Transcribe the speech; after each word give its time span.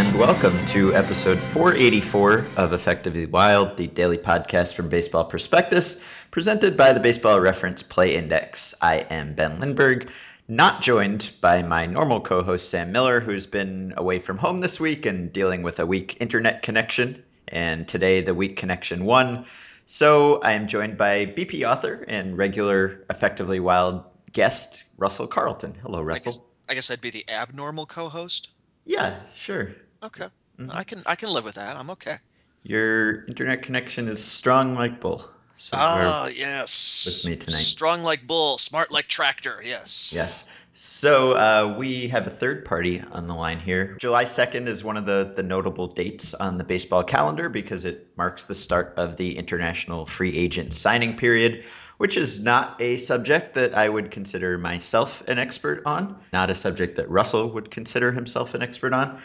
And 0.00 0.18
welcome 0.18 0.64
to 0.68 0.94
episode 0.94 1.38
484 1.38 2.46
of 2.56 2.72
Effectively 2.72 3.26
Wild, 3.26 3.76
the 3.76 3.86
daily 3.86 4.16
podcast 4.16 4.72
from 4.72 4.88
Baseball 4.88 5.26
Prospectus, 5.26 6.02
presented 6.30 6.78
by 6.78 6.94
the 6.94 7.00
Baseball 7.00 7.38
Reference 7.38 7.82
Play 7.82 8.16
Index. 8.16 8.74
I 8.80 9.00
am 9.00 9.34
Ben 9.34 9.60
Lindbergh, 9.60 10.10
not 10.48 10.80
joined 10.80 11.30
by 11.42 11.62
my 11.64 11.84
normal 11.84 12.22
co 12.22 12.42
host 12.42 12.70
Sam 12.70 12.92
Miller, 12.92 13.20
who's 13.20 13.46
been 13.46 13.92
away 13.94 14.20
from 14.20 14.38
home 14.38 14.60
this 14.60 14.80
week 14.80 15.04
and 15.04 15.34
dealing 15.34 15.62
with 15.62 15.80
a 15.80 15.84
weak 15.84 16.16
internet 16.18 16.62
connection. 16.62 17.22
And 17.46 17.86
today, 17.86 18.22
the 18.22 18.32
weak 18.32 18.56
connection 18.56 19.04
won. 19.04 19.44
So 19.84 20.40
I 20.40 20.52
am 20.52 20.66
joined 20.66 20.96
by 20.96 21.26
BP 21.26 21.70
author 21.70 22.06
and 22.08 22.38
regular 22.38 23.04
Effectively 23.10 23.60
Wild 23.60 24.04
guest, 24.32 24.82
Russell 24.96 25.26
Carlton. 25.26 25.74
Hello, 25.82 25.98
I 25.98 26.04
Russell. 26.04 26.32
guess, 26.32 26.40
I 26.70 26.74
guess 26.74 26.90
I'd 26.90 27.02
be 27.02 27.10
the 27.10 27.28
abnormal 27.28 27.84
co-host. 27.84 28.48
Yeah, 28.86 29.20
sure. 29.34 29.74
Okay, 30.02 30.26
Mhm. 30.58 30.74
I 30.74 30.84
can 30.84 31.02
I 31.06 31.14
can 31.14 31.30
live 31.30 31.44
with 31.44 31.54
that. 31.56 31.76
I'm 31.76 31.90
okay. 31.90 32.16
Your 32.62 33.24
internet 33.26 33.62
connection 33.62 34.08
is 34.08 34.22
strong 34.22 34.74
like 34.74 35.00
bull. 35.00 35.28
So 35.56 35.76
Ah, 35.78 36.28
yes. 36.28 37.22
with 37.24 37.30
me 37.30 37.36
tonight. 37.36 37.58
Strong 37.58 38.02
like 38.02 38.26
bull, 38.26 38.56
smart 38.58 38.90
like 38.90 39.08
tractor. 39.08 39.62
Yes. 39.62 40.12
Yes. 40.14 40.48
So 40.72 41.32
uh, 41.32 41.76
we 41.78 42.08
have 42.08 42.26
a 42.26 42.30
third 42.30 42.64
party 42.64 43.02
on 43.12 43.26
the 43.26 43.34
line 43.34 43.58
here. 43.60 43.96
July 44.00 44.24
2nd 44.24 44.68
is 44.68 44.82
one 44.82 44.96
of 44.96 45.04
the, 45.04 45.32
the 45.36 45.42
notable 45.42 45.88
dates 45.88 46.32
on 46.32 46.56
the 46.56 46.64
baseball 46.64 47.04
calendar 47.04 47.48
because 47.50 47.84
it 47.84 48.08
marks 48.16 48.44
the 48.44 48.54
start 48.54 48.94
of 48.96 49.16
the 49.16 49.36
international 49.36 50.06
free 50.06 50.34
agent 50.36 50.72
signing 50.72 51.16
period, 51.16 51.64
which 51.98 52.16
is 52.16 52.42
not 52.42 52.80
a 52.80 52.96
subject 52.96 53.56
that 53.56 53.74
I 53.74 53.88
would 53.88 54.10
consider 54.10 54.56
myself 54.56 55.22
an 55.28 55.38
expert 55.38 55.82
on, 55.84 56.16
not 56.32 56.48
a 56.50 56.54
subject 56.54 56.96
that 56.96 57.10
Russell 57.10 57.50
would 57.50 57.70
consider 57.70 58.12
himself 58.12 58.54
an 58.54 58.62
expert 58.62 58.94
on. 58.94 59.20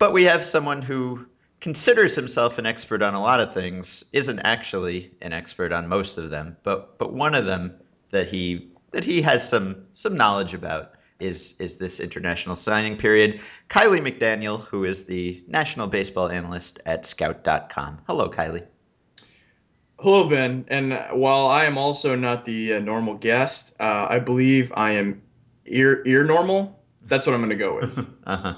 But 0.00 0.14
we 0.14 0.24
have 0.24 0.46
someone 0.46 0.80
who 0.80 1.26
considers 1.60 2.14
himself 2.14 2.56
an 2.56 2.64
expert 2.64 3.02
on 3.02 3.12
a 3.12 3.20
lot 3.20 3.38
of 3.38 3.52
things, 3.52 4.02
isn't 4.14 4.38
actually 4.38 5.10
an 5.20 5.34
expert 5.34 5.72
on 5.72 5.88
most 5.88 6.16
of 6.16 6.30
them, 6.30 6.56
but 6.62 6.98
but 6.98 7.12
one 7.12 7.34
of 7.34 7.44
them 7.44 7.74
that 8.10 8.26
he 8.26 8.70
that 8.92 9.04
he 9.04 9.20
has 9.20 9.46
some 9.46 9.84
some 9.92 10.16
knowledge 10.16 10.54
about 10.54 10.92
is 11.20 11.54
is 11.58 11.76
this 11.76 12.00
international 12.00 12.56
signing 12.56 12.96
period. 12.96 13.42
Kiley 13.68 14.00
McDaniel, 14.00 14.64
who 14.64 14.84
is 14.84 15.04
the 15.04 15.44
national 15.46 15.86
baseball 15.86 16.30
analyst 16.30 16.80
at 16.86 17.04
scout.com. 17.04 17.98
Hello, 18.06 18.30
Kiley. 18.30 18.64
Hello, 19.98 20.30
Ben. 20.30 20.64
And 20.68 20.98
while 21.12 21.46
I 21.46 21.66
am 21.66 21.76
also 21.76 22.16
not 22.16 22.46
the 22.46 22.72
uh, 22.72 22.78
normal 22.78 23.16
guest, 23.18 23.76
uh, 23.78 24.06
I 24.08 24.18
believe 24.18 24.72
I 24.74 24.92
am 24.92 25.20
ear 25.66 26.02
ear 26.06 26.24
normal. 26.24 26.79
That's 27.02 27.26
what 27.26 27.34
I'm 27.34 27.40
going 27.40 27.50
to 27.50 27.56
go 27.56 27.76
with. 27.76 27.98
uh-huh. 28.26 28.54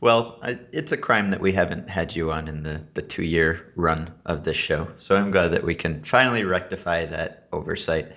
Well, 0.00 0.38
I, 0.42 0.58
it's 0.72 0.92
a 0.92 0.96
crime 0.96 1.30
that 1.30 1.40
we 1.40 1.52
haven't 1.52 1.88
had 1.88 2.14
you 2.14 2.30
on 2.30 2.48
in 2.48 2.62
the, 2.62 2.82
the 2.94 3.02
two 3.02 3.24
year 3.24 3.72
run 3.74 4.12
of 4.26 4.44
this 4.44 4.56
show. 4.56 4.88
So 4.96 5.16
I'm 5.16 5.30
glad 5.30 5.48
that 5.52 5.64
we 5.64 5.74
can 5.74 6.04
finally 6.04 6.44
rectify 6.44 7.06
that 7.06 7.48
oversight. 7.52 8.12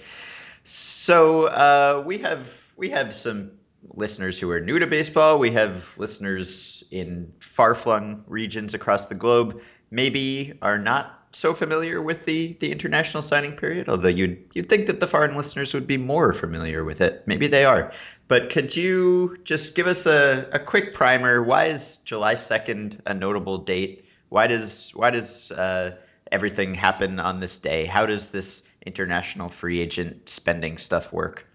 So 0.64 1.46
uh, 1.46 2.04
we 2.06 2.20
have 2.20 2.54
we 2.76 2.90
have 2.92 3.16
some 3.16 3.52
listeners 3.90 4.40
who 4.40 4.52
are 4.52 4.60
new 4.60 4.80
to 4.80 4.88
baseball. 4.88 5.40
We 5.40 5.52
have 5.52 5.98
listeners 5.98 6.84
in 6.92 7.34
far 7.40 7.74
flung 7.74 8.24
regions 8.28 8.74
across 8.74 9.08
the 9.08 9.16
globe. 9.16 9.62
Maybe 9.90 10.58
are 10.62 10.78
not 10.78 11.21
so 11.32 11.54
familiar 11.54 12.02
with 12.02 12.26
the 12.26 12.58
the 12.60 12.72
international 12.72 13.24
signing 13.24 13.54
period. 13.54 13.90
Although 13.90 14.10
you'd 14.10 14.38
you'd 14.54 14.70
think 14.70 14.88
that 14.88 15.00
the 15.00 15.08
foreign 15.08 15.36
listeners 15.36 15.74
would 15.74 15.88
be 15.88 15.98
more 15.98 16.34
familiar 16.34 16.84
with 16.84 17.02
it. 17.02 17.24
Maybe 17.26 17.48
they 17.48 17.66
are. 17.66 17.92
But 18.28 18.50
could 18.50 18.76
you 18.76 19.38
just 19.44 19.76
give 19.76 19.88
us 19.88 20.06
a, 20.06 20.48
a 20.54 20.60
quick 20.60 20.94
primer? 20.94 21.44
Why 21.44 21.66
is 21.66 21.98
July 22.06 22.36
second 22.36 23.02
a 23.06 23.14
notable 23.14 23.58
date? 23.58 24.06
Why 24.30 24.48
does 24.48 24.92
why 24.92 25.12
does 25.12 25.52
uh, 25.52 25.98
everything 26.32 26.74
happen 26.76 27.20
on 27.20 27.40
this 27.40 27.60
day? 27.60 27.86
How 27.86 28.06
does 28.06 28.30
this 28.30 28.64
international 28.86 29.50
free 29.50 29.82
agent 29.82 30.30
spending 30.30 30.78
stuff 30.78 31.12
work? 31.12 31.46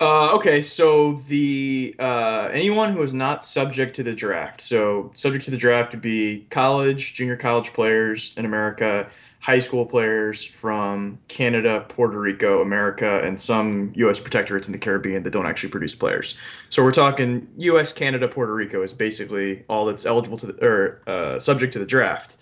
Uh, 0.00 0.34
okay, 0.34 0.62
so 0.62 1.12
the 1.12 1.94
uh, 1.98 2.48
anyone 2.52 2.90
who 2.90 3.02
is 3.02 3.12
not 3.12 3.44
subject 3.44 3.94
to 3.96 4.02
the 4.02 4.14
draft. 4.14 4.62
So 4.62 5.10
subject 5.14 5.44
to 5.44 5.50
the 5.50 5.58
draft 5.58 5.92
would 5.92 6.00
be 6.00 6.46
college, 6.48 7.12
junior 7.12 7.36
college 7.36 7.74
players 7.74 8.34
in 8.38 8.46
America, 8.46 9.10
high 9.40 9.58
school 9.58 9.84
players 9.84 10.42
from 10.42 11.18
Canada, 11.28 11.84
Puerto 11.88 12.18
Rico, 12.18 12.62
America, 12.62 13.20
and 13.22 13.38
some 13.38 13.92
U.S. 13.96 14.18
protectorates 14.18 14.66
in 14.66 14.72
the 14.72 14.78
Caribbean 14.78 15.22
that 15.22 15.32
don't 15.32 15.46
actually 15.46 15.68
produce 15.68 15.94
players. 15.94 16.34
So 16.70 16.82
we're 16.82 16.92
talking 16.92 17.46
U.S., 17.58 17.92
Canada, 17.92 18.26
Puerto 18.26 18.54
Rico 18.54 18.82
is 18.82 18.94
basically 18.94 19.64
all 19.68 19.84
that's 19.84 20.06
eligible 20.06 20.38
to 20.38 20.46
the, 20.46 20.66
or 20.66 21.02
uh, 21.06 21.38
subject 21.38 21.74
to 21.74 21.78
the 21.78 21.84
draft. 21.86 22.38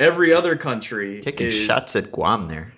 Every 0.00 0.32
other 0.32 0.56
country 0.56 1.20
Taking 1.20 1.48
is, 1.48 1.54
shots 1.54 1.96
at 1.96 2.12
Guam 2.12 2.48
there. 2.48 2.72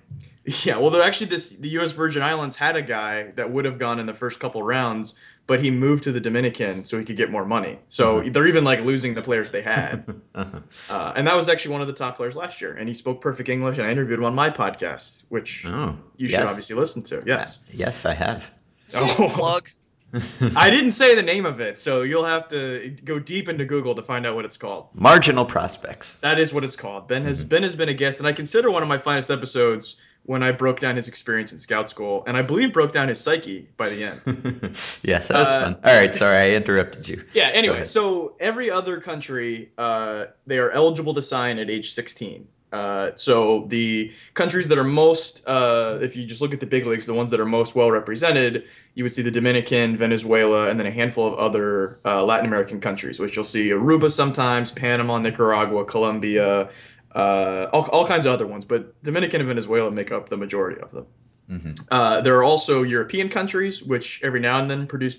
Yeah, 0.64 0.78
well, 0.78 0.90
they're 0.90 1.02
actually 1.02 1.28
this 1.28 1.48
the 1.50 1.68
U.S. 1.70 1.92
Virgin 1.92 2.22
Islands 2.22 2.56
had 2.56 2.76
a 2.76 2.82
guy 2.82 3.30
that 3.32 3.50
would 3.50 3.64
have 3.64 3.78
gone 3.78 3.98
in 4.00 4.06
the 4.06 4.14
first 4.14 4.40
couple 4.40 4.62
rounds, 4.62 5.14
but 5.46 5.62
he 5.62 5.70
moved 5.70 6.04
to 6.04 6.12
the 6.12 6.20
Dominican 6.20 6.84
so 6.84 6.98
he 6.98 7.04
could 7.04 7.16
get 7.16 7.30
more 7.30 7.44
money. 7.44 7.78
So 7.88 8.20
Mhm. 8.20 8.32
they're 8.32 8.46
even 8.46 8.64
like 8.64 8.80
losing 8.80 9.14
the 9.14 9.22
players 9.22 9.50
they 9.50 9.62
had, 9.62 10.14
Uh-huh. 10.34 10.60
uh, 10.90 11.12
and 11.16 11.26
that 11.26 11.36
was 11.36 11.48
actually 11.48 11.72
one 11.72 11.80
of 11.82 11.86
the 11.86 11.92
top 11.94 12.16
players 12.16 12.36
last 12.36 12.60
year. 12.60 12.72
And 12.72 12.88
he 12.88 12.94
spoke 12.94 13.20
perfect 13.20 13.48
English, 13.48 13.78
and 13.78 13.86
I 13.86 13.90
interviewed 13.90 14.18
him 14.18 14.24
on 14.24 14.34
my 14.34 14.50
podcast, 14.50 15.24
which 15.28 15.66
Oh, 15.66 15.96
you 16.16 16.28
should 16.28 16.40
yes. 16.40 16.50
obviously 16.50 16.76
listen 16.76 17.02
to. 17.04 17.22
Yes, 17.26 17.58
Yes, 17.72 18.04
I 18.06 18.14
have. 18.14 18.50
Oh. 18.96 19.28
Plug. 19.32 19.68
I 20.56 20.70
didn't 20.70 20.90
say 20.90 21.14
the 21.14 21.22
name 21.22 21.46
of 21.46 21.60
it, 21.60 21.78
so 21.78 22.02
you'll 22.02 22.24
have 22.24 22.48
to 22.48 22.96
go 23.04 23.20
deep 23.20 23.48
into 23.48 23.64
Google 23.64 23.94
to 23.94 24.02
find 24.02 24.26
out 24.26 24.34
what 24.34 24.44
it's 24.44 24.56
called. 24.56 24.88
Marginal 24.92 25.44
prospects. 25.44 26.14
That 26.18 26.40
is 26.40 26.52
what 26.52 26.64
it's 26.64 26.74
called. 26.74 27.06
Ben 27.06 27.24
has 27.26 27.44
Mhm. 27.44 27.48
Ben 27.48 27.62
has 27.62 27.76
been 27.76 27.88
a 27.88 27.94
guest, 27.94 28.18
and 28.18 28.26
I 28.26 28.32
consider 28.32 28.70
one 28.72 28.82
of 28.82 28.88
my 28.88 28.98
finest 28.98 29.30
episodes 29.30 29.94
when 30.24 30.42
I 30.42 30.52
broke 30.52 30.78
down 30.80 30.96
his 30.96 31.08
experience 31.08 31.50
in 31.52 31.58
scout 31.58 31.90
school, 31.90 32.22
and 32.26 32.36
I 32.36 32.42
believe 32.42 32.72
broke 32.72 32.92
down 32.92 33.08
his 33.08 33.20
psyche 33.20 33.68
by 33.76 33.88
the 33.88 34.04
end. 34.04 34.76
yes, 35.02 35.28
that 35.28 35.38
was 35.40 35.48
Uh, 35.48 35.60
fun. 35.62 35.76
All 35.84 35.94
right, 35.96 36.14
sorry, 36.14 36.36
I 36.36 36.50
interrupted 36.50 37.08
you. 37.08 37.24
Yeah. 37.34 37.50
Anyway, 37.52 37.84
so 37.84 38.36
every 38.38 38.70
other 38.70 39.00
country, 39.00 39.70
uh, 39.78 40.26
they 40.46 40.58
are 40.58 40.70
eligible 40.70 41.14
to 41.14 41.22
sign 41.22 41.58
at 41.58 41.68
age 41.70 41.92
16. 41.92 42.46
Uh, 42.72 43.10
so 43.16 43.64
the 43.66 44.12
countries 44.34 44.68
that 44.68 44.78
are 44.78 44.84
most, 44.84 45.42
uh, 45.48 45.98
if 46.00 46.16
you 46.16 46.24
just 46.24 46.40
look 46.40 46.54
at 46.54 46.60
the 46.60 46.66
big 46.66 46.86
leagues, 46.86 47.04
the 47.04 47.12
ones 47.14 47.28
that 47.32 47.40
are 47.40 47.44
most 47.46 47.74
well 47.74 47.90
represented, 47.90 48.62
you 48.94 49.02
would 49.02 49.12
see 49.12 49.22
the 49.22 49.30
Dominican, 49.30 49.96
Venezuela, 49.96 50.68
and 50.68 50.78
then 50.78 50.86
a 50.86 50.90
handful 50.92 51.26
of 51.26 51.34
other 51.34 51.98
uh, 52.04 52.22
Latin 52.24 52.46
American 52.46 52.80
countries, 52.80 53.18
which 53.18 53.34
you'll 53.34 53.44
see 53.44 53.70
Aruba 53.70 54.08
sometimes, 54.08 54.70
Panama, 54.70 55.18
Nicaragua, 55.18 55.84
Colombia, 55.84 56.70
uh, 57.12 57.68
all, 57.72 57.88
all 57.90 58.06
kinds 58.06 58.26
of 58.26 58.32
other 58.32 58.46
ones. 58.46 58.64
But 58.64 59.02
Dominican 59.02 59.40
and 59.40 59.48
Venezuela 59.48 59.90
make 59.90 60.12
up 60.12 60.28
the 60.28 60.36
majority 60.36 60.80
of 60.80 60.90
them. 60.92 61.06
hmm 61.48 61.72
Uh, 61.90 62.20
there 62.20 62.36
are 62.36 62.44
also 62.44 62.82
European 62.82 63.28
countries, 63.28 63.82
which 63.82 64.20
every 64.22 64.40
now 64.40 64.58
and 64.58 64.70
then 64.70 64.86
produce 64.86 65.18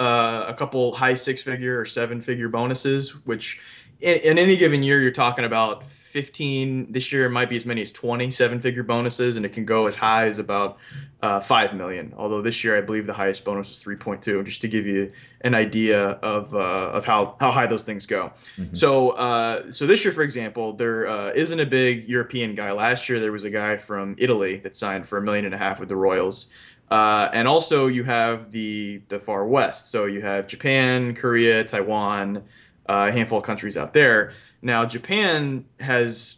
uh, 0.00 0.44
a 0.48 0.54
couple 0.54 0.92
high 0.92 1.14
six 1.14 1.42
figure 1.42 1.80
or 1.80 1.84
seven 1.84 2.20
figure 2.20 2.48
bonuses, 2.48 3.10
which 3.26 3.60
in, 4.00 4.16
in 4.18 4.38
any 4.38 4.56
given 4.56 4.82
year, 4.82 5.00
you're 5.00 5.10
talking 5.10 5.44
about 5.44 5.84
15. 6.08 6.90
This 6.90 7.12
year, 7.12 7.26
it 7.26 7.30
might 7.30 7.50
be 7.50 7.56
as 7.56 7.66
many 7.66 7.82
as 7.82 7.92
20 7.92 8.30
seven 8.30 8.60
figure 8.60 8.82
bonuses, 8.82 9.36
and 9.36 9.44
it 9.44 9.52
can 9.52 9.64
go 9.64 9.86
as 9.86 9.94
high 9.94 10.26
as 10.26 10.38
about 10.38 10.78
uh, 11.20 11.40
5 11.40 11.74
million. 11.74 12.14
Although 12.16 12.40
this 12.40 12.64
year, 12.64 12.78
I 12.78 12.80
believe 12.80 13.06
the 13.06 13.12
highest 13.12 13.44
bonus 13.44 13.68
was 13.68 13.84
3.2, 13.84 14.44
just 14.44 14.60
to 14.62 14.68
give 14.68 14.86
you 14.86 15.12
an 15.42 15.54
idea 15.54 16.00
of, 16.00 16.54
uh, 16.54 16.58
of 16.58 17.04
how, 17.04 17.36
how 17.40 17.50
high 17.50 17.66
those 17.66 17.84
things 17.84 18.06
go. 18.06 18.32
Mhm. 18.56 18.76
So, 18.76 19.10
uh, 19.10 19.70
so 19.70 19.86
this 19.86 20.04
year, 20.04 20.12
for 20.12 20.22
example, 20.22 20.72
there 20.72 21.06
uh, 21.06 21.32
not 21.34 21.60
a 21.60 21.66
big 21.66 22.08
European 22.08 22.54
guy. 22.54 22.72
Last 22.72 23.08
year, 23.08 23.20
there 23.20 23.32
was 23.32 23.44
a 23.44 23.50
guy 23.50 23.76
from 23.76 24.14
Italy 24.18 24.56
that 24.58 24.76
signed 24.76 25.06
for 25.06 25.18
a 25.18 25.22
million 25.22 25.44
and 25.44 25.54
a 25.54 25.58
half 25.58 25.78
with 25.78 25.88
the 25.88 25.96
Royals. 25.96 26.46
Uh, 26.90 27.28
and 27.32 27.46
also, 27.46 27.86
you 27.86 28.02
have 28.04 28.50
the 28.50 29.02
the 29.08 29.18
far 29.18 29.46
west. 29.46 29.90
So 29.90 30.06
you 30.06 30.22
have 30.22 30.46
Japan, 30.46 31.14
Korea, 31.14 31.62
Taiwan, 31.64 32.42
a 32.88 33.12
handful 33.12 33.38
of 33.38 33.44
countries 33.44 33.76
out 33.76 33.92
there. 33.92 34.32
Now, 34.62 34.84
Japan 34.84 35.64
has 35.80 36.36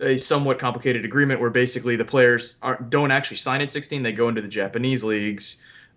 a 0.00 0.16
somewhat 0.16 0.58
complicated 0.58 1.04
agreement 1.04 1.40
where 1.40 1.50
basically 1.50 1.96
the 1.96 2.04
players 2.04 2.56
don't 2.88 3.10
actually 3.10 3.36
sign 3.36 3.60
at 3.60 3.70
16. 3.70 4.02
They 4.02 4.12
go 4.12 4.28
into 4.28 4.40
the 4.40 4.48
Japanese 4.48 5.04
leagues. 5.04 5.56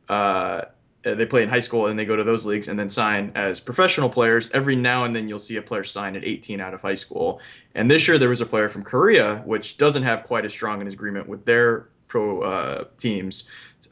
Uh, 0.10 0.64
they 1.04 1.26
play 1.26 1.44
in 1.44 1.50
high 1.50 1.60
school 1.60 1.88
and 1.88 2.00
they 2.00 2.06
go 2.06 2.16
to 2.16 2.24
those 2.24 2.46
leagues 2.46 2.68
and 2.70 2.80
then 2.80 2.90
sign 2.90 3.32
as 3.36 3.60
professional 3.60 4.10
players. 4.10 4.50
Every 4.54 4.76
now 4.76 5.04
and 5.04 5.16
then 5.16 5.28
you'll 5.28 5.40
see 5.40 5.58
a 5.58 5.62
player 5.62 5.84
sign 5.84 6.16
at 6.16 6.24
18 6.24 6.62
out 6.62 6.74
of 6.74 6.82
high 6.82 6.96
school. 6.96 7.42
And 7.76 7.92
this 7.92 8.08
year 8.08 8.18
there 8.18 8.30
was 8.30 8.42
a 8.42 8.46
player 8.46 8.70
from 8.70 8.84
Korea, 8.84 9.42
which 9.46 9.78
doesn't 9.78 10.04
have 10.04 10.24
quite 10.24 10.46
as 10.46 10.54
strong 10.54 10.82
an 10.82 10.88
agreement 10.88 11.28
with 11.28 11.46
their 11.46 11.90
pro 12.08 12.42
uh, 12.42 12.86
teams, 12.98 13.46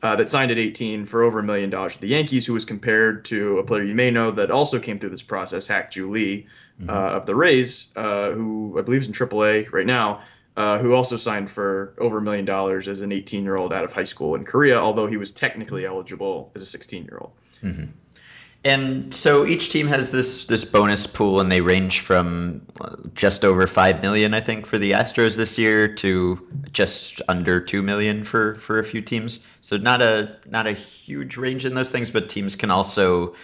uh, 0.04 0.16
that 0.16 0.30
signed 0.30 0.52
at 0.52 0.58
18 0.58 1.06
for 1.06 1.24
over 1.24 1.40
a 1.40 1.44
million 1.44 1.70
dollars 1.70 1.94
with 1.94 2.02
the 2.02 2.08
Yankees, 2.08 2.46
who 2.46 2.54
was 2.54 2.66
compared 2.66 3.24
to 3.26 3.60
a 3.60 3.64
player 3.64 3.84
you 3.84 3.96
may 3.96 4.10
know 4.12 4.32
that 4.32 4.50
also 4.52 4.80
came 4.80 4.98
through 4.98 5.10
this 5.12 5.22
process, 5.22 5.68
Hak-Ju 5.68 6.10
Lee 6.10 6.48
Mhm. 6.82 6.90
uh, 6.90 7.16
of 7.18 7.26
the 7.28 7.36
Rays, 7.36 7.88
uh, 7.96 8.32
who 8.32 8.76
I 8.80 8.82
believe 8.82 9.02
is 9.02 9.08
in 9.08 9.14
AAA 9.14 9.68
right 9.72 9.86
now, 9.86 10.22
uh, 10.58 10.80
who 10.80 10.94
also 10.94 11.16
signed 11.16 11.50
for 11.50 11.94
over 12.00 12.18
a 12.18 12.22
million 12.22 12.46
dollars 12.46 12.88
as 12.88 13.02
an 13.04 13.12
18 13.12 13.44
year 13.44 13.56
old 13.58 13.72
out 13.72 13.84
of 13.84 13.94
high 13.94 14.04
school 14.04 14.34
in 14.36 14.44
Korea, 14.44 14.78
although 14.80 15.06
he 15.08 15.18
was 15.18 15.32
technically 15.32 15.86
eligible 15.86 16.52
as 16.56 16.62
a 16.62 16.66
16 16.66 17.04
year 17.06 17.20
old. 17.22 17.32
Mhm. 17.64 17.90
And 18.64 19.12
so 19.12 19.46
each 19.48 19.72
team 19.72 19.88
has 19.88 20.12
this 20.12 20.46
this 20.46 20.66
bonus 20.66 21.08
pool, 21.08 21.40
and 21.42 21.52
they 21.52 21.62
range 21.62 22.02
from 22.02 22.68
uh, 22.80 22.96
just 23.16 23.44
over 23.44 23.66
five 23.66 24.04
million, 24.04 24.36
I 24.36 24.40
think, 24.42 24.68
for 24.68 24.78
the 24.78 24.92
Astros 24.92 25.36
this 25.36 25.58
year, 25.58 25.96
to 25.96 26.48
just 26.72 27.22
under 27.28 27.60
two 27.60 27.82
million 27.82 28.24
for 28.24 28.56
for 28.56 28.78
a 28.78 28.84
few 28.84 29.02
teams. 29.02 29.44
So 29.62 29.78
not 29.78 30.04
a 30.04 30.38
not 30.46 30.68
a 30.68 30.74
huge 30.74 31.38
range 31.38 31.66
in 31.66 31.74
those 31.74 31.90
things, 31.90 32.12
but 32.12 32.30
teams 32.30 32.56
can 32.56 32.70
also 32.70 33.36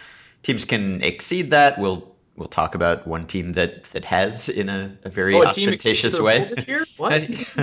teams 0.43 0.65
can 0.65 1.01
exceed 1.01 1.49
that. 1.51 1.79
We'll 1.79 2.15
we'll 2.35 2.47
talk 2.47 2.75
about 2.75 3.07
one 3.07 3.25
team 3.25 3.53
that 3.53 3.85
that 3.85 4.05
has 4.05 4.49
in 4.49 4.69
a, 4.69 4.97
a 5.03 5.09
very 5.09 5.33
Oh, 5.33 5.41
a 5.41 5.45
ostentatious 5.47 6.13
their 6.13 6.23
way. 6.23 6.39
this 6.55 6.67
year? 6.67 6.85
What? 6.97 7.13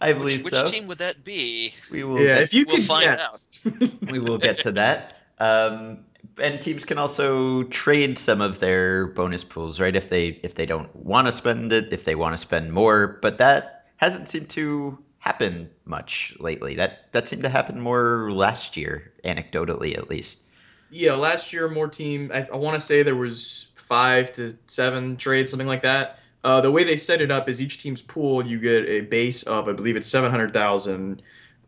I 0.00 0.12
Which, 0.14 0.18
believe 0.18 0.44
which 0.44 0.54
so. 0.54 0.64
team 0.64 0.86
would 0.88 0.98
that 0.98 1.22
be? 1.24 1.74
We 1.90 2.04
will 2.04 2.18
Yeah, 2.18 2.34
get 2.34 2.42
if 2.42 2.54
you 2.54 2.66
We'll 2.66 2.76
could 2.76 2.84
find 2.84 3.04
guess. 3.16 3.60
we 4.08 4.18
will 4.18 4.38
get 4.38 4.60
to 4.60 4.72
that. 4.72 5.16
Um, 5.38 6.04
and 6.38 6.60
teams 6.60 6.84
can 6.84 6.98
also 6.98 7.64
trade 7.64 8.18
some 8.18 8.40
of 8.40 8.58
their 8.58 9.06
bonus 9.06 9.44
pools, 9.44 9.80
right? 9.80 9.94
If 9.94 10.08
they 10.08 10.28
if 10.28 10.54
they 10.54 10.66
don't 10.66 10.94
want 10.94 11.26
to 11.26 11.32
spend 11.32 11.72
it, 11.72 11.92
if 11.92 12.04
they 12.04 12.14
want 12.14 12.34
to 12.34 12.38
spend 12.38 12.72
more, 12.72 13.18
but 13.22 13.38
that 13.38 13.86
hasn't 13.96 14.28
seemed 14.28 14.50
to 14.50 14.98
happen 15.18 15.70
much 15.84 16.34
lately. 16.40 16.76
That 16.76 17.12
that 17.12 17.28
seemed 17.28 17.42
to 17.42 17.48
happen 17.48 17.80
more 17.80 18.30
last 18.32 18.76
year, 18.76 19.12
anecdotally 19.24 19.96
at 19.96 20.10
least. 20.10 20.44
Yeah, 20.90 21.14
last 21.14 21.52
year 21.52 21.68
more 21.68 21.88
team. 21.88 22.30
I, 22.34 22.46
I 22.52 22.56
want 22.56 22.74
to 22.74 22.80
say 22.80 23.02
there 23.02 23.16
was 23.16 23.68
five 23.74 24.32
to 24.34 24.56
seven 24.66 25.16
trades, 25.16 25.50
something 25.50 25.68
like 25.68 25.82
that. 25.82 26.18
Uh, 26.44 26.60
the 26.60 26.70
way 26.70 26.82
they 26.82 26.96
set 26.96 27.22
it 27.22 27.30
up 27.30 27.48
is 27.48 27.62
each 27.62 27.78
team's 27.78 28.02
pool, 28.02 28.44
you 28.44 28.58
get 28.58 28.84
a 28.86 29.02
base 29.02 29.44
of, 29.44 29.68
I 29.68 29.72
believe 29.72 29.96
it's 29.96 30.08
seven 30.08 30.30
hundred 30.30 30.52
thousand, 30.52 31.22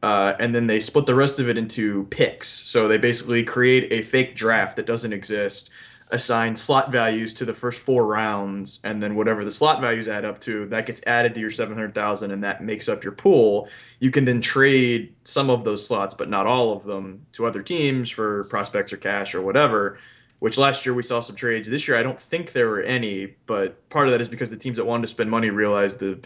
uh, 0.04 0.36
and 0.38 0.54
then 0.54 0.66
they 0.66 0.80
split 0.80 1.06
the 1.06 1.14
rest 1.14 1.40
of 1.40 1.48
it 1.48 1.56
into 1.56 2.04
picks. 2.10 2.48
So 2.48 2.88
they 2.88 2.98
basically 2.98 3.42
create 3.42 3.90
a 3.90 4.02
fake 4.02 4.36
draft 4.36 4.76
that 4.76 4.86
doesn't 4.86 5.14
exist, 5.14 5.70
assign 6.10 6.56
slot 6.56 6.92
values 6.92 7.32
to 7.34 7.44
the 7.46 7.54
first 7.54 7.80
four 7.80 8.06
rounds, 8.06 8.80
and 8.84 9.02
then 9.02 9.14
whatever 9.14 9.44
the 9.44 9.50
slot 9.50 9.80
values 9.80 10.06
add 10.06 10.24
up 10.26 10.40
to, 10.40 10.66
that 10.66 10.84
gets 10.86 11.00
added 11.06 11.34
to 11.34 11.40
your 11.40 11.50
seven 11.50 11.74
hundred 11.74 11.94
thousand, 11.94 12.32
and 12.32 12.44
that 12.44 12.62
makes 12.62 12.88
up 12.88 13.02
your 13.02 13.14
pool 13.14 13.68
you 14.04 14.10
can 14.10 14.26
then 14.26 14.42
trade 14.42 15.14
some 15.24 15.48
of 15.48 15.64
those 15.64 15.86
slots, 15.86 16.12
but 16.12 16.28
not 16.28 16.46
all 16.46 16.72
of 16.72 16.84
them, 16.84 17.24
to 17.32 17.46
other 17.46 17.62
teams 17.62 18.10
for 18.10 18.44
prospects 18.44 18.92
or 18.92 18.98
cash 18.98 19.34
or 19.34 19.40
whatever. 19.40 19.98
Which 20.40 20.58
last 20.58 20.84
year 20.84 20.94
we 20.94 21.02
saw 21.02 21.20
some 21.20 21.36
trades. 21.36 21.70
This 21.70 21.88
year 21.88 21.96
I 21.96 22.02
don't 22.02 22.20
think 22.20 22.52
there 22.52 22.68
were 22.68 22.82
any, 22.82 23.34
but 23.46 23.88
part 23.88 24.06
of 24.06 24.12
that 24.12 24.20
is 24.20 24.28
because 24.28 24.50
the 24.50 24.58
teams 24.58 24.76
that 24.76 24.84
wanted 24.84 25.02
to 25.02 25.06
spend 25.06 25.30
money 25.30 25.48
realized 25.48 26.00
the 26.00 26.20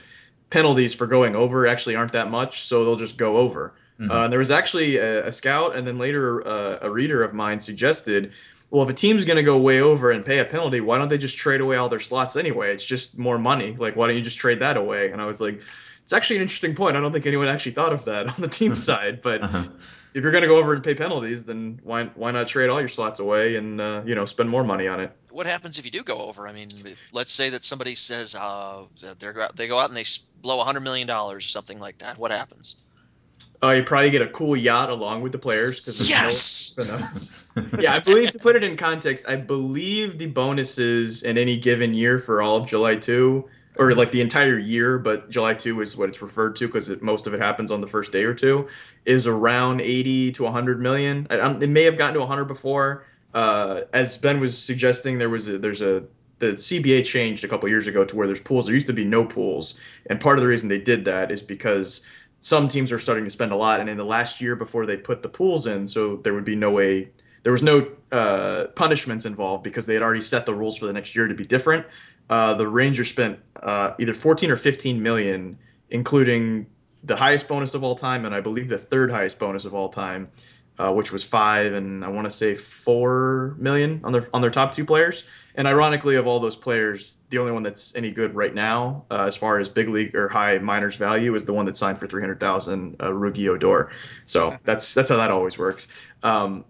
penalties 0.50 0.94
for 0.94 1.06
going 1.06 1.36
over 1.36 1.66
actually 1.66 1.96
aren't 1.96 2.12
that 2.12 2.30
much, 2.30 2.62
so 2.62 2.84
they'll 2.84 2.96
just 2.96 3.16
go 3.18 3.36
over. 3.36 3.74
Mhm. 4.00 4.10
Uh, 4.10 4.24
and 4.24 4.32
there 4.32 4.38
was 4.38 4.50
actually 4.50 4.96
a, 4.96 5.26
a 5.26 5.32
scout, 5.32 5.76
and 5.76 5.86
then 5.86 5.98
later 5.98 6.46
uh, 6.46 6.78
a 6.82 6.90
reader 6.90 7.22
of 7.22 7.34
mine 7.34 7.60
suggested, 7.60 8.32
well, 8.70 8.82
if 8.82 8.88
a 8.90 8.92
team's 8.92 9.24
going 9.24 9.36
to 9.38 9.42
go 9.42 9.56
way 9.58 9.80
over 9.80 10.10
and 10.10 10.24
pay 10.24 10.38
a 10.38 10.44
penalty, 10.44 10.80
why 10.80 10.98
don't 10.98 11.08
they 11.08 11.18
just 11.18 11.36
trade 11.38 11.60
away 11.60 11.76
all 11.76 11.88
their 11.88 12.00
slots 12.00 12.36
anyway? 12.36 12.72
It's 12.72 12.84
just 12.84 13.18
more 13.18 13.38
money. 13.38 13.74
Like, 13.78 13.96
why 13.96 14.06
don't 14.06 14.16
you 14.16 14.22
just 14.22 14.38
trade 14.38 14.60
that 14.60 14.76
away? 14.76 15.10
And 15.10 15.20
I 15.20 15.26
was 15.26 15.40
like, 15.40 15.60
it's 16.04 16.12
actually 16.12 16.36
an 16.36 16.42
interesting 16.42 16.74
point. 16.74 16.96
I 16.96 17.00
don't 17.00 17.12
think 17.12 17.26
anyone 17.26 17.48
actually 17.48 17.72
thought 17.72 17.92
of 17.92 18.04
that 18.04 18.26
on 18.34 18.34
the 18.38 18.48
team 18.48 18.74
side. 18.88 19.20
But 19.22 19.42
Uh-huh. 19.42 19.64
if 20.14 20.22
you're 20.22 20.32
going 20.32 20.42
to 20.42 20.48
go 20.48 20.58
over 20.58 20.74
and 20.74 20.82
pay 20.84 20.94
penalties, 20.94 21.44
then 21.44 21.80
why 21.82 22.04
why 22.14 22.30
not 22.30 22.46
trade 22.46 22.68
all 22.70 22.78
your 22.78 22.88
slots 22.88 23.20
away 23.20 23.56
and 23.56 23.80
uh, 23.80 24.02
you 24.06 24.14
know 24.14 24.24
spend 24.26 24.48
more 24.50 24.64
money 24.64 24.86
on 24.86 25.00
it? 25.00 25.12
What 25.38 25.46
happens 25.46 25.78
if 25.78 25.84
you 25.84 25.92
do 25.92 26.02
go 26.02 26.18
over? 26.18 26.48
I 26.48 26.52
mean, 26.52 26.68
let's 27.12 27.30
say 27.32 27.48
that 27.50 27.62
somebody 27.62 27.94
says 27.94 28.34
uh, 28.34 28.82
they 29.20 29.68
go 29.68 29.78
out 29.78 29.88
and 29.88 29.96
they 29.96 30.02
blow 30.42 30.58
a 30.58 30.64
hundred 30.64 30.80
million 30.80 31.06
dollars 31.06 31.46
or 31.46 31.48
something 31.48 31.78
like 31.78 31.98
that. 31.98 32.18
What 32.18 32.32
happens? 32.32 32.74
Uh, 33.62 33.70
you 33.70 33.84
probably 33.84 34.10
get 34.10 34.20
a 34.20 34.26
cool 34.26 34.56
yacht 34.56 34.90
along 34.90 35.22
with 35.22 35.30
the 35.30 35.38
players 35.38 35.84
because 35.84 36.10
Yes. 36.10 36.74
yeah, 37.78 37.94
I 37.94 38.00
believe 38.00 38.32
to 38.32 38.40
put 38.40 38.56
it 38.56 38.64
in 38.64 38.76
context, 38.76 39.28
I 39.28 39.36
believe 39.36 40.18
the 40.18 40.26
bonuses 40.26 41.22
in 41.22 41.38
any 41.38 41.56
given 41.56 41.94
year 41.94 42.18
for 42.18 42.42
all 42.42 42.56
of 42.56 42.66
July 42.66 42.96
2 42.96 43.48
or 43.76 43.94
like 43.94 44.10
the 44.10 44.20
entire 44.20 44.58
year, 44.58 44.98
but 44.98 45.30
July 45.30 45.54
2 45.54 45.80
is 45.82 45.96
what 45.96 46.08
it's 46.08 46.20
referred 46.20 46.56
to 46.56 46.66
because 46.66 46.90
most 47.00 47.28
of 47.28 47.34
it 47.34 47.40
happens 47.40 47.70
on 47.70 47.80
the 47.80 47.86
first 47.86 48.10
day 48.10 48.24
or 48.24 48.34
two, 48.34 48.66
is 49.04 49.28
around 49.28 49.80
80 49.80 50.32
to 50.32 50.42
100 50.42 50.80
million. 50.80 51.28
I, 51.30 51.38
um, 51.38 51.62
it 51.62 51.70
may 51.70 51.84
have 51.84 51.96
gotten 51.96 52.14
to 52.14 52.20
100 52.20 52.46
before. 52.46 53.04
Uh, 53.38 53.84
as 53.92 54.18
Ben 54.18 54.40
was 54.40 54.60
suggesting, 54.60 55.16
there 55.16 55.30
was 55.30 55.46
a, 55.46 55.58
there's 55.58 55.80
a 55.80 56.02
the 56.40 56.54
CBA 56.54 57.04
changed 57.04 57.44
a 57.44 57.48
couple 57.48 57.68
years 57.68 57.86
ago 57.86 58.04
to 58.04 58.16
where 58.16 58.26
there's 58.26 58.40
pools. 58.40 58.66
There 58.66 58.74
used 58.74 58.88
to 58.88 58.92
be 58.92 59.04
no 59.04 59.24
pools, 59.24 59.78
and 60.06 60.20
part 60.20 60.38
of 60.38 60.42
the 60.42 60.48
reason 60.48 60.68
they 60.68 60.80
did 60.80 61.04
that 61.04 61.30
is 61.30 61.40
because 61.40 62.00
some 62.40 62.66
teams 62.66 62.90
are 62.90 62.98
starting 62.98 63.22
to 63.22 63.30
spend 63.30 63.52
a 63.52 63.56
lot, 63.56 63.78
and 63.78 63.88
in 63.88 63.96
the 63.96 64.04
last 64.04 64.40
year 64.40 64.56
before 64.56 64.86
they 64.86 64.96
put 64.96 65.22
the 65.22 65.28
pools 65.28 65.68
in, 65.68 65.86
so 65.86 66.16
there 66.16 66.34
would 66.34 66.44
be 66.44 66.56
no 66.56 66.72
way 66.72 67.10
there 67.44 67.52
was 67.52 67.62
no 67.62 67.86
uh, 68.10 68.64
punishments 68.74 69.24
involved 69.24 69.62
because 69.62 69.86
they 69.86 69.94
had 69.94 70.02
already 70.02 70.20
set 70.20 70.44
the 70.44 70.54
rules 70.54 70.76
for 70.76 70.86
the 70.86 70.92
next 70.92 71.14
year 71.14 71.28
to 71.28 71.34
be 71.34 71.46
different. 71.46 71.86
Uh, 72.28 72.54
the 72.54 72.66
Rangers 72.66 73.08
spent 73.08 73.38
uh, 73.62 73.92
either 74.00 74.14
14 74.14 74.50
or 74.50 74.56
15 74.56 75.00
million, 75.00 75.56
including 75.90 76.66
the 77.04 77.14
highest 77.14 77.46
bonus 77.46 77.74
of 77.74 77.84
all 77.84 77.94
time, 77.94 78.24
and 78.24 78.34
I 78.34 78.40
believe 78.40 78.68
the 78.68 78.78
third 78.78 79.12
highest 79.12 79.38
bonus 79.38 79.64
of 79.64 79.74
all 79.74 79.90
time, 79.90 80.28
uh, 80.78 80.92
which 80.92 81.12
was 81.12 81.24
five 81.24 81.72
and 81.72 82.04
I 82.04 82.08
want 82.08 82.26
to 82.26 82.30
say 82.30 82.54
four 82.54 83.56
million 83.58 84.00
on 84.04 84.12
their 84.12 84.28
on 84.32 84.40
their 84.40 84.50
top 84.50 84.72
two 84.72 84.84
players. 84.84 85.24
And 85.54 85.66
ironically, 85.66 86.14
of 86.14 86.28
all 86.28 86.38
those 86.38 86.54
players, 86.54 87.18
the 87.30 87.38
only 87.38 87.50
one 87.50 87.64
that's 87.64 87.96
any 87.96 88.12
good 88.12 88.36
right 88.36 88.54
now, 88.54 89.04
uh, 89.10 89.24
as 89.26 89.36
far 89.36 89.58
as 89.58 89.68
big 89.68 89.88
league 89.88 90.14
or 90.14 90.28
high 90.28 90.58
minors 90.58 90.94
value, 90.94 91.34
is 91.34 91.44
the 91.46 91.52
one 91.52 91.66
that 91.66 91.76
signed 91.76 91.98
for 91.98 92.06
300,000, 92.06 92.96
uh, 93.00 93.06
Rougned 93.06 93.48
Odor. 93.48 93.90
So 94.26 94.56
that's 94.64 94.94
that's 94.94 95.10
how 95.10 95.16
that 95.16 95.32
always 95.32 95.58
works. 95.58 95.88
Um, 96.22 96.64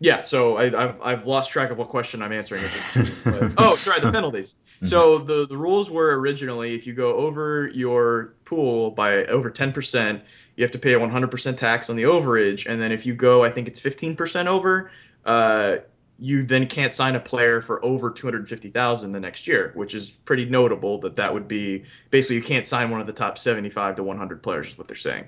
yeah, 0.00 0.22
so 0.24 0.56
I, 0.56 0.64
I've 0.84 1.00
I've 1.00 1.26
lost 1.26 1.52
track 1.52 1.70
of 1.70 1.78
what 1.78 1.88
question 1.88 2.20
I'm 2.20 2.32
answering 2.32 2.64
at 2.64 2.70
this 2.72 3.10
point. 3.22 3.24
But, 3.24 3.52
oh, 3.64 3.76
sorry, 3.76 4.00
the 4.00 4.10
penalties. 4.10 4.56
So 4.82 5.18
the 5.18 5.46
the 5.46 5.56
rules 5.56 5.88
were 5.88 6.18
originally 6.18 6.74
if 6.74 6.86
you 6.86 6.92
go 6.94 7.14
over 7.14 7.68
your 7.68 8.34
pool 8.54 8.90
by 8.90 9.24
over 9.26 9.50
10%, 9.50 10.20
you 10.56 10.62
have 10.62 10.72
to 10.72 10.78
pay 10.78 10.94
a 10.94 10.98
100% 10.98 11.56
tax 11.56 11.90
on 11.90 11.96
the 11.96 12.04
overage, 12.04 12.66
and 12.66 12.80
then 12.80 12.92
if 12.92 13.06
you 13.06 13.14
go, 13.14 13.44
I 13.44 13.50
think 13.50 13.68
it's 13.68 13.80
15% 13.80 14.46
over, 14.46 14.90
uh, 15.24 15.76
you 16.18 16.44
then 16.44 16.66
can't 16.66 16.92
sign 16.92 17.16
a 17.16 17.20
player 17.20 17.60
for 17.60 17.84
over 17.84 18.10
250,000 18.10 19.12
the 19.12 19.20
next 19.20 19.48
year, 19.48 19.72
which 19.74 19.94
is 19.94 20.10
pretty 20.10 20.44
notable 20.44 20.98
that 20.98 21.16
that 21.16 21.34
would 21.34 21.48
be 21.48 21.84
basically 22.10 22.36
you 22.36 22.42
can't 22.42 22.66
sign 22.66 22.90
one 22.90 23.00
of 23.00 23.06
the 23.06 23.12
top 23.12 23.36
75 23.36 23.96
to 23.96 24.02
100 24.04 24.42
players 24.42 24.68
is 24.68 24.78
what 24.78 24.86
they're 24.86 24.96
saying. 24.96 25.26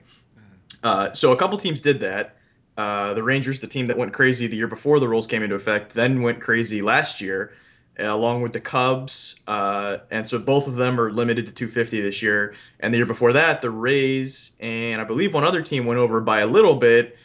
Uh, 0.85 1.13
so 1.13 1.33
a 1.33 1.37
couple 1.37 1.59
teams 1.59 1.81
did 1.81 2.01
that. 2.01 2.37
Uh, 2.77 3.15
the 3.15 3.23
Rangers, 3.23 3.59
the 3.59 3.67
team 3.67 3.87
that 3.87 3.99
went 3.99 4.13
crazy 4.13 4.47
the 4.47 4.57
year 4.57 4.69
before 4.69 5.01
the 5.01 5.09
rules 5.09 5.27
came 5.27 5.43
into 5.43 5.57
effect, 5.57 5.93
then 5.93 6.23
went 6.23 6.41
crazy 6.41 6.83
last 6.83 7.21
year, 7.21 7.55
along 7.99 8.43
with 8.43 8.53
the 8.53 8.61
Cubs. 8.61 9.37
Uh, 9.47 9.99
and 10.11 10.27
so 10.27 10.39
both 10.39 10.69
of 10.69 10.77
them 10.77 11.01
are 11.01 11.11
limited 11.11 11.47
to 11.47 11.53
250 11.53 12.01
this 12.01 12.23
year. 12.23 12.55
And 12.81 12.93
the 12.93 12.99
year 12.99 13.07
before 13.07 13.33
that, 13.33 13.63
the 13.63 13.71
Rays 13.71 14.53
and 14.61 15.01
I 15.01 15.05
believe 15.05 15.35
one 15.35 15.45
other 15.45 15.63
team 15.63 15.87
went 15.87 15.99
over 15.99 16.21
by 16.21 16.41
a 16.41 16.47
little 16.47 16.77
bit, 16.77 17.17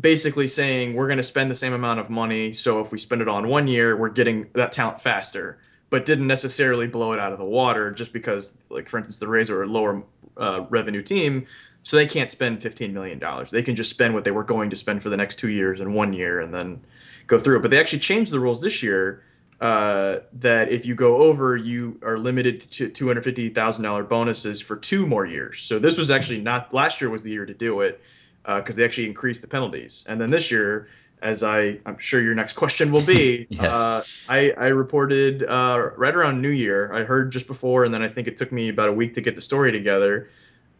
basically 0.00 0.48
saying 0.48 0.94
we're 0.94 1.06
going 1.06 1.18
to 1.18 1.22
spend 1.22 1.50
the 1.50 1.54
same 1.54 1.72
amount 1.72 2.00
of 2.00 2.10
money. 2.10 2.52
So 2.52 2.80
if 2.80 2.92
we 2.92 2.98
spend 2.98 3.22
it 3.22 3.28
on 3.28 3.48
one 3.48 3.68
year, 3.68 3.96
we're 3.96 4.08
getting 4.08 4.48
that 4.54 4.72
talent 4.72 5.00
faster. 5.00 5.58
But 5.88 6.04
didn't 6.04 6.26
necessarily 6.26 6.88
blow 6.88 7.12
it 7.12 7.20
out 7.20 7.32
of 7.32 7.38
the 7.38 7.44
water 7.44 7.92
just 7.92 8.12
because, 8.12 8.58
like 8.70 8.88
for 8.88 8.98
instance, 8.98 9.18
the 9.18 9.28
Rays 9.28 9.50
are 9.50 9.62
a 9.62 9.66
lower 9.66 10.02
uh, 10.36 10.66
revenue 10.68 11.02
team 11.02 11.46
so 11.86 11.96
they 11.96 12.06
can't 12.06 12.28
spend 12.28 12.60
$15 12.60 12.92
million. 12.92 13.22
They 13.52 13.62
can 13.62 13.76
just 13.76 13.90
spend 13.90 14.12
what 14.12 14.24
they 14.24 14.32
were 14.32 14.42
going 14.42 14.70
to 14.70 14.76
spend 14.76 15.04
for 15.04 15.08
the 15.08 15.16
next 15.16 15.36
two 15.36 15.50
years 15.50 15.78
in 15.78 15.94
one 15.94 16.12
year 16.12 16.40
and 16.40 16.52
then 16.52 16.84
go 17.28 17.38
through 17.38 17.58
it. 17.58 17.62
But 17.62 17.70
they 17.70 17.78
actually 17.78 18.00
changed 18.00 18.32
the 18.32 18.40
rules 18.40 18.60
this 18.60 18.82
year 18.82 19.22
uh, 19.60 20.18
that 20.34 20.70
if 20.70 20.86
you 20.86 20.94
go 20.94 21.16
over, 21.18 21.56
you 21.56 21.98
are 22.02 22.18
limited 22.18 22.60
to 22.72 22.88
$250,000 22.88 24.08
bonuses 24.08 24.60
for 24.60 24.76
two 24.76 25.06
more 25.06 25.24
years. 25.24 25.60
So 25.60 25.78
this 25.78 25.96
was 25.96 26.10
actually 26.10 26.40
not, 26.42 26.74
last 26.74 27.00
year 27.00 27.08
was 27.08 27.22
the 27.22 27.30
year 27.30 27.46
to 27.46 27.54
do 27.54 27.80
it 27.80 28.00
because 28.44 28.76
uh, 28.76 28.76
they 28.76 28.84
actually 28.84 29.06
increased 29.06 29.42
the 29.42 29.48
penalties. 29.48 30.04
And 30.06 30.20
then 30.20 30.30
this 30.30 30.50
year, 30.50 30.88
as 31.22 31.42
I, 31.42 31.80
I'm 31.86 31.98
sure 31.98 32.20
your 32.20 32.34
next 32.34 32.52
question 32.52 32.92
will 32.92 33.02
be, 33.02 33.46
Yes. 33.50 33.64
uh, 33.64 34.04
I, 34.28 34.50
I 34.50 34.66
reported 34.68 35.42
uh, 35.42 35.90
right 35.96 36.14
around 36.14 36.42
New 36.42 36.50
Year. 36.50 36.92
I 36.92 37.04
heard 37.04 37.32
just 37.32 37.46
before, 37.46 37.84
and 37.84 37.94
then 37.94 38.02
I 38.02 38.08
think 38.08 38.28
it 38.28 38.36
took 38.36 38.52
me 38.52 38.68
about 38.68 38.90
a 38.90 38.92
week 38.92 39.14
to 39.14 39.20
get 39.22 39.34
the 39.34 39.40
story 39.40 39.72
together 39.72 40.28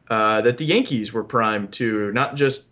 uh, 0.09 0.42
that 0.42 0.59
the 0.59 0.64
Yankees 0.64 1.12
were 1.12 1.25
primed 1.25 1.73
to 1.75 2.12
not 2.12 2.37
just 2.37 2.66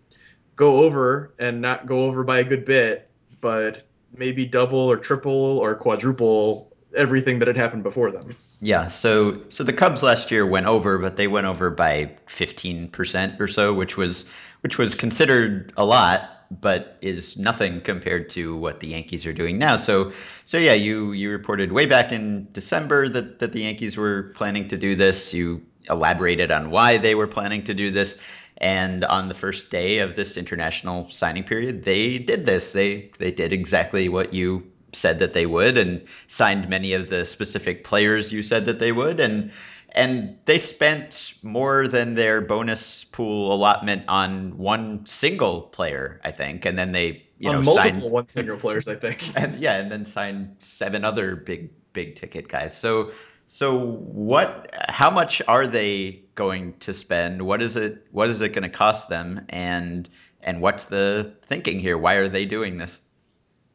go 0.55 0.85
over 0.85 1.33
and 1.39 1.61
not 1.61 1.87
go 1.87 2.05
over 2.05 2.23
by 2.23 2.39
a 2.39 2.45
good 2.45 2.65
bit, 2.65 3.11
but 3.41 3.83
maybe 4.17 4.47
double 4.47 4.79
or 4.79 4.97
triple 4.97 5.59
or 5.59 5.75
quadruple 5.75 6.75
everything 6.95 7.41
that 7.41 7.49
had 7.49 7.57
happened 7.57 7.83
before 7.83 8.11
them. 8.11 8.31
Yeah, 8.61 8.89
so 8.89 9.43
so 9.49 9.65
the 9.65 9.73
Cubs 9.73 10.03
last 10.03 10.31
year 10.31 10.47
went 10.47 10.67
over, 10.67 10.99
but 10.99 11.17
they 11.17 11.27
went 11.27 11.47
over 11.47 11.71
by 11.71 12.17
15% 12.27 13.41
or 13.41 13.49
so, 13.49 13.75
which 13.75 13.97
was 13.97 14.31
which 14.63 14.79
was 14.79 14.95
considered 14.95 15.73
a 15.77 15.85
lot, 15.85 16.47
but 16.51 16.97
is 17.03 17.37
nothing 17.37 17.81
compared 17.81 18.31
to 18.31 18.57
what 18.57 18.81
the 18.81 18.89
Yankees 18.89 19.27
are 19.27 19.33
doing 19.33 19.59
now. 19.59 19.77
So 19.77 20.13
so 20.45 20.57
yeah, 20.59 20.75
you 20.75 21.13
you 21.13 21.31
reported 21.31 21.73
way 21.73 21.87
back 21.87 22.13
in 22.13 22.49
December 22.53 23.09
that 23.09 23.41
that 23.41 23.53
the 23.53 23.63
Yankees 23.63 23.97
were 23.97 24.33
planning 24.35 24.69
to 24.69 24.79
do 24.79 24.97
this. 24.97 25.35
You 25.35 25.63
elaborated 25.91 26.51
on 26.51 26.71
why 26.71 26.97
they 26.99 27.15
were 27.15 27.27
planning 27.27 27.65
to 27.65 27.75
do 27.75 27.91
this. 27.91 28.19
And 28.57 29.05
on 29.05 29.29
the 29.29 29.35
first 29.35 29.71
day 29.71 29.99
of 29.99 30.15
this 30.15 30.37
international 30.37 31.11
signing 31.11 31.45
period, 31.45 31.85
they 31.85 32.19
did 32.19 32.47
this. 32.47 32.73
They 32.73 33.11
they 33.19 33.33
did 33.33 33.53
exactly 33.53 34.09
what 34.09 34.33
you 34.33 34.71
said 34.93 35.19
that 35.19 35.33
they 35.33 35.45
would 35.45 35.77
and 35.77 36.07
signed 36.29 36.69
many 36.69 36.93
of 36.93 37.09
the 37.09 37.25
specific 37.25 37.83
players 37.83 38.33
you 38.33 38.45
said 38.45 38.67
that 38.67 38.79
they 38.79 38.93
would 38.93 39.19
and 39.19 39.51
and 39.95 40.39
they 40.45 40.59
spent 40.59 41.35
more 41.43 41.87
than 41.87 42.15
their 42.15 42.41
bonus 42.41 43.05
pool 43.05 43.55
allotment 43.55 44.05
on 44.09 44.59
one 44.59 45.07
single 45.07 45.63
player, 45.63 46.21
I 46.25 46.33
think, 46.33 46.67
and 46.67 46.77
then 46.77 46.91
they 46.91 47.27
you 47.39 47.51
on 47.51 47.57
know 47.57 47.63
multiple 47.63 48.01
signed 48.01 48.13
one 48.13 48.29
single 48.29 48.57
players, 48.57 48.89
I 48.89 48.97
think. 48.97 49.23
and 49.37 49.61
yeah, 49.61 49.77
and 49.77 49.91
then 49.91 50.05
signed 50.05 50.57
seven 50.59 51.05
other 51.05 51.37
big 51.37 51.71
big 51.93 52.17
ticket 52.17 52.49
guys. 52.49 52.77
So 52.77 53.13
so 53.47 53.79
what? 53.79 54.75
How 54.89 55.11
much 55.11 55.43
are 55.47 55.67
they 55.69 56.24
going 56.35 56.75
to 56.81 56.93
spend? 56.95 57.43
What 57.43 57.63
is 57.63 57.77
it? 57.77 58.07
What 58.11 58.31
is 58.31 58.41
it 58.41 58.51
going 58.51 58.63
to 58.63 58.69
cost 58.69 59.09
them? 59.09 59.47
And 59.49 60.09
and 60.41 60.61
what's 60.61 60.85
the 60.85 61.35
thinking 61.47 61.81
here? 61.81 61.97
Why 61.97 62.15
are 62.15 62.29
they 62.29 62.45
doing 62.45 62.79
this? 62.79 62.99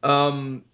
Um, 0.02 0.64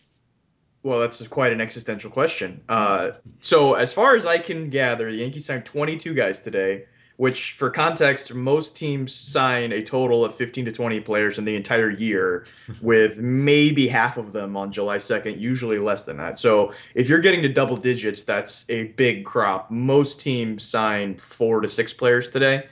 well, 0.83 1.01
that's 1.01 1.27
quite 1.27 1.53
an 1.53 1.61
existential 1.61 2.11
question. 2.11 2.63
Uh, 2.69 3.13
so 3.41 3.75
as 3.75 3.93
far 3.93 4.15
as 4.15 4.27
I 4.27 4.39
can 4.39 4.71
gather, 4.71 5.11
the 5.11 5.17
Yankees 5.19 5.47
signed 5.47 5.65
22 5.65 6.15
guys 6.15 6.41
today, 6.41 6.85
which, 7.17 7.53
for 7.53 7.71
context, 7.71 8.35
most 8.35 8.77
teams 8.77 9.15
sign 9.15 9.73
a 9.73 9.83
total 9.83 10.25
of 10.25 10.35
15 10.35 10.67
to 10.67 10.73
20 10.73 11.01
players 11.01 11.39
in 11.39 11.45
the 11.45 11.57
entire 11.57 11.91
year, 11.91 12.47
with 12.83 13.19
maybe 13.19 13.87
half 13.87 14.17
of 14.17 14.33
them 14.33 14.57
on 14.57 14.71
July 14.71 14.99
2nd, 14.99 15.39
usually 15.39 15.79
less 15.79 16.05
than 16.05 16.19
that. 16.19 16.39
So 16.39 16.73
if 16.95 17.09
you're 17.09 17.21
getting 17.21 17.43
to 17.43 17.49
double 17.49 17.77
digits, 17.77 18.25
that's 18.25 18.67
a 18.69 18.89
big 18.89 19.25
crop. 19.25 19.71
Most 19.71 20.21
teams 20.21 20.63
sign 20.63 21.19
four 21.19 21.61
to 21.61 21.69
six 21.69 21.93
players 21.93 22.29
today, 22.29 22.67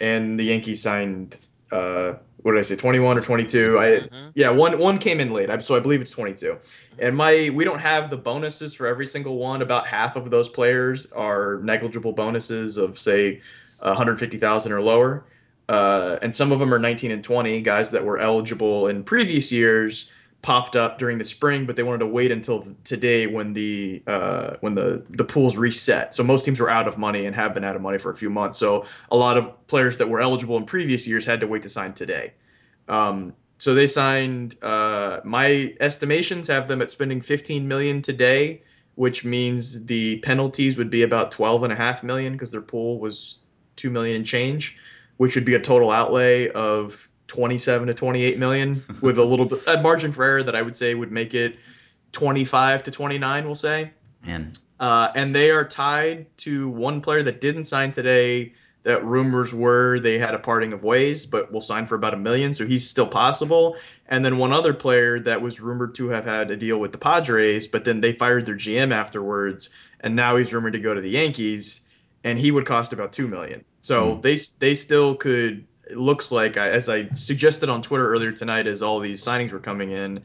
and 0.00 0.38
the 0.38 0.44
Yankees 0.44 0.82
signed. 0.82 1.36
Uh, 1.70 2.14
what 2.42 2.52
did 2.52 2.58
I 2.58 2.62
say? 2.62 2.76
21 2.76 3.16
or 3.16 3.22
22? 3.22 3.78
I 3.78 3.86
Mhm. 3.86 4.10
yeah, 4.34 4.50
one 4.50 4.78
one 4.78 4.98
came 4.98 5.18
in 5.18 5.32
late, 5.32 5.48
so 5.62 5.74
I 5.74 5.80
believe 5.80 6.02
it's 6.02 6.10
22. 6.10 6.58
And 6.98 7.16
my 7.16 7.50
we 7.54 7.64
don't 7.64 7.80
have 7.80 8.10
the 8.10 8.18
bonuses 8.18 8.74
for 8.74 8.86
every 8.86 9.06
single 9.06 9.38
one. 9.38 9.62
About 9.62 9.86
half 9.86 10.14
of 10.14 10.30
those 10.30 10.50
players 10.50 11.06
are 11.12 11.60
negligible 11.62 12.12
bonuses 12.12 12.76
of 12.76 12.98
say 12.98 13.40
150,000 13.88 14.72
or 14.72 14.80
lower. 14.80 15.24
Uh, 15.68 16.18
and 16.20 16.34
some 16.36 16.52
of 16.52 16.58
them 16.58 16.72
are 16.74 16.78
19 16.78 17.10
and 17.10 17.24
20 17.24 17.62
guys 17.62 17.90
that 17.90 18.04
were 18.04 18.18
eligible 18.18 18.88
in 18.88 19.02
previous 19.02 19.50
years 19.50 20.10
popped 20.44 20.76
up 20.76 20.98
during 20.98 21.16
the 21.16 21.24
spring, 21.24 21.64
but 21.64 21.74
they 21.74 21.82
wanted 21.82 22.00
to 22.00 22.06
wait 22.06 22.30
until 22.30 22.66
today 22.84 23.26
when 23.26 23.54
the 23.54 24.02
uh, 24.06 24.56
when 24.60 24.74
the 24.74 25.02
the 25.08 25.24
pools 25.24 25.56
reset. 25.56 26.14
So 26.14 26.22
most 26.22 26.44
teams 26.44 26.60
were 26.60 26.68
out 26.68 26.86
of 26.86 26.98
money 26.98 27.24
and 27.24 27.34
have 27.34 27.54
been 27.54 27.64
out 27.64 27.76
of 27.76 27.80
money 27.80 27.96
for 27.96 28.10
a 28.10 28.14
few 28.14 28.28
months. 28.28 28.58
So 28.58 28.84
a 29.10 29.16
lot 29.16 29.38
of 29.38 29.66
players 29.68 29.96
that 29.96 30.08
were 30.10 30.20
eligible 30.20 30.58
in 30.58 30.66
previous 30.66 31.06
years 31.08 31.24
had 31.24 31.40
to 31.40 31.46
wait 31.46 31.62
to 31.62 31.70
sign 31.70 31.94
today. 31.94 32.34
Um, 32.88 33.32
so 33.56 33.72
they 33.72 33.86
signed. 33.86 34.56
Uh, 34.60 35.20
my 35.24 35.74
estimations 35.80 36.46
have 36.48 36.68
them 36.68 36.82
at 36.82 36.90
spending 36.90 37.22
15 37.22 37.66
million 37.66 38.02
today, 38.02 38.60
which 38.96 39.24
means 39.24 39.86
the 39.86 40.18
penalties 40.18 40.76
would 40.76 40.90
be 40.90 41.04
about 41.04 41.32
12 41.32 41.62
and 41.62 41.72
a 41.72 41.76
half 41.76 42.02
million 42.02 42.34
because 42.34 42.50
their 42.50 42.60
pool 42.60 42.98
was 42.98 43.38
two 43.76 43.90
million 43.90 44.16
and 44.16 44.26
change, 44.26 44.78
which 45.16 45.34
would 45.34 45.44
be 45.44 45.54
a 45.54 45.60
total 45.60 45.90
outlay 45.90 46.48
of 46.50 47.08
27 47.28 47.88
to 47.88 47.94
28 47.94 48.38
million 48.38 48.84
with 49.00 49.18
a 49.18 49.24
little 49.24 49.46
bit 49.46 49.60
a 49.66 49.80
margin 49.80 50.12
for 50.12 50.24
error 50.24 50.42
that 50.42 50.54
I 50.54 50.62
would 50.62 50.76
say 50.76 50.94
would 50.94 51.12
make 51.12 51.34
it 51.34 51.56
25 52.12 52.84
to 52.84 52.90
29. 52.90 53.44
We'll 53.44 53.54
say. 53.54 53.92
And 54.26 54.58
Uh, 54.80 55.10
and 55.14 55.34
they 55.34 55.50
are 55.50 55.64
tied 55.64 56.26
to 56.38 56.68
one 56.68 57.00
player 57.00 57.22
that 57.22 57.40
didn't 57.40 57.64
sign 57.64 57.92
today. 57.92 58.54
That 58.82 59.02
rumors 59.02 59.54
were 59.54 59.98
they 59.98 60.18
had 60.18 60.34
a 60.34 60.38
parting 60.38 60.74
of 60.74 60.82
ways, 60.84 61.24
but 61.24 61.50
will 61.50 61.62
sign 61.62 61.86
for 61.86 61.94
about 61.94 62.12
a 62.12 62.18
million, 62.18 62.52
so 62.52 62.66
he's 62.66 62.86
still 62.86 63.06
possible. 63.06 63.76
And 64.06 64.22
then 64.22 64.36
one 64.36 64.52
other 64.52 64.74
player 64.74 65.18
that 65.20 65.40
was 65.40 65.58
rumored 65.58 65.94
to 65.94 66.08
have 66.08 66.26
had 66.26 66.50
a 66.50 66.56
deal 66.56 66.78
with 66.78 66.92
the 66.92 66.98
Padres, 66.98 67.66
but 67.66 67.86
then 67.86 68.02
they 68.02 68.12
fired 68.12 68.44
their 68.44 68.56
GM 68.56 68.92
afterwards, 68.92 69.70
and 70.00 70.14
now 70.14 70.36
he's 70.36 70.52
rumored 70.52 70.74
to 70.74 70.80
go 70.80 70.92
to 70.92 71.00
the 71.00 71.08
Yankees, 71.08 71.80
and 72.24 72.38
he 72.38 72.50
would 72.50 72.66
cost 72.66 72.92
about 72.92 73.12
two 73.12 73.28
million. 73.28 73.64
So 73.80 74.16
Hmm. 74.16 74.20
they 74.22 74.38
they 74.60 74.74
still 74.74 75.14
could. 75.14 75.66
It 75.90 75.98
looks 75.98 76.32
like, 76.32 76.56
as 76.56 76.88
I 76.88 77.08
suggested 77.10 77.68
on 77.68 77.82
Twitter 77.82 78.08
earlier 78.08 78.32
tonight, 78.32 78.66
as 78.66 78.82
all 78.82 79.00
these 79.00 79.22
signings 79.22 79.52
were 79.52 79.60
coming 79.60 79.90
in, 79.90 80.20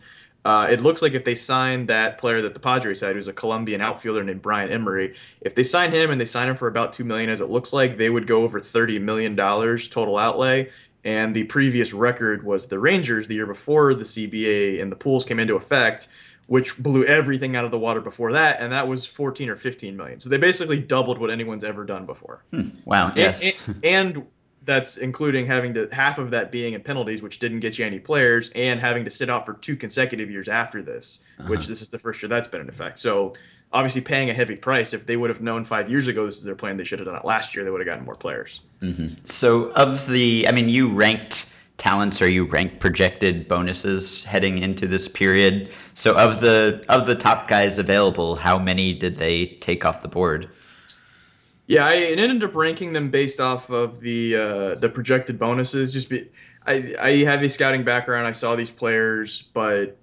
uh, 0.46 0.68
it 0.72 0.80
looks 0.82 1.02
like 1.02 1.14
if 1.14 1.26
they 1.26 1.36
sign 1.36 1.86
that 1.88 2.18
player 2.18 2.42
that 2.42 2.54
the 2.54 2.60
Padres 2.62 3.02
had, 3.02 3.16
who's 3.16 3.28
a 3.28 3.34
Colombian 3.34 3.82
outfielder 3.82 4.24
named 4.24 4.42
Brian 4.42 4.72
Emery, 4.72 5.16
if 5.42 5.56
they 5.56 5.64
sign 5.64 5.92
him 5.92 6.12
and 6.12 6.20
they 6.22 6.26
sign 6.26 6.48
him 6.50 6.56
for 6.56 6.68
about 6.70 6.94
two 6.94 7.04
million, 7.04 7.30
as 7.30 7.42
it 7.42 7.50
looks 7.50 7.74
like, 7.74 7.98
they 7.98 8.10
would 8.10 8.26
go 8.26 8.44
over 8.44 8.60
thirty 8.60 9.00
million 9.00 9.36
dollars 9.36 9.90
total 9.90 10.18
outlay. 10.18 10.70
And 11.06 11.34
the 11.36 11.44
previous 11.46 11.94
record 11.94 12.44
was 12.44 12.68
the 12.68 12.80
Rangers 12.80 13.28
the 13.28 13.36
year 13.36 13.46
before 13.46 13.94
the 13.94 14.06
CBA 14.06 14.82
and 14.82 14.92
the 14.92 14.96
pools 14.98 15.26
came 15.26 15.40
into 15.40 15.56
effect, 15.56 16.08
which 16.50 16.78
blew 16.82 17.04
everything 17.04 17.56
out 17.56 17.64
of 17.64 17.70
the 17.70 17.78
water 17.78 18.02
before 18.02 18.32
that, 18.34 18.60
and 18.60 18.72
that 18.72 18.88
was 18.88 19.06
14 19.06 19.50
or 19.50 19.56
15 19.56 19.96
million. 19.96 20.20
So 20.20 20.30
they 20.30 20.38
basically 20.38 20.80
doubled 20.80 21.20
what 21.20 21.30
anyone's 21.30 21.64
ever 21.64 21.86
done 21.86 22.08
before. 22.08 22.44
hmm, 22.52 22.70
wow, 22.86 23.14
yes, 23.16 23.44
And, 23.68 23.76
and, 23.84 24.16
and 24.18 24.26
that's 24.66 24.98
including 24.98 25.46
having 25.46 25.76
to 25.76 25.88
half 25.92 26.18
of 26.18 26.32
that 26.32 26.52
being 26.52 26.74
in 26.74 26.82
penalties, 26.82 27.22
which 27.22 27.38
didn't 27.38 27.60
get 27.60 27.78
you 27.78 27.86
any 27.86 28.00
players, 28.00 28.50
and 28.56 28.80
having 28.80 29.06
to 29.06 29.12
sit 29.12 29.30
out 29.30 29.46
for 29.46 29.54
two 29.54 29.76
consecutive 29.76 30.32
years 30.32 30.50
after 30.50 30.82
this, 30.82 31.20
which 31.38 31.60
Uh-huh. 31.60 31.68
this 31.70 31.84
is 31.84 31.90
the 31.90 32.00
first 32.00 32.22
year 32.24 32.30
that's 32.30 32.48
been 32.48 32.62
in 32.62 32.70
effect. 32.70 32.98
So 32.98 33.36
obviously 33.72 34.02
paying 34.02 34.32
a 34.32 34.34
heavy 34.34 34.56
price. 34.56 34.96
If 34.96 35.06
they 35.06 35.16
would 35.16 35.30
have 35.30 35.42
known 35.42 35.66
five 35.66 35.92
years 35.92 36.08
ago 36.08 36.26
this 36.26 36.38
is 36.38 36.44
their 36.44 36.56
plan, 36.56 36.78
they 36.78 36.84
should 36.84 36.98
have 36.98 37.06
done 37.08 37.16
it 37.16 37.26
last 37.26 37.56
year. 37.56 37.64
They 37.64 37.70
would 37.70 37.82
have 37.82 37.86
gotten 37.88 38.06
more 38.06 38.16
players. 38.16 38.62
hmm 38.80 39.10
So 39.24 39.70
of 39.70 40.08
the, 40.08 40.48
I 40.48 40.52
mean, 40.52 40.68
you 40.68 40.90
ranked 40.90 41.46
talents 41.80 42.22
or 42.22 42.28
you 42.28 42.46
rank 42.46 42.80
projected 42.80 43.48
bonuses 43.48 44.24
heading 44.24 44.60
into 44.60 44.86
this 44.86 45.08
period. 45.08 45.72
So 45.96 46.16
of 46.16 46.42
the 46.42 46.86
of 46.88 47.08
the 47.08 47.16
top 47.16 47.48
guys 47.48 47.80
available, 47.80 48.36
how 48.36 48.60
many 48.60 48.94
did 48.94 49.16
they 49.16 49.48
take 49.48 49.86
off 49.86 50.04
the 50.04 50.08
board? 50.08 50.50
Yeah, 51.66 51.86
I 51.86 51.96
ended 51.96 52.44
up 52.44 52.54
ranking 52.54 52.94
them 52.94 53.10
based 53.10 53.40
off 53.40 53.70
of 53.70 54.00
the 54.00 54.36
uh, 54.36 54.76
the 54.76 54.90
projected 54.90 55.40
bonuses. 55.40 55.92
Just 55.92 56.10
be, 56.10 56.30
I 56.68 56.96
I 57.00 57.12
have 57.24 57.42
a 57.42 57.50
scouting 57.50 57.84
background. 57.84 58.28
I 58.28 58.34
saw 58.34 58.56
these 58.56 58.72
players, 58.72 59.42
but 59.42 59.98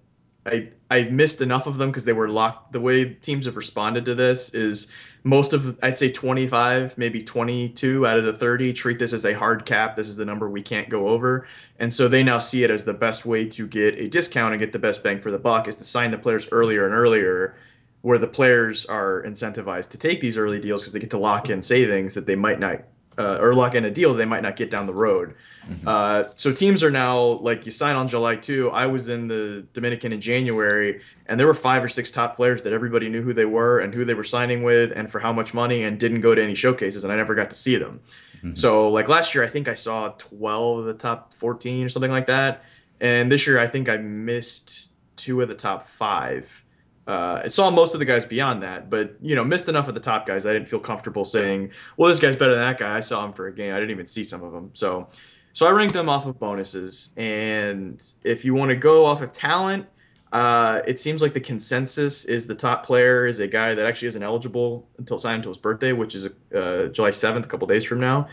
I 0.46 0.68
I 0.90 1.04
missed 1.04 1.40
enough 1.40 1.66
of 1.66 1.78
them 1.78 1.90
because 1.90 2.04
they 2.04 2.12
were 2.12 2.28
locked. 2.28 2.72
The 2.72 2.80
way 2.80 3.14
teams 3.14 3.46
have 3.46 3.56
responded 3.56 4.04
to 4.04 4.14
this 4.14 4.50
is 4.50 4.86
most 5.24 5.52
of 5.52 5.78
I'd 5.82 5.96
say 5.96 6.10
25, 6.10 6.96
maybe 6.96 7.22
22 7.22 8.06
out 8.06 8.18
of 8.18 8.24
the 8.24 8.32
30 8.32 8.72
treat 8.72 8.98
this 8.98 9.12
as 9.12 9.24
a 9.24 9.32
hard 9.34 9.66
cap. 9.66 9.96
This 9.96 10.06
is 10.06 10.16
the 10.16 10.24
number 10.24 10.48
we 10.48 10.62
can't 10.62 10.88
go 10.88 11.08
over, 11.08 11.46
and 11.78 11.92
so 11.92 12.08
they 12.08 12.22
now 12.22 12.38
see 12.38 12.62
it 12.62 12.70
as 12.70 12.84
the 12.84 12.94
best 12.94 13.26
way 13.26 13.46
to 13.48 13.66
get 13.66 13.98
a 13.98 14.08
discount 14.08 14.54
and 14.54 14.60
get 14.60 14.72
the 14.72 14.78
best 14.78 15.02
bang 15.02 15.20
for 15.20 15.30
the 15.30 15.38
buck 15.38 15.66
is 15.68 15.76
to 15.76 15.84
sign 15.84 16.12
the 16.12 16.18
players 16.18 16.48
earlier 16.52 16.86
and 16.86 16.94
earlier 16.94 17.56
where 18.02 18.18
the 18.18 18.28
players 18.28 18.86
are 18.86 19.22
incentivized 19.24 19.88
to 19.90 19.98
take 19.98 20.20
these 20.20 20.38
early 20.38 20.60
deals 20.60 20.82
because 20.82 20.92
they 20.92 21.00
get 21.00 21.10
to 21.10 21.18
lock 21.18 21.50
in 21.50 21.60
savings 21.60 22.14
that 22.14 22.24
they 22.24 22.36
might 22.36 22.60
not 22.60 22.82
uh, 23.18 23.38
or 23.40 23.54
lock 23.54 23.74
in 23.74 23.84
a 23.84 23.90
deal 23.90 24.14
they 24.14 24.24
might 24.24 24.42
not 24.42 24.56
get 24.56 24.70
down 24.70 24.86
the 24.86 24.94
road. 24.94 25.34
Mhm. 25.68 25.78
Uh, 25.86 26.28
so 26.36 26.52
teams 26.52 26.84
are 26.84 26.90
now 26.90 27.18
like 27.18 27.66
you 27.66 27.72
sign 27.72 27.96
on 27.96 28.06
July 28.06 28.36
2. 28.36 28.70
I 28.70 28.86
was 28.86 29.08
in 29.08 29.26
the 29.26 29.66
Dominican 29.72 30.12
in 30.12 30.20
January, 30.20 31.00
and 31.26 31.40
there 31.40 31.46
were 31.46 31.54
five 31.54 31.82
or 31.82 31.88
six 31.88 32.10
top 32.10 32.36
players 32.36 32.62
that 32.62 32.72
everybody 32.72 33.08
knew 33.08 33.22
who 33.22 33.32
they 33.32 33.46
were 33.46 33.80
and 33.80 33.92
who 33.92 34.04
they 34.04 34.14
were 34.14 34.22
signing 34.24 34.62
with 34.62 34.92
and 34.94 35.10
for 35.10 35.18
how 35.18 35.32
much 35.32 35.54
money, 35.54 35.82
and 35.82 35.98
didn't 35.98 36.20
go 36.20 36.34
to 36.34 36.42
any 36.42 36.54
showcases, 36.54 37.02
and 37.04 37.12
I 37.12 37.16
never 37.16 37.34
got 37.34 37.50
to 37.50 37.56
see 37.56 37.76
them. 37.76 38.00
Mhm. 38.44 38.56
So 38.56 38.88
like 38.90 39.08
last 39.08 39.34
year, 39.34 39.42
I 39.42 39.48
think 39.48 39.66
I 39.66 39.74
saw 39.74 40.10
12 40.18 40.80
of 40.80 40.84
the 40.84 40.94
top 40.94 41.32
14 41.34 41.84
or 41.86 41.88
something 41.88 42.12
like 42.12 42.26
that, 42.26 42.62
and 43.00 43.32
this 43.32 43.46
year 43.46 43.58
I 43.58 43.66
think 43.66 43.88
I 43.88 43.96
missed 43.96 44.90
two 45.16 45.40
of 45.40 45.48
the 45.48 45.54
top 45.54 45.82
five. 45.84 46.62
Uh, 47.06 47.42
I 47.44 47.48
saw 47.48 47.70
most 47.70 47.94
of 47.94 48.00
the 48.00 48.04
guys 48.04 48.26
beyond 48.26 48.62
that, 48.62 48.90
but 48.90 49.16
you 49.20 49.36
know, 49.36 49.44
missed 49.44 49.68
enough 49.68 49.86
of 49.86 49.94
the 49.94 50.00
top 50.00 50.26
guys. 50.26 50.44
I 50.44 50.52
didn't 50.52 50.68
feel 50.68 50.80
comfortable 50.80 51.24
saying, 51.24 51.70
"Well, 51.96 52.08
this 52.08 52.18
guy's 52.18 52.34
better 52.34 52.54
than 52.54 52.64
that 52.64 52.78
guy." 52.78 52.96
I 52.96 53.00
saw 53.00 53.24
him 53.24 53.32
for 53.32 53.46
a 53.46 53.54
game. 53.54 53.72
I 53.72 53.76
didn't 53.76 53.92
even 53.92 54.06
see 54.06 54.24
some 54.24 54.42
of 54.42 54.52
them. 54.52 54.70
So, 54.74 55.08
so 55.52 55.66
I 55.66 55.70
ranked 55.70 55.94
them 55.94 56.08
off 56.08 56.26
of 56.26 56.38
bonuses. 56.40 57.10
And 57.16 58.02
if 58.24 58.44
you 58.44 58.54
want 58.54 58.70
to 58.70 58.76
go 58.76 59.06
off 59.06 59.22
of 59.22 59.30
talent, 59.30 59.86
uh, 60.32 60.82
it 60.86 60.98
seems 60.98 61.22
like 61.22 61.32
the 61.32 61.40
consensus 61.40 62.24
is 62.24 62.48
the 62.48 62.56
top 62.56 62.84
player 62.84 63.26
is 63.26 63.38
a 63.38 63.46
guy 63.46 63.74
that 63.74 63.86
actually 63.86 64.08
isn't 64.08 64.22
eligible 64.22 64.88
until 64.98 65.20
sign 65.20 65.36
until 65.36 65.50
his 65.50 65.58
birthday, 65.58 65.92
which 65.92 66.16
is 66.16 66.28
uh, 66.54 66.88
July 66.88 67.10
seventh, 67.10 67.46
a 67.46 67.48
couple 67.48 67.68
days 67.68 67.84
from 67.84 68.00
now. 68.00 68.26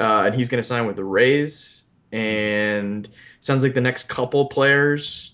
Uh, 0.00 0.24
and 0.26 0.34
he's 0.34 0.48
going 0.48 0.58
to 0.58 0.66
sign 0.66 0.86
with 0.86 0.96
the 0.96 1.04
Rays. 1.04 1.82
And 2.10 3.06
sounds 3.40 3.62
like 3.62 3.74
the 3.74 3.80
next 3.82 4.08
couple 4.08 4.46
players 4.46 5.33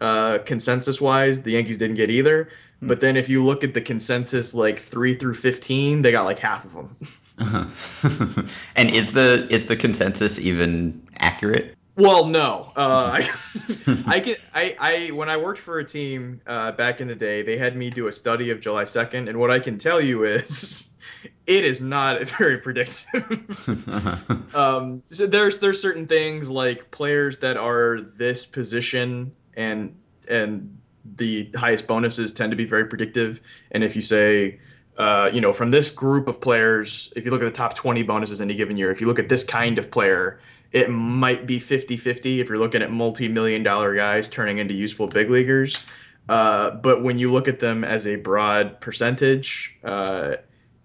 uh, 0.00 0.38
consensus 0.38 1.00
wise, 1.00 1.42
the 1.42 1.52
Yankees 1.52 1.78
didn't 1.78 1.96
get 1.96 2.10
either. 2.10 2.48
Hmm. 2.80 2.88
But 2.88 3.00
then 3.00 3.16
if 3.16 3.28
you 3.28 3.44
look 3.44 3.64
at 3.64 3.74
the 3.74 3.80
consensus, 3.80 4.54
like 4.54 4.78
three 4.78 5.14
through 5.14 5.34
fifteen, 5.34 6.02
they 6.02 6.12
got 6.12 6.24
like 6.24 6.38
half 6.38 6.64
of 6.64 6.72
them. 6.72 6.96
Uh-huh. 7.38 8.42
and 8.76 8.90
is 8.90 9.12
the 9.12 9.46
is 9.50 9.66
the 9.66 9.76
consensus 9.76 10.38
even 10.38 11.02
accurate? 11.16 11.76
Well, 11.96 12.26
no. 12.26 12.72
Uh, 12.76 13.22
I, 13.22 14.04
I 14.06 14.20
get 14.20 14.40
I, 14.54 14.76
I 14.78 15.10
when 15.12 15.28
I 15.28 15.36
worked 15.36 15.60
for 15.60 15.78
a 15.78 15.84
team 15.84 16.40
uh, 16.46 16.72
back 16.72 17.00
in 17.00 17.08
the 17.08 17.14
day, 17.14 17.42
they 17.42 17.56
had 17.56 17.76
me 17.76 17.90
do 17.90 18.06
a 18.06 18.12
study 18.12 18.50
of 18.50 18.60
July 18.60 18.84
second, 18.84 19.28
and 19.28 19.38
what 19.38 19.50
I 19.50 19.58
can 19.58 19.78
tell 19.78 20.00
you 20.00 20.24
is 20.24 20.90
it 21.46 21.64
is 21.64 21.82
not 21.82 22.22
very 22.28 22.58
predictive. 22.58 24.54
um, 24.54 25.02
so 25.10 25.26
there's 25.26 25.58
there's 25.58 25.80
certain 25.80 26.06
things 26.06 26.48
like 26.48 26.90
players 26.90 27.38
that 27.38 27.56
are 27.56 28.00
this 28.00 28.46
position 28.46 29.32
and 29.60 29.94
and 30.28 30.78
the 31.16 31.50
highest 31.54 31.86
bonuses 31.86 32.32
tend 32.32 32.50
to 32.50 32.56
be 32.56 32.64
very 32.64 32.86
predictive. 32.86 33.40
And 33.72 33.82
if 33.82 33.96
you 33.96 34.02
say, 34.02 34.60
uh, 34.96 35.30
you 35.32 35.40
know, 35.40 35.52
from 35.52 35.70
this 35.70 35.90
group 35.90 36.28
of 36.28 36.40
players, 36.40 37.12
if 37.16 37.24
you 37.24 37.30
look 37.30 37.42
at 37.42 37.46
the 37.46 37.50
top 37.50 37.74
20 37.74 38.02
bonuses 38.02 38.40
in 38.40 38.48
any 38.48 38.56
given 38.56 38.76
year, 38.76 38.90
if 38.90 39.00
you 39.00 39.06
look 39.06 39.18
at 39.18 39.28
this 39.28 39.44
kind 39.44 39.78
of 39.78 39.90
player, 39.90 40.40
it 40.72 40.90
might 40.90 41.46
be 41.46 41.58
50 41.58 41.96
50 41.96 42.40
if 42.40 42.48
you're 42.48 42.58
looking 42.58 42.82
at 42.82 42.90
multi 42.90 43.28
million 43.28 43.62
dollar 43.62 43.94
guys 43.94 44.28
turning 44.28 44.58
into 44.58 44.74
useful 44.74 45.06
big 45.06 45.30
leaguers. 45.30 45.84
Uh, 46.28 46.70
but 46.70 47.02
when 47.02 47.18
you 47.18 47.30
look 47.30 47.48
at 47.48 47.58
them 47.58 47.82
as 47.82 48.06
a 48.06 48.16
broad 48.16 48.80
percentage, 48.80 49.76
uh, 49.82 50.36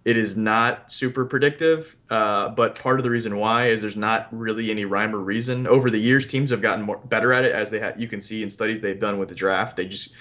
it 0.06 0.18
is 0.18 0.38
not 0.38 0.92
super 0.92 1.26
predictive. 1.26 1.96
Uh, 2.12 2.50
but 2.50 2.76
part 2.76 3.00
of 3.00 3.04
the 3.04 3.10
reason 3.10 3.38
why 3.38 3.68
is 3.68 3.82
there's 3.82 3.98
not 3.98 4.28
really 4.32 4.70
any 4.70 4.86
rhyme 4.86 5.14
or 5.16 5.20
reason. 5.20 5.66
Over 5.68 5.90
the 5.90 5.98
years, 5.98 6.26
teams 6.28 6.52
have 6.52 6.62
gotten 6.62 6.86
more 6.86 6.98
better 6.98 7.34
at 7.34 7.44
it, 7.44 7.52
as 7.52 7.72
they 7.72 7.80
have. 7.80 8.00
You 8.00 8.08
can 8.08 8.22
see 8.22 8.44
in 8.44 8.50
studies 8.50 8.80
they've 8.80 9.00
done 9.00 9.18
with 9.18 9.30
the 9.30 9.36
draft. 9.36 9.76
They 9.76 9.88
just 9.88 10.14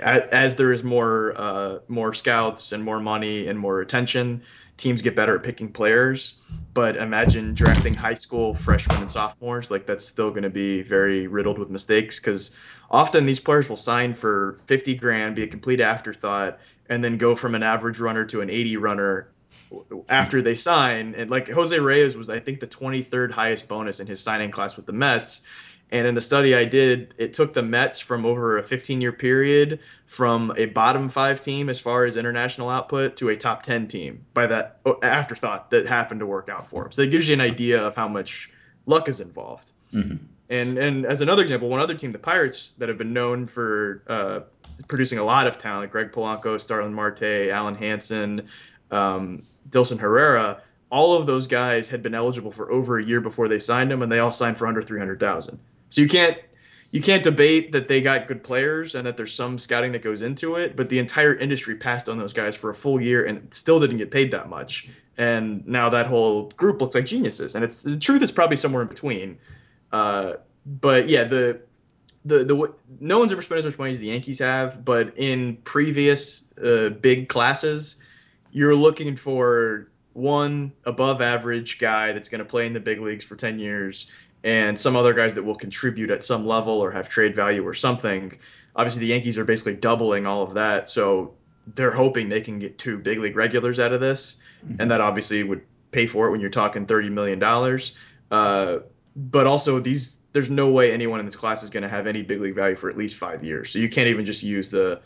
as 0.00 0.56
there 0.56 0.72
is 0.72 0.82
more 0.82 1.34
uh, 1.36 1.78
more 1.88 2.12
scouts 2.12 2.72
and 2.72 2.82
more 2.82 3.00
money 3.00 3.46
and 3.46 3.58
more 3.58 3.80
attention, 3.80 4.42
teams 4.76 5.02
get 5.02 5.14
better 5.14 5.36
at 5.36 5.42
picking 5.42 5.70
players. 5.70 6.38
But 6.72 6.96
imagine 6.96 7.54
drafting 7.54 7.94
high 7.94 8.14
school 8.14 8.54
freshmen 8.54 9.00
and 9.00 9.10
sophomores. 9.10 9.70
Like 9.70 9.86
that's 9.86 10.04
still 10.04 10.30
going 10.30 10.42
to 10.42 10.50
be 10.50 10.82
very 10.82 11.26
riddled 11.26 11.58
with 11.58 11.70
mistakes 11.70 12.18
because 12.18 12.56
often 12.90 13.26
these 13.26 13.40
players 13.40 13.68
will 13.68 13.76
sign 13.76 14.14
for 14.14 14.58
50 14.66 14.94
grand, 14.96 15.36
be 15.36 15.44
a 15.44 15.46
complete 15.46 15.80
afterthought, 15.80 16.58
and 16.88 17.02
then 17.02 17.18
go 17.18 17.34
from 17.34 17.54
an 17.54 17.62
average 17.62 17.98
runner 17.98 18.24
to 18.26 18.40
an 18.40 18.50
80 18.50 18.76
runner 18.76 19.28
after 20.08 20.42
they 20.42 20.54
sign. 20.54 21.14
And 21.14 21.30
like 21.30 21.48
Jose 21.48 21.78
Reyes 21.78 22.16
was, 22.16 22.30
I 22.30 22.40
think, 22.40 22.60
the 22.60 22.66
23rd 22.66 23.30
highest 23.30 23.68
bonus 23.68 24.00
in 24.00 24.06
his 24.06 24.20
signing 24.20 24.50
class 24.50 24.76
with 24.76 24.86
the 24.86 24.92
Mets. 24.92 25.42
And 25.90 26.08
in 26.08 26.14
the 26.14 26.20
study 26.20 26.54
I 26.54 26.64
did, 26.64 27.14
it 27.18 27.34
took 27.34 27.52
the 27.52 27.62
Mets 27.62 28.00
from 28.00 28.26
over 28.26 28.58
a 28.58 28.62
15 28.62 29.00
year 29.00 29.12
period 29.12 29.80
from 30.06 30.52
a 30.56 30.66
bottom 30.66 31.08
five 31.08 31.40
team 31.40 31.68
as 31.68 31.78
far 31.78 32.04
as 32.04 32.16
international 32.16 32.68
output 32.68 33.16
to 33.18 33.28
a 33.28 33.36
top 33.36 33.62
10 33.62 33.88
team 33.88 34.24
by 34.34 34.46
that 34.46 34.80
afterthought 35.02 35.70
that 35.70 35.86
happened 35.86 36.20
to 36.20 36.26
work 36.26 36.48
out 36.48 36.68
for 36.68 36.82
them. 36.82 36.92
So 36.92 37.02
it 37.02 37.10
gives 37.10 37.28
you 37.28 37.34
an 37.34 37.40
idea 37.40 37.82
of 37.82 37.94
how 37.94 38.08
much 38.08 38.50
luck 38.86 39.08
is 39.08 39.20
involved. 39.20 39.70
Mm-hmm. 39.92 40.16
And 40.50 40.78
and 40.78 41.06
as 41.06 41.20
another 41.20 41.42
example, 41.42 41.68
one 41.68 41.80
other 41.80 41.94
team, 41.94 42.12
the 42.12 42.18
Pirates, 42.18 42.72
that 42.78 42.88
have 42.88 42.98
been 42.98 43.12
known 43.12 43.46
for 43.46 44.02
uh, 44.06 44.40
producing 44.88 45.18
a 45.18 45.24
lot 45.24 45.46
of 45.46 45.58
talent, 45.58 45.90
Greg 45.90 46.12
Polanco, 46.12 46.60
Starling 46.60 46.92
Marte, 46.92 47.20
Alen 47.50 47.76
Hanson, 47.76 48.48
um, 48.90 49.42
Dilson 49.70 49.98
Herrera, 49.98 50.62
all 50.90 51.18
of 51.18 51.26
those 51.26 51.46
guys 51.46 51.88
had 51.88 52.02
been 52.02 52.14
eligible 52.14 52.52
for 52.52 52.70
over 52.70 52.98
a 52.98 53.04
year 53.04 53.20
before 53.20 53.48
they 53.48 53.58
signed 53.58 53.90
them, 53.90 54.02
and 54.02 54.12
they 54.12 54.20
all 54.20 54.32
signed 54.32 54.56
for 54.56 54.66
under 54.66 54.82
300,000. 54.82 55.58
So 55.90 56.00
you 56.00 56.08
can't 56.08 56.38
you 56.94 57.00
can't 57.00 57.24
debate 57.24 57.72
that 57.72 57.88
they 57.88 58.00
got 58.00 58.28
good 58.28 58.44
players 58.44 58.94
and 58.94 59.04
that 59.04 59.16
there's 59.16 59.34
some 59.34 59.58
scouting 59.58 59.90
that 59.90 60.02
goes 60.02 60.22
into 60.22 60.54
it, 60.54 60.76
but 60.76 60.88
the 60.88 61.00
entire 61.00 61.34
industry 61.34 61.74
passed 61.74 62.08
on 62.08 62.18
those 62.18 62.32
guys 62.32 62.54
for 62.54 62.70
a 62.70 62.74
full 62.74 63.00
year 63.00 63.24
and 63.26 63.52
still 63.52 63.80
didn't 63.80 63.96
get 63.96 64.12
paid 64.12 64.30
that 64.30 64.48
much. 64.48 64.88
And 65.16 65.66
now 65.66 65.90
that 65.90 66.06
whole 66.06 66.50
group 66.50 66.80
looks 66.80 66.94
like 66.94 67.04
geniuses. 67.04 67.56
And 67.56 67.64
it's 67.64 67.82
the 67.82 67.96
truth 67.96 68.22
is 68.22 68.30
probably 68.30 68.56
somewhere 68.56 68.82
in 68.82 68.86
between. 68.86 69.38
Uh, 69.90 70.34
but 70.66 71.08
yeah, 71.08 71.24
the 71.24 71.60
the 72.24 72.44
the 72.44 72.72
no 73.00 73.18
one's 73.18 73.32
ever 73.32 73.42
spent 73.42 73.58
as 73.58 73.64
much 73.64 73.78
money 73.78 73.92
as 73.92 73.98
the 73.98 74.06
Yankees 74.06 74.38
have, 74.38 74.84
but 74.84 75.12
in 75.16 75.56
previous 75.64 76.44
uh, 76.62 76.88
big 76.88 77.28
classes, 77.28 77.96
you're 78.50 78.74
looking 78.74 79.16
for 79.16 79.90
one 80.14 80.72
above 80.84 81.20
average 81.20 81.78
guy 81.78 82.12
that's 82.12 82.28
going 82.28 82.38
to 82.38 82.44
play 82.44 82.66
in 82.66 82.72
the 82.72 82.80
big 82.80 83.00
leagues 83.00 83.24
for 83.24 83.34
10 83.34 83.58
years 83.58 84.08
and 84.44 84.78
some 84.78 84.94
other 84.94 85.12
guys 85.12 85.34
that 85.34 85.42
will 85.42 85.56
contribute 85.56 86.10
at 86.10 86.22
some 86.22 86.46
level 86.46 86.80
or 86.80 86.90
have 86.90 87.08
trade 87.08 87.34
value 87.34 87.66
or 87.66 87.74
something. 87.74 88.32
Obviously, 88.76 89.00
the 89.00 89.06
Yankees 89.06 89.38
are 89.38 89.44
basically 89.44 89.74
doubling 89.74 90.26
all 90.26 90.42
of 90.42 90.54
that, 90.54 90.88
so 90.88 91.34
they're 91.74 91.90
hoping 91.90 92.28
they 92.28 92.42
can 92.42 92.58
get 92.58 92.78
two 92.78 92.98
big 92.98 93.18
league 93.18 93.36
regulars 93.36 93.80
out 93.80 93.92
of 93.92 94.00
this, 94.00 94.36
mm-hmm. 94.64 94.80
and 94.80 94.90
that 94.90 95.00
obviously 95.00 95.42
would 95.42 95.62
pay 95.92 96.06
for 96.06 96.26
it 96.26 96.30
when 96.30 96.40
you're 96.40 96.50
talking 96.50 96.84
thirty 96.86 97.08
million 97.08 97.38
dollars. 97.38 97.94
Uh, 98.30 98.78
but 99.16 99.46
also 99.46 99.78
these 99.80 100.20
there's 100.34 100.50
no 100.50 100.68
way 100.68 100.92
anyone 100.92 101.20
in 101.20 101.26
this 101.26 101.36
class 101.36 101.62
is 101.62 101.70
going 101.70 101.84
to 101.84 101.88
have 101.88 102.06
any 102.06 102.20
big 102.20 102.40
league 102.40 102.56
value 102.56 102.74
for 102.74 102.90
at 102.90 102.98
least 102.98 103.16
five 103.16 103.42
years. 103.42 103.70
So 103.70 103.78
you 103.78 103.88
can't 103.88 104.08
even 104.08 104.26
just 104.26 104.42
use 104.42 104.68
the, 104.68 105.00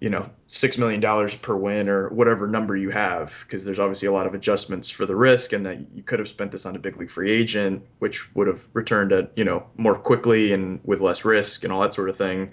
you 0.00 0.10
know, 0.10 0.28
six 0.48 0.76
million 0.76 1.00
dollars 1.00 1.36
per 1.36 1.54
win 1.54 1.88
or 1.88 2.08
whatever 2.08 2.48
number 2.48 2.76
you 2.76 2.90
have, 2.90 3.32
because 3.42 3.64
there's 3.64 3.78
obviously 3.78 4.08
a 4.08 4.12
lot 4.12 4.26
of 4.26 4.34
adjustments 4.34 4.90
for 4.90 5.06
the 5.06 5.14
risk, 5.14 5.52
and 5.52 5.64
that 5.64 5.78
you 5.94 6.02
could 6.02 6.18
have 6.18 6.28
spent 6.28 6.50
this 6.50 6.66
on 6.66 6.74
a 6.74 6.80
big 6.80 6.96
league 6.96 7.08
free 7.10 7.30
agent, 7.30 7.80
which 8.00 8.34
would 8.34 8.48
have 8.48 8.66
returned 8.72 9.12
it, 9.12 9.32
you 9.36 9.44
know, 9.44 9.64
more 9.76 9.94
quickly 9.94 10.52
and 10.52 10.80
with 10.84 11.00
less 11.00 11.24
risk 11.24 11.62
and 11.62 11.72
all 11.72 11.80
that 11.80 11.94
sort 11.94 12.08
of 12.08 12.16
thing. 12.16 12.52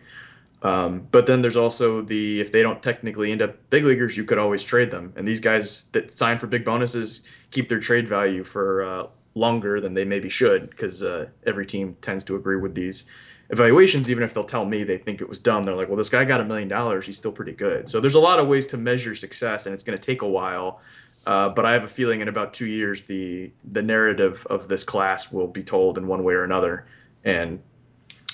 Um, 0.62 1.08
but 1.12 1.26
then 1.26 1.42
there's 1.42 1.58
also 1.58 2.02
the 2.02 2.40
if 2.40 2.52
they 2.52 2.62
don't 2.62 2.82
technically 2.84 3.32
end 3.32 3.42
up 3.42 3.58
big 3.72 3.86
leaguers, 3.86 4.16
you 4.16 4.24
could 4.24 4.38
always 4.38 4.64
trade 4.64 4.92
them. 4.92 5.14
And 5.16 5.28
these 5.28 5.40
guys 5.40 5.86
that 5.94 6.16
sign 6.16 6.38
for 6.38 6.46
big 6.46 6.64
bonuses 6.64 7.22
keep 7.50 7.70
their 7.70 7.80
trade 7.80 8.08
value 8.08 8.44
for 8.44 8.84
uh, 8.84 9.08
longer 9.36 9.80
than 9.80 9.94
they 9.94 10.06
maybe 10.06 10.30
should 10.30 10.70
because 10.70 11.02
uh, 11.02 11.28
every 11.46 11.66
team 11.66 11.98
tends 12.02 12.24
to 12.26 12.36
agree 12.36 12.58
with 12.58 12.76
these 12.76 13.06
evaluations 13.50 14.10
even 14.10 14.24
if 14.24 14.34
they'll 14.34 14.44
tell 14.44 14.66
me 14.66 14.84
they 14.84 14.98
think 14.98 15.22
it 15.22 15.30
was 15.30 15.40
dumb. 15.40 15.64
They're 15.64 15.76
like 15.76 15.88
well 15.88 15.98
this 15.98 16.10
guy 16.10 16.26
got 16.26 16.42
a 16.42 16.46
million 16.46 16.68
dollars. 16.68 17.06
He's 17.06 17.18
still 17.18 17.32
pretty 17.32 17.54
good. 17.54 17.90
So 17.90 18.00
there's 18.00 18.16
a 18.16 18.20
lot 18.20 18.40
of 18.40 18.48
ways 18.48 18.68
to 18.68 18.78
measure 18.78 19.16
success 19.16 19.66
and 19.66 19.74
it's 19.74 19.84
going 19.84 19.98
to 19.98 20.04
take 20.04 20.22
a 20.22 20.28
while. 20.28 20.82
Uh, 21.26 21.48
but 21.48 21.66
i 21.66 21.72
have 21.72 21.86
a 21.86 21.90
feeling 21.90 22.20
in 22.20 22.28
about 22.28 22.54
two 22.54 22.66
years 22.66 23.04
the 23.04 23.50
the 23.72 23.82
narrative 23.82 24.46
of 24.50 24.68
this 24.68 24.84
class 24.84 25.32
will 25.32 25.48
be 25.48 25.64
told 25.64 25.98
in 25.98 26.08
one 26.08 26.24
way 26.24 26.34
or 26.34 26.44
another. 26.44 26.86
And 27.24 27.62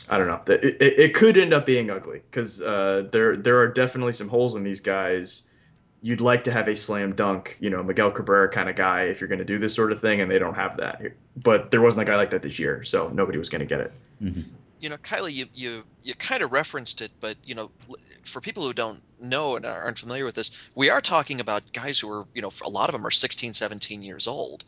i 0.10 0.18
don't 0.18 0.28
know. 0.28 0.42
It, 0.54 0.64
it, 0.82 1.00
it 1.00 1.14
could 1.14 1.38
end 1.38 1.54
up 1.54 1.66
being 1.66 1.92
ugly 1.92 2.22
because 2.30 2.62
uh, 2.62 3.08
there 3.12 3.38
there 3.38 3.60
are 3.60 3.68
definitely 3.68 4.14
some 4.14 4.28
holes 4.28 4.56
in 4.56 4.64
these 4.64 4.82
guys 4.82 5.44
you'd 6.02 6.22
like 6.22 6.46
to 6.46 6.52
have 6.52 6.68
a 6.68 6.76
slam 6.76 7.14
dunk, 7.14 7.58
you 7.60 7.70
know, 7.70 7.84
Miguel 7.84 8.12
Cabrera 8.12 8.50
kind 8.50 8.70
of 8.70 8.76
guy 8.76 9.04
if 9.04 9.20
you're 9.20 9.28
going 9.28 9.40
to 9.40 9.46
do 9.46 9.58
this 9.60 9.74
sort 9.74 9.92
of 9.92 10.00
thing, 10.00 10.22
and 10.22 10.32
they 10.32 10.40
don't 10.40 10.56
have 10.56 10.78
that. 10.78 11.02
But 11.36 11.72
there 11.72 11.82
wasn't 11.82 12.08
a 12.08 12.12
guy 12.12 12.16
like 12.16 12.30
that 12.32 12.42
this 12.42 12.60
year, 12.60 12.84
so 12.84 13.10
nobody 13.10 13.38
was 13.38 13.50
going 13.50 13.60
to 13.60 13.66
get 13.66 13.82
it. 13.82 13.94
Mm-hmm. 14.22 14.42
You 14.80 14.90
know, 14.90 14.98
Kiley, 14.98 15.34
you 15.34 15.46
you 15.54 15.84
you 16.04 16.14
kind 16.16 16.42
of 16.42 16.54
referenced 16.54 17.02
it, 17.02 17.12
but 17.20 17.36
you 17.44 17.54
know, 17.54 17.70
for 18.24 18.40
people 18.40 18.64
who 18.64 18.74
don't 18.74 19.02
know 19.20 19.58
and 19.58 19.66
aren't 19.66 20.00
familiar 20.00 20.24
with 20.24 20.36
this, 20.36 20.52
we 20.74 20.90
are 20.90 21.02
talking 21.02 21.42
about 21.42 21.74
guys 21.74 22.00
who 22.00 22.10
are, 22.10 22.26
you 22.34 22.42
know, 22.42 22.52
a 22.66 22.70
lot 22.70 22.88
of 22.88 22.94
them 22.94 23.06
are 23.06 23.12
16, 23.12 23.52
17 23.52 24.02
years 24.02 24.26
old 24.26 24.64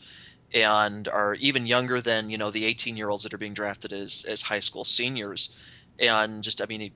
and 0.54 1.08
are 1.08 1.36
even 1.36 1.66
younger 1.66 2.02
than, 2.02 2.30
you 2.30 2.38
know, 2.38 2.52
the 2.52 2.66
18 2.66 2.98
year 2.98 3.10
olds 3.10 3.24
that 3.24 3.34
are 3.34 3.38
being 3.38 3.54
drafted 3.54 3.94
as 3.94 4.26
as 4.28 4.42
high 4.42 4.60
school 4.60 4.84
seniors. 4.84 5.56
And 5.98 6.44
just 6.44 6.62
I 6.62 6.66
mean, 6.66 6.92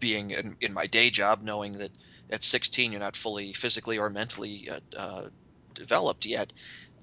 being 0.00 0.32
in, 0.32 0.56
in 0.60 0.72
my 0.72 0.86
day 0.86 1.10
job 1.10 1.42
knowing 1.42 1.74
that 1.74 1.90
at 2.30 2.42
16 2.42 2.92
you're 2.92 3.00
not 3.00 3.16
fully 3.16 3.52
physically 3.52 3.98
or 3.98 4.10
mentally 4.10 4.68
uh, 4.70 4.80
uh, 4.96 5.28
developed 5.74 6.26
yet. 6.26 6.52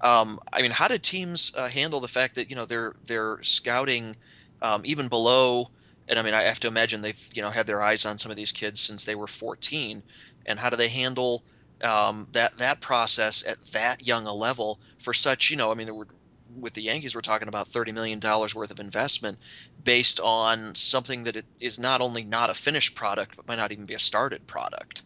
Um, 0.02 0.38
I 0.52 0.62
mean, 0.62 0.70
how 0.70 0.88
did 0.88 1.02
teams 1.02 1.50
uh, 1.56 1.68
handle 1.68 2.00
the 2.00 2.08
fact 2.08 2.34
that 2.36 2.50
you 2.50 2.56
know 2.56 2.66
they're 2.66 2.92
they're 3.02 3.38
scouting 3.42 4.16
um, 4.62 4.82
even 4.84 5.08
below? 5.08 5.66
And 6.08 6.18
I 6.18 6.22
mean, 6.22 6.34
I 6.34 6.42
have 6.42 6.60
to 6.60 6.68
imagine 6.68 7.00
they've 7.00 7.28
you 7.34 7.42
know 7.42 7.50
had 7.50 7.66
their 7.66 7.82
eyes 7.82 8.04
on 8.04 8.18
some 8.18 8.30
of 8.30 8.36
these 8.36 8.52
kids 8.52 8.80
since 8.80 9.04
they 9.04 9.14
were 9.14 9.26
14. 9.26 10.02
And 10.46 10.58
how 10.60 10.70
do 10.70 10.76
they 10.76 10.88
handle 10.88 11.44
um, 11.82 12.28
that 12.32 12.56
that 12.58 12.80
process 12.80 13.42
at 13.46 13.58
that 13.72 14.06
young 14.06 14.26
a 14.26 14.34
level 14.34 14.80
for 14.98 15.14
such 15.14 15.50
you 15.50 15.56
know? 15.56 15.70
I 15.70 15.74
mean, 15.74 15.86
there 15.86 15.94
were 15.94 16.08
with 16.54 16.74
the 16.74 16.82
Yankees, 16.82 17.14
we're 17.14 17.20
talking 17.20 17.48
about 17.48 17.68
thirty 17.68 17.92
million 17.92 18.18
dollars 18.18 18.54
worth 18.54 18.70
of 18.70 18.80
investment 18.80 19.38
based 19.82 20.20
on 20.20 20.74
something 20.74 21.24
that 21.24 21.44
is 21.60 21.78
not 21.78 22.00
only 22.00 22.24
not 22.24 22.50
a 22.50 22.54
finished 22.54 22.94
product, 22.94 23.36
but 23.36 23.46
might 23.48 23.56
not 23.56 23.72
even 23.72 23.86
be 23.86 23.94
a 23.94 23.98
started 23.98 24.46
product. 24.46 25.02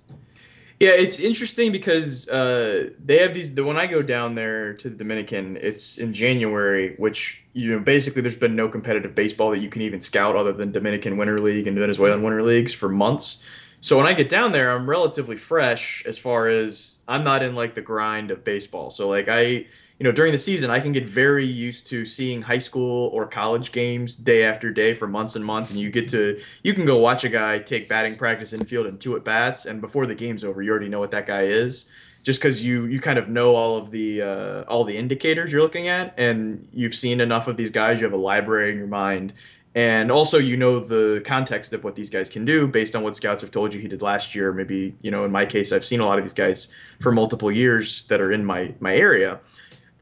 Yeah, 0.80 0.92
it's 0.92 1.20
interesting 1.20 1.72
because 1.72 2.26
uh, 2.30 2.88
they 3.04 3.18
have 3.18 3.34
these. 3.34 3.54
The 3.54 3.64
when 3.64 3.76
I 3.76 3.86
go 3.86 4.00
down 4.00 4.34
there 4.34 4.72
to 4.74 4.88
the 4.88 4.96
Dominican, 4.96 5.58
it's 5.58 5.98
in 5.98 6.14
January, 6.14 6.94
which 6.96 7.44
you 7.52 7.70
know 7.72 7.80
basically 7.80 8.22
there's 8.22 8.36
been 8.36 8.56
no 8.56 8.66
competitive 8.66 9.14
baseball 9.14 9.50
that 9.50 9.58
you 9.58 9.68
can 9.68 9.82
even 9.82 10.00
scout 10.00 10.36
other 10.36 10.54
than 10.54 10.72
Dominican 10.72 11.18
Winter 11.18 11.38
League 11.38 11.66
and 11.66 11.78
Venezuelan 11.78 12.22
Winter 12.22 12.42
Leagues 12.42 12.72
for 12.72 12.88
months. 12.88 13.42
So 13.82 13.98
when 13.98 14.06
I 14.06 14.14
get 14.14 14.30
down 14.30 14.52
there, 14.52 14.74
I'm 14.74 14.88
relatively 14.88 15.36
fresh 15.36 16.02
as 16.06 16.16
far 16.16 16.48
as 16.48 16.98
I'm 17.06 17.24
not 17.24 17.42
in 17.42 17.54
like 17.54 17.74
the 17.74 17.82
grind 17.82 18.30
of 18.30 18.42
baseball. 18.42 18.90
So 18.90 19.06
like 19.06 19.28
I 19.28 19.66
you 20.00 20.04
know, 20.04 20.12
during 20.12 20.32
the 20.32 20.38
season, 20.38 20.70
I 20.70 20.80
can 20.80 20.92
get 20.92 21.06
very 21.06 21.44
used 21.44 21.86
to 21.88 22.06
seeing 22.06 22.40
high 22.40 22.58
school 22.58 23.08
or 23.08 23.26
college 23.26 23.70
games 23.70 24.16
day 24.16 24.44
after 24.44 24.70
day 24.70 24.94
for 24.94 25.06
months 25.06 25.36
and 25.36 25.44
months, 25.44 25.70
and 25.70 25.78
you 25.78 25.90
get 25.90 26.08
to 26.08 26.40
you 26.62 26.72
can 26.72 26.86
go 26.86 26.96
watch 26.96 27.24
a 27.24 27.28
guy 27.28 27.58
take 27.58 27.86
batting 27.86 28.16
practice 28.16 28.54
in 28.54 28.64
field 28.64 28.86
and 28.86 28.98
two 28.98 29.14
at 29.14 29.24
bats, 29.24 29.66
and 29.66 29.82
before 29.82 30.06
the 30.06 30.14
game's 30.14 30.42
over, 30.42 30.62
you 30.62 30.70
already 30.70 30.88
know 30.88 31.00
what 31.00 31.10
that 31.10 31.26
guy 31.26 31.42
is, 31.42 31.84
just 32.22 32.40
because 32.40 32.64
you 32.64 32.86
you 32.86 32.98
kind 32.98 33.18
of 33.18 33.28
know 33.28 33.54
all 33.54 33.76
of 33.76 33.90
the 33.90 34.22
uh, 34.22 34.62
all 34.68 34.84
the 34.84 34.96
indicators 34.96 35.52
you're 35.52 35.60
looking 35.60 35.88
at, 35.88 36.14
and 36.16 36.66
you've 36.72 36.94
seen 36.94 37.20
enough 37.20 37.46
of 37.46 37.58
these 37.58 37.70
guys, 37.70 38.00
you 38.00 38.06
have 38.06 38.14
a 38.14 38.22
library 38.22 38.70
in 38.70 38.78
your 38.78 38.86
mind, 38.86 39.34
and 39.74 40.10
also 40.10 40.38
you 40.38 40.56
know 40.56 40.80
the 40.80 41.20
context 41.26 41.74
of 41.74 41.84
what 41.84 41.94
these 41.94 42.08
guys 42.08 42.30
can 42.30 42.46
do 42.46 42.66
based 42.66 42.96
on 42.96 43.02
what 43.02 43.14
scouts 43.14 43.42
have 43.42 43.50
told 43.50 43.74
you 43.74 43.80
he 43.80 43.86
did 43.86 44.00
last 44.00 44.34
year. 44.34 44.50
Maybe 44.50 44.96
you 45.02 45.10
know 45.10 45.26
in 45.26 45.30
my 45.30 45.44
case 45.44 45.72
i've 45.72 45.84
seen 45.84 46.00
a 46.00 46.06
lot 46.06 46.16
of 46.16 46.24
these 46.24 46.32
guys 46.32 46.68
for 47.00 47.12
multiple 47.12 47.52
years 47.52 48.04
that 48.04 48.22
are 48.22 48.32
in 48.32 48.46
my 48.46 48.72
my 48.80 48.96
area 48.96 49.38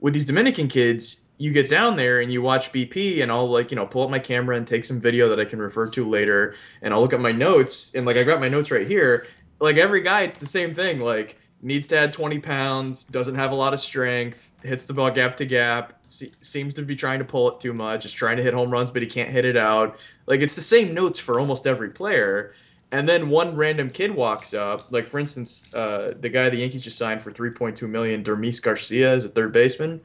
with 0.01 0.15
these 0.15 0.27
dominican 0.27 0.69
kids 0.69 1.23
you 1.39 1.53
get 1.53 1.71
down 1.71 1.97
there 1.97 2.21
and 2.21 2.33
you 2.33 2.43
watch 2.43 2.73
bp 2.73 3.23
and 3.23 3.31
i'll 3.31 3.49
like 3.49 3.71
you 3.71 3.77
know 3.77 3.87
pull 3.87 4.03
up 4.03 4.11
my 4.11 4.19
camera 4.19 4.57
and 4.57 4.67
take 4.67 4.85
some 4.85 5.01
video 5.01 5.29
that 5.29 5.41
i 5.41 5.45
can 5.45 5.59
refer 5.59 5.87
to 5.87 6.09
later 6.09 6.55
and 6.83 6.93
i'll 6.93 7.01
look 7.01 7.13
at 7.13 7.21
my 7.21 7.33
notes 7.33 7.91
and 7.95 8.07
like 8.07 8.17
i 8.17 8.23
got 8.23 8.41
my 8.41 8.49
notes 8.49 8.71
right 8.71 8.87
here 8.87 9.27
like 9.61 9.77
every 9.77 10.03
guy 10.03 10.23
it's 10.23 10.39
the 10.39 10.47
same 10.47 10.75
thing 10.75 10.99
like 10.99 11.39
needs 11.63 11.87
to 11.87 11.97
add 11.99 12.13
20 12.13 12.39
pounds 12.39 13.05
doesn't 13.05 13.35
have 13.35 13.51
a 13.53 13.55
lot 13.55 13.75
of 13.75 13.81
strength 13.81 14.49
hits 14.63 14.85
the 14.87 14.93
ball 14.93 15.11
gap 15.11 15.37
to 15.37 15.47
gap, 15.47 15.93
se- 16.05 16.33
seems 16.41 16.75
to 16.75 16.83
be 16.83 16.97
trying 16.97 17.19
to 17.19 17.25
pull 17.25 17.49
it 17.51 17.61
too 17.61 17.73
much, 17.73 18.05
is 18.05 18.13
trying 18.13 18.37
to 18.37 18.43
hit 18.43 18.55
home 18.55 18.71
runs, 18.71 18.91
but 18.91 19.03
he 19.03 19.09
can't 19.09 19.31
hit 19.31 19.45
it 19.45 19.57
out. 19.57 19.99
Like 20.27 20.41
it's 20.41 20.55
the 20.55 20.61
same 20.61 20.95
notes 20.95 21.19
for 21.19 21.39
almost 21.39 21.67
every 21.67 21.91
player. 21.91 22.55
And 22.91 23.09
then 23.09 23.29
one 23.29 23.55
random 23.55 23.91
kid 23.91 24.15
walks 24.15 24.55
up, 24.55 24.87
like 24.91 25.07
for 25.07 25.19
instance, 25.19 25.67
uh, 25.75 26.13
the 26.19 26.29
guy 26.29 26.49
the 26.49 26.57
Yankees 26.57 26.83
just 26.83 26.97
signed 26.97 27.21
for 27.21 27.31
3.2 27.31 27.89
million, 27.89 28.25
Dermis 28.25 28.63
Garcia, 28.63 29.15
is 29.15 29.25
a 29.27 29.29
third 29.29 29.53
baseman. 29.53 30.01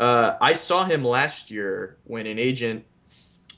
Uh, 0.00 0.36
I 0.40 0.54
saw 0.54 0.84
him 0.84 1.04
last 1.04 1.50
year 1.50 1.96
when 2.04 2.26
an 2.26 2.38
agent 2.38 2.84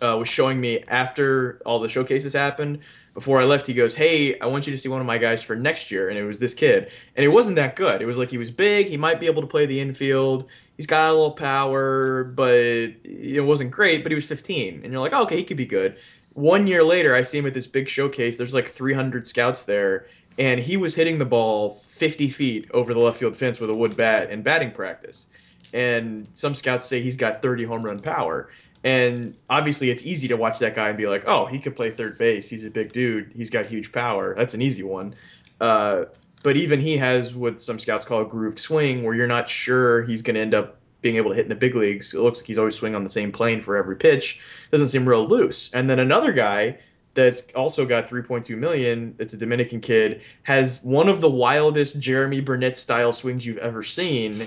uh, 0.03 0.17
was 0.19 0.29
showing 0.29 0.61
me 0.61 0.83
after 0.89 1.61
all 1.65 1.79
the 1.79 1.89
showcases 1.89 2.33
happened. 2.33 2.81
Before 3.15 3.41
I 3.41 3.45
left, 3.45 3.67
he 3.67 3.75
goes, 3.75 3.95
"Hey, 3.95 4.39
I 4.41 4.47
want 4.47 4.67
you 4.67 4.73
to 4.73 4.79
see 4.79 4.89
one 4.89 5.01
of 5.01 5.07
my 5.07 5.19
guys 5.19 5.41
for 5.41 5.55
next 5.55 5.93
year," 5.93 6.09
and 6.09 6.19
it 6.19 6.25
was 6.25 6.41
this 6.41 6.53
kid, 6.53 6.91
and 7.15 7.25
it 7.25 7.29
wasn't 7.29 7.55
that 7.57 7.77
good. 7.77 8.03
It 8.03 8.07
was 8.07 8.19
like 8.19 8.29
he 8.29 8.39
was 8.39 8.51
big, 8.51 8.89
he 8.89 8.97
might 8.97 9.21
be 9.21 9.27
able 9.27 9.41
to 9.41 9.47
play 9.47 9.67
the 9.67 9.81
infield, 9.81 10.49
he's 10.77 10.87
got 10.87 11.11
a 11.11 11.13
little 11.13 11.31
power, 11.31 12.25
but 12.25 12.53
it 12.53 13.45
wasn't 13.45 13.71
great. 13.71 14.03
But 14.03 14.11
he 14.11 14.17
was 14.17 14.27
15, 14.27 14.81
and 14.83 14.93
you're 14.93 15.01
like, 15.01 15.13
oh, 15.13 15.23
"Okay, 15.23 15.37
he 15.37 15.45
could 15.45 15.57
be 15.57 15.67
good." 15.67 15.97
One 16.35 16.67
year 16.67 16.83
later, 16.83 17.15
I 17.15 17.23
see 17.23 17.39
him 17.39 17.47
at 17.47 17.55
this 17.55 17.69
big 17.69 17.89
showcase. 17.89 18.37
There's 18.37 18.55
like 18.55 18.69
300 18.69 19.27
scouts 19.27 19.65
there, 19.65 20.07
and 20.39 20.59
he 20.59 20.77
was 20.77 20.95
hitting 20.95 21.19
the 21.19 21.25
ball 21.25 21.77
50 21.87 22.29
feet 22.29 22.71
over 22.73 22.93
the 22.93 23.01
left 23.01 23.19
field 23.19 23.37
fence 23.37 23.61
with 23.61 23.71
a 23.71 23.75
wood 23.75 23.97
bat 23.97 24.31
in 24.31 24.43
batting 24.43 24.73
practice. 24.73 25.29
And 25.73 26.27
some 26.33 26.55
scouts 26.55 26.87
say 26.87 27.01
he's 27.01 27.17
got 27.17 27.41
30 27.41 27.65
home 27.65 27.85
run 27.85 28.01
power. 28.01 28.51
And 28.83 29.37
obviously, 29.49 29.91
it's 29.91 30.05
easy 30.05 30.29
to 30.29 30.37
watch 30.37 30.59
that 30.59 30.75
guy 30.75 30.89
and 30.89 30.99
be 30.99 31.07
like, 31.07 31.25
oh, 31.27 31.47
he 31.47 31.59
could 31.59 31.75
play 31.75 31.91
third 31.91 32.19
base. 32.19 32.51
He's 32.51 32.65
a 32.65 32.71
big 32.71 32.93
dude. 32.93 33.33
He's 33.35 33.51
got 33.51 33.67
huge 33.67 33.93
power. 33.93 34.35
That's 34.37 34.55
an 34.55 34.61
easy 34.61 34.83
one. 34.83 35.15
Uh, 35.61 36.07
but 36.43 36.57
even 36.57 36.81
he 36.81 36.99
has 36.99 37.35
what 37.35 37.61
some 37.63 37.79
scouts 37.79 38.05
call 38.05 38.21
a 38.23 38.27
grooved 38.27 38.59
swing, 38.59 39.05
where 39.05 39.15
you're 39.15 39.27
not 39.27 39.49
sure 39.49 40.03
he's 40.03 40.23
going 40.23 40.35
to 40.35 40.41
end 40.41 40.55
up 40.55 40.79
being 41.05 41.17
able 41.17 41.31
to 41.31 41.37
hit 41.37 41.45
in 41.45 41.51
the 41.51 41.55
big 41.55 41.77
leagues. 41.77 42.15
It 42.15 42.19
looks 42.19 42.41
like 42.41 42.47
he's 42.47 42.59
always 42.59 42.75
swinging 42.75 42.97
on 42.97 43.05
the 43.05 43.11
same 43.11 43.31
plane 43.31 43.61
for 43.61 43.77
every 43.77 43.95
pitch. 43.95 44.41
Doesn't 44.73 44.89
seem 44.89 45.09
real 45.09 45.29
loose. 45.29 45.71
And 45.73 45.89
then 45.89 46.01
another 46.01 46.33
guy 46.33 46.79
that's 47.13 47.43
also 47.55 47.87
got 47.87 48.09
3.2 48.09 48.57
million. 48.59 49.15
It's 49.21 49.35
a 49.35 49.37
Dominican 49.37 49.81
kid. 49.81 50.23
Has 50.43 50.83
one 50.83 51.09
of 51.09 51.21
the 51.21 51.31
wildest 51.31 52.01
Jeromy 52.01 52.45
Burnitz 52.45 52.79
style 52.79 53.13
swings 53.13 53.47
you've 53.47 53.59
ever 53.59 53.85
seen. 53.85 54.43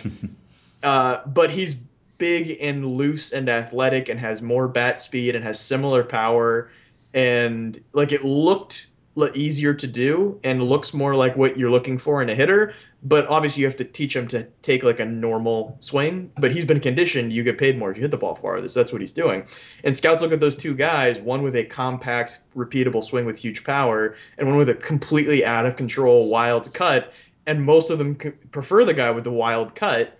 uh, 0.83 1.19
but 1.25 1.51
he's 1.51 1.77
big 2.17 2.57
and 2.59 2.85
loose 2.85 3.31
and 3.31 3.47
athletic 3.47 4.09
and 4.09 4.19
has 4.19 4.41
more 4.41 4.67
bat 4.67 4.99
speed 4.99 5.35
and 5.35 5.45
has 5.45 5.59
similar 5.59 6.03
power 6.03 6.71
and 7.13 7.81
like 7.93 8.11
it 8.11 8.23
looked 8.23 8.87
easier 9.33 9.73
to 9.73 9.87
do 9.87 10.39
and 10.43 10.61
looks 10.61 10.93
more 10.93 11.15
like 11.15 11.35
what 11.35 11.57
you're 11.57 11.71
looking 11.71 11.97
for 11.97 12.21
in 12.21 12.29
a 12.29 12.35
hitter 12.35 12.73
but 13.03 13.27
obviously 13.27 13.61
you 13.61 13.67
have 13.67 13.75
to 13.75 13.83
teach 13.83 14.15
him 14.15 14.27
to 14.27 14.43
take 14.61 14.83
like 14.83 14.99
a 14.99 15.05
normal 15.05 15.75
swing 15.79 16.31
but 16.37 16.51
he's 16.51 16.65
been 16.65 16.79
conditioned 16.79 17.33
you 17.33 17.43
get 17.43 17.57
paid 17.57 17.77
more 17.77 17.89
if 17.89 17.97
you 17.97 18.01
hit 18.01 18.11
the 18.11 18.17
ball 18.17 18.35
farther 18.35 18.67
so 18.67 18.79
that's 18.79 18.91
what 18.91 19.01
he's 19.01 19.13
doing. 19.13 19.43
And 19.83 19.95
scouts 19.95 20.21
look 20.21 20.31
at 20.31 20.39
those 20.39 20.55
two 20.55 20.75
guys 20.75 21.19
one 21.19 21.41
with 21.41 21.55
a 21.55 21.65
compact 21.65 22.39
repeatable 22.55 23.03
swing 23.03 23.25
with 23.25 23.37
huge 23.37 23.63
power 23.63 24.15
and 24.37 24.47
one 24.47 24.57
with 24.57 24.69
a 24.69 24.75
completely 24.75 25.43
out 25.43 25.65
of 25.65 25.75
control 25.75 26.29
wild 26.29 26.73
cut 26.73 27.11
and 27.47 27.63
most 27.63 27.89
of 27.89 27.97
them 27.97 28.15
prefer 28.51 28.85
the 28.85 28.93
guy 28.93 29.09
with 29.09 29.23
the 29.23 29.31
wild 29.31 29.73
cut 29.73 30.17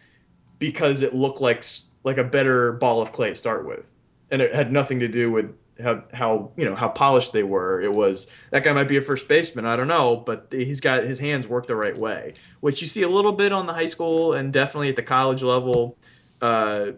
because 0.59 1.01
it 1.01 1.13
looked 1.13 1.41
like 1.41 1.63
like 2.03 2.17
a 2.17 2.23
better 2.23 2.73
ball 2.73 3.01
of 3.01 3.11
clay 3.11 3.29
to 3.29 3.35
start 3.35 3.67
with, 3.67 3.91
and 4.31 4.41
it 4.41 4.55
had 4.55 4.71
nothing 4.71 4.99
to 5.01 5.07
do 5.07 5.29
with 5.29 5.53
how, 5.81 6.03
how 6.13 6.51
you 6.55 6.65
know 6.65 6.75
how 6.75 6.89
polished 6.89 7.33
they 7.33 7.43
were. 7.43 7.81
It 7.81 7.91
was 7.91 8.31
that 8.51 8.63
guy 8.63 8.73
might 8.73 8.87
be 8.87 8.97
a 8.97 9.01
first 9.01 9.27
baseman. 9.27 9.65
I 9.65 9.75
don't 9.75 9.87
know, 9.87 10.15
but 10.15 10.47
he's 10.51 10.81
got 10.81 11.03
his 11.03 11.19
hands 11.19 11.47
work 11.47 11.67
the 11.67 11.75
right 11.75 11.97
way, 11.97 12.35
which 12.59 12.81
you 12.81 12.87
see 12.87 13.03
a 13.03 13.09
little 13.09 13.33
bit 13.33 13.51
on 13.51 13.65
the 13.67 13.73
high 13.73 13.85
school 13.85 14.33
and 14.33 14.51
definitely 14.53 14.89
at 14.89 14.95
the 14.95 15.03
college 15.03 15.43
level. 15.43 15.97
Uh, 16.41 16.91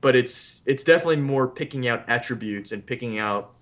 but 0.00 0.16
it's 0.16 0.62
it's 0.66 0.84
definitely 0.84 1.16
more 1.16 1.48
picking 1.48 1.88
out 1.88 2.04
attributes 2.08 2.72
and 2.72 2.84
picking 2.84 3.18
out 3.18 3.52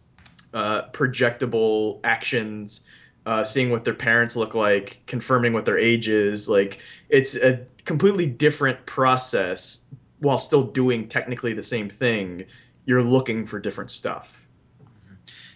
uh, 0.52 0.83
projectable 0.92 2.00
actions, 2.05 2.83
uh, 3.24 3.44
seeing 3.44 3.70
what 3.70 3.85
their 3.85 3.94
parents 3.94 4.37
look 4.37 4.55
like, 4.55 5.00
confirming 5.07 5.52
what 5.52 5.64
their 5.64 5.79
age 5.79 6.09
is. 6.09 6.48
Like 6.48 6.79
it's 7.09 7.37
a 7.37 7.66
completely 7.85 8.26
different 8.26 8.85
process 8.87 9.81
while 10.18 10.38
still 10.38 10.64
doing 10.64 11.09
technically 11.09 11.52
the 11.52 11.62
same 11.62 11.88
thing, 11.88 12.44
you're 12.85 13.02
looking 13.02 13.46
for 13.46 13.59
different 13.59 13.90
stuff. 13.90 14.45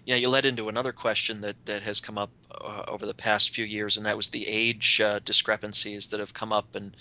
Yeah, 0.05 0.17
you 0.17 0.29
led 0.29 0.47
into 0.47 0.69
another 0.69 0.93
question 0.93 1.43
that, 1.43 1.57
that 1.67 1.83
has 1.83 2.01
come 2.01 2.19
up 2.19 2.31
uh, 2.61 2.85
over 2.89 3.07
the 3.07 3.15
past 3.15 3.51
few 3.51 3.65
years, 3.65 3.97
and 3.97 4.07
that 4.07 4.17
was 4.17 4.31
the 4.31 4.47
age 4.47 5.01
uh, 5.01 5.21
discrepancies 5.21 6.09
that 6.09 6.21
have 6.21 6.35
come 6.35 6.53
up. 6.53 6.75
And 6.75 6.97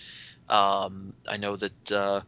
um, 0.49 1.13
I 1.27 1.37
know 1.37 1.55
that 1.55 1.91
uh, 1.91 2.21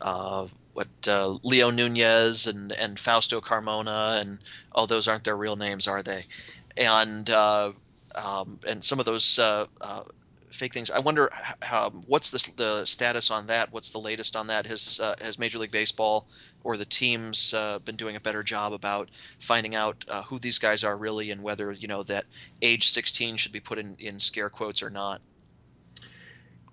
uh 0.00 0.46
what 0.74 0.88
uh, 1.08 1.36
Leo 1.42 1.70
Nunez 1.70 2.46
and, 2.46 2.70
and 2.70 3.00
Fausto 3.00 3.40
Carmona 3.40 4.20
and 4.20 4.38
all 4.70 4.84
oh, 4.84 4.86
those 4.86 5.08
aren't 5.08 5.24
their 5.24 5.36
real 5.36 5.56
names, 5.56 5.88
are 5.88 6.02
they? 6.02 6.24
And 6.76 7.28
um, 7.30 7.74
and 8.64 8.84
some 8.84 9.00
of 9.00 9.04
those 9.04 9.40
fake 10.58 10.74
things. 10.74 10.90
I 10.90 10.98
wonder 10.98 11.30
how, 11.62 11.90
what's 12.06 12.30
the, 12.30 12.52
the 12.56 12.84
status 12.84 13.30
on 13.30 13.46
that? 13.46 13.72
What's 13.72 13.92
the 13.92 13.98
latest 13.98 14.36
on 14.36 14.48
that? 14.48 14.66
Has 14.66 15.00
uh, 15.00 15.14
has 15.20 15.38
Major 15.38 15.58
League 15.58 15.70
Baseball 15.70 16.26
or 16.64 16.76
the 16.76 16.84
teams 16.84 17.54
uh, 17.54 17.78
been 17.80 17.96
doing 17.96 18.16
a 18.16 18.20
better 18.20 18.42
job 18.42 18.72
about 18.72 19.10
finding 19.38 19.74
out 19.74 20.04
uh, 20.08 20.22
who 20.22 20.38
these 20.38 20.58
guys 20.58 20.84
are 20.84 20.96
really 20.96 21.30
and 21.30 21.42
whether 21.42 21.70
you 21.72 21.88
know 21.88 22.02
that 22.04 22.24
age 22.62 22.90
16 22.90 23.36
should 23.36 23.52
be 23.52 23.60
put 23.60 23.78
in, 23.78 23.96
in 23.98 24.20
scare 24.20 24.50
quotes 24.50 24.82
or 24.82 24.90
not? 24.90 25.20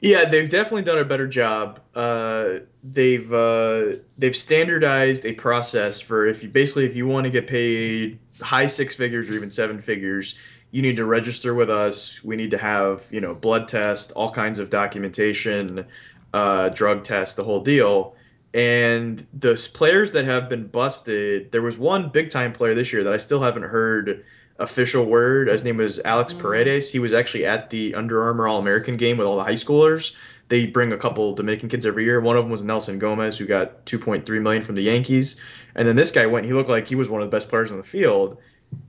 Yeah, 0.02 0.26
they've 0.26 0.50
definitely 0.50 0.84
done 0.84 0.98
a 0.98 1.06
better 1.06 1.28
job. 1.28 1.80
Uh, 1.96 2.60
they've 2.84 3.32
uh, 3.32 3.94
they've 4.18 4.36
standardized 4.36 5.26
a 5.26 5.34
process 5.34 6.02
for 6.02 6.28
if 6.28 6.44
you 6.44 6.50
basically 6.50 6.86
if 6.86 6.96
you 6.96 7.08
want 7.08 7.26
to 7.26 7.32
get 7.32 7.48
paid 7.48 8.20
high 8.42 8.68
six 8.68 8.96
figures 8.96 9.30
or 9.30 9.34
even 9.34 9.50
seven 9.50 9.82
figures, 9.82 10.36
you 10.72 10.82
need 10.82 10.98
to 10.98 11.06
register 11.06 11.54
with 11.54 11.70
us. 11.70 12.22
We 12.24 12.36
need 12.36 12.52
to 12.52 12.58
have, 12.58 13.08
you 13.10 13.22
know, 13.22 13.34
blood 13.34 13.68
test, 13.68 14.12
all 14.12 14.30
kinds 14.30 14.60
of 14.60 14.70
documentation, 14.70 15.86
uh, 16.34 16.70
drug 16.70 17.06
test, 17.06 17.38
the 17.38 17.44
whole 17.44 17.62
deal. 17.62 18.16
And 18.56 19.28
the 19.34 19.56
players 19.74 20.12
that 20.12 20.24
have 20.24 20.48
been 20.48 20.68
busted, 20.68 21.52
there 21.52 21.62
was 21.62 21.78
one 21.78 22.08
big 22.08 22.30
time 22.30 22.54
player 22.54 22.74
this 22.74 22.94
year 22.94 23.04
that 23.04 23.14
I 23.14 23.18
still 23.18 23.42
haven't 23.42 23.64
heard 23.64 24.24
official 24.58 25.04
word. 25.06 25.50
His 25.50 25.66
name 25.66 25.76
was 25.76 26.00
Alex 26.06 26.32
mm. 26.32 26.40
Paredes. 26.40 26.90
He 26.90 27.00
was 27.00 27.12
actually 27.12 27.46
at 27.46 27.70
the 27.70 27.94
Under 27.96 28.24
Armour 28.24 28.48
All 28.48 28.58
American 28.58 28.96
game 28.96 29.18
with 29.18 29.28
all 29.28 29.36
the 29.36 29.44
high 29.44 29.54
schoolers. 29.54 30.16
They 30.48 30.68
bring 30.68 30.94
a 30.94 30.98
couple 30.98 31.36
Dominican 31.36 31.68
kids 31.68 31.86
every 31.86 32.06
year. 32.06 32.22
One 32.22 32.38
of 32.38 32.46
them 32.46 32.52
was 32.52 32.64
Nelson 32.64 32.98
Gomez, 32.98 33.38
who 33.38 33.46
got 33.46 33.86
2.3 33.88 34.42
million 34.42 34.64
from 34.64 34.76
the 34.76 34.84
Yankees. 34.84 35.36
And 35.76 35.86
then 35.86 35.98
this 35.98 36.12
guy 36.12 36.26
went. 36.26 36.46
He 36.46 36.54
looked 36.54 36.70
like 36.70 36.88
he 36.88 36.96
was 36.96 37.10
one 37.10 37.22
of 37.22 37.30
the 37.30 37.36
best 37.36 37.50
players 37.50 37.72
on 37.72 37.78
the 37.78 37.84
field 37.84 38.38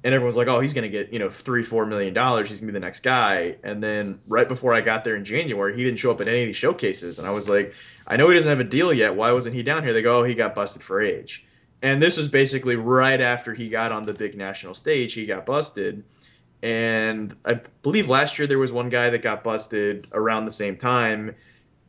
and 0.07 0.15
everyone's 0.15 0.37
like, 0.37 0.49
"Oh, 0.49 0.61
he's 0.61 0.73
going 0.73 0.85
to 0.85 0.89
get 0.89 1.13
you 1.13 1.19
know 1.19 1.31
three, 1.31 1.63
four 1.63 1.85
million 1.87 2.15
dollars. 2.15 2.49
He's 2.49 2.61
going 2.61 2.69
to 2.69 2.73
be 2.73 2.77
the 2.79 2.85
next 2.85 3.01
guy." 3.01 3.57
And 3.63 3.83
then 3.83 4.21
right 4.29 4.49
before 4.49 4.75
I 4.75 4.81
got 4.81 5.05
there 5.05 5.17
in 5.17 5.25
January, 5.25 5.77
he 5.77 5.83
didn't 5.83 5.99
show 5.99 6.11
up 6.11 6.21
at 6.21 6.29
any 6.29 6.43
of 6.43 6.47
these 6.47 6.57
showcases, 6.57 7.19
and 7.19 7.27
I 7.27 7.33
was 7.33 7.49
like, 7.49 7.75
"I 8.07 8.17
know 8.17 8.29
he 8.29 8.35
doesn't 8.35 8.49
have 8.49 8.61
a 8.61 8.65
deal 8.65 8.93
yet. 8.93 9.17
Why 9.17 9.33
wasn't 9.33 9.57
he 9.57 9.63
down 9.63 9.83
here?" 9.83 9.93
They 9.93 10.03
go, 10.03 10.21
"Oh, 10.21 10.25
he 10.25 10.35
got 10.35 10.55
busted 10.55 10.83
for 10.83 11.01
age." 11.01 11.45
And 11.83 12.03
this 12.03 12.17
was 12.17 12.29
basically 12.29 12.77
right 12.77 13.21
after 13.21 13.53
he 13.53 13.69
got 13.69 13.93
on 13.93 14.07
the 14.07 14.15
big 14.15 14.37
national 14.37 14.75
stage. 14.75 15.13
He 15.13 15.27
got 15.27 15.45
busted, 15.45 16.05
and 16.63 17.37
I 17.45 17.61
believe 17.83 18.09
last 18.09 18.39
year 18.39 18.47
there 18.47 18.59
was 18.59 18.73
one 18.73 18.89
guy 18.89 19.11
that 19.11 19.23
got 19.23 19.45
busted 19.45 20.07
around 20.13 20.45
the 20.45 20.53
same 20.53 20.77
time. 20.77 21.35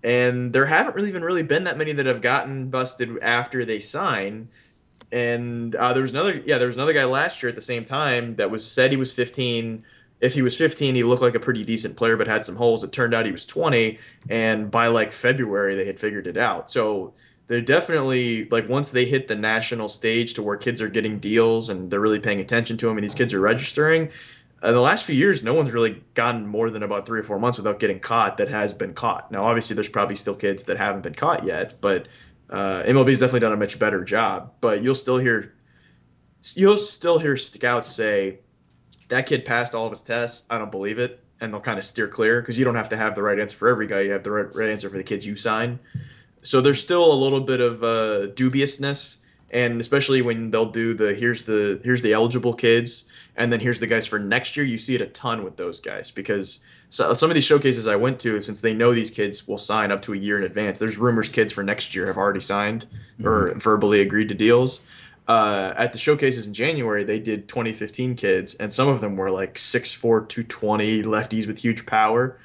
And 0.03 0.53
there 0.53 0.65
haven't 0.65 0.95
really 0.95 1.09
even 1.09 1.23
really 1.23 1.43
been 1.43 1.63
that 1.65 1.77
many 1.77 1.91
that 1.93 2.05
have 2.05 2.21
gotten 2.21 2.69
busted 2.69 3.17
after 3.21 3.65
they 3.65 3.79
sign 3.79 4.47
and 5.11 5.75
uh, 5.75 5.93
there 5.93 6.01
was 6.01 6.11
another 6.11 6.41
yeah 6.45 6.57
there 6.57 6.67
was 6.67 6.75
another 6.75 6.93
guy 6.93 7.05
last 7.05 7.41
year 7.41 7.49
at 7.49 7.55
the 7.55 7.61
same 7.61 7.85
time 7.85 8.35
that 8.35 8.51
was 8.51 8.69
said 8.69 8.91
he 8.91 8.97
was 8.97 9.13
15 9.13 9.83
if 10.19 10.33
he 10.33 10.41
was 10.41 10.57
15 10.57 10.95
he 10.95 11.03
looked 11.03 11.21
like 11.21 11.35
a 11.35 11.39
pretty 11.39 11.63
decent 11.63 11.95
player 11.95 12.17
but 12.17 12.27
had 12.27 12.43
some 12.43 12.55
holes. 12.55 12.83
It 12.83 12.91
turned 12.91 13.13
out 13.13 13.25
he 13.25 13.31
was 13.31 13.45
20 13.45 13.99
and 14.29 14.69
by 14.69 14.87
like 14.87 15.11
february 15.11 15.75
they 15.75 15.85
had 15.85 15.99
figured 15.99 16.27
it 16.27 16.37
out. 16.37 16.69
So 16.69 17.13
they're 17.47 17.61
definitely 17.61 18.49
like 18.49 18.67
once 18.67 18.91
they 18.91 19.05
hit 19.05 19.27
the 19.27 19.35
national 19.35 19.87
stage 19.87 20.33
to 20.33 20.43
where 20.43 20.57
kids 20.57 20.81
are 20.81 20.89
getting 20.89 21.19
deals 21.19 21.69
and 21.69 21.89
they're 21.89 22.01
really 22.01 22.19
paying 22.19 22.41
attention 22.41 22.75
to 22.77 22.87
them 22.87 22.97
and 22.97 23.03
these 23.03 23.15
kids 23.15 23.33
are 23.33 23.39
registering 23.39 24.09
in 24.63 24.73
the 24.73 24.81
last 24.81 25.05
few 25.05 25.15
years 25.15 25.43
no 25.43 25.53
one's 25.53 25.71
really 25.71 26.03
gotten 26.15 26.45
more 26.45 26.69
than 26.69 26.83
about 26.83 27.05
three 27.05 27.19
or 27.19 27.23
four 27.23 27.39
months 27.39 27.57
without 27.57 27.79
getting 27.79 27.99
caught 27.99 28.39
that 28.39 28.49
has 28.49 28.73
been 28.73 28.93
caught. 28.93 29.31
Now 29.31 29.43
obviously 29.43 29.75
there's 29.75 29.87
probably 29.87 30.15
still 30.17 30.35
kids 30.35 30.65
that 30.65 30.77
haven't 30.77 31.03
been 31.03 31.15
caught 31.15 31.45
yet 31.45 31.79
but 31.79 32.07
uh, 32.49 32.83
MLB's 32.83 33.19
definitely 33.19 33.41
done 33.41 33.53
a 33.53 33.57
much 33.57 33.77
better 33.79 34.03
job, 34.03 34.53
but 34.61 34.81
you'll 34.81 34.95
still 34.95 35.17
hear 35.17 35.53
you'll 36.55 36.77
still 36.77 37.19
hear 37.19 37.35
scouts 37.35 37.89
say 37.89 38.39
that 39.09 39.25
kid 39.25 39.45
passed 39.45 39.75
all 39.75 39.85
of 39.85 39.91
his 39.91 40.01
tests. 40.01 40.45
I 40.49 40.57
don't 40.57 40.71
believe 40.71 40.99
it, 40.99 41.23
and 41.39 41.53
they'll 41.53 41.61
kind 41.61 41.79
of 41.79 41.85
steer 41.85 42.07
clear 42.07 42.41
because 42.41 42.57
you 42.57 42.65
don't 42.65 42.75
have 42.75 42.89
to 42.89 42.97
have 42.97 43.15
the 43.15 43.23
right 43.23 43.39
answer 43.39 43.55
for 43.57 43.69
every 43.69 43.87
guy. 43.87 44.01
You 44.01 44.11
have 44.11 44.23
the 44.23 44.31
right, 44.31 44.55
right 44.55 44.69
answer 44.69 44.89
for 44.89 44.97
the 44.97 45.03
kids 45.03 45.25
you 45.25 45.35
sign. 45.35 45.79
So 46.41 46.61
there's 46.61 46.81
still 46.81 47.11
a 47.11 47.15
little 47.15 47.41
bit 47.41 47.59
of 47.59 47.83
uh, 47.83 48.27
dubiousness, 48.27 49.17
and 49.49 49.79
especially 49.79 50.21
when 50.21 50.51
they'll 50.51 50.71
do 50.71 50.93
the 50.93 51.13
here's 51.13 51.43
the 51.43 51.81
here's 51.83 52.01
the 52.01 52.13
eligible 52.13 52.53
kids, 52.53 53.05
and 53.37 53.53
then 53.53 53.59
here's 53.59 53.79
the 53.79 53.87
guys 53.87 54.05
for 54.05 54.19
next 54.19 54.57
year. 54.57 54.65
You 54.65 54.77
see 54.77 54.95
it 54.95 55.01
a 55.01 55.05
ton 55.05 55.43
with 55.43 55.55
those 55.55 55.79
guys 55.79 56.11
because 56.11 56.59
so 56.89 57.13
some 57.13 57.29
of 57.29 57.35
these 57.35 57.43
showcases 57.43 57.87
I 57.87 57.95
went 57.95 58.19
to, 58.21 58.41
since 58.41 58.61
they 58.61 58.73
know 58.73 58.93
these 58.93 59.11
kids 59.11 59.47
will 59.47 59.57
sign 59.57 59.91
up 59.91 60.01
to 60.03 60.13
a 60.13 60.17
year 60.17 60.37
in 60.37 60.43
advance. 60.43 60.79
There's 60.79 60.97
rumors 60.97 61.29
kids 61.29 61.53
for 61.53 61.63
next 61.63 61.95
year 61.95 62.07
have 62.07 62.17
already 62.17 62.39
signed 62.41 62.85
or 63.23 63.49
mm-hmm. 63.49 63.59
verbally 63.59 64.01
agreed 64.01 64.29
to 64.29 64.35
deals. 64.35 64.81
Uh, 65.27 65.73
at 65.75 65.91
the 65.91 65.99
showcases 65.99 66.47
in 66.47 66.53
January, 66.53 67.03
they 67.03 67.19
did 67.19 67.49
2015 67.49 68.15
kids, 68.15 68.55
and 68.55 68.71
some 68.71 68.87
of 68.87 69.01
them 69.01 69.17
were 69.17 69.29
like 69.29 69.55
6'4", 69.55 69.99
220 69.99 71.03
lefties 71.03 71.47
with 71.47 71.59
huge 71.59 71.85
power 71.85 72.39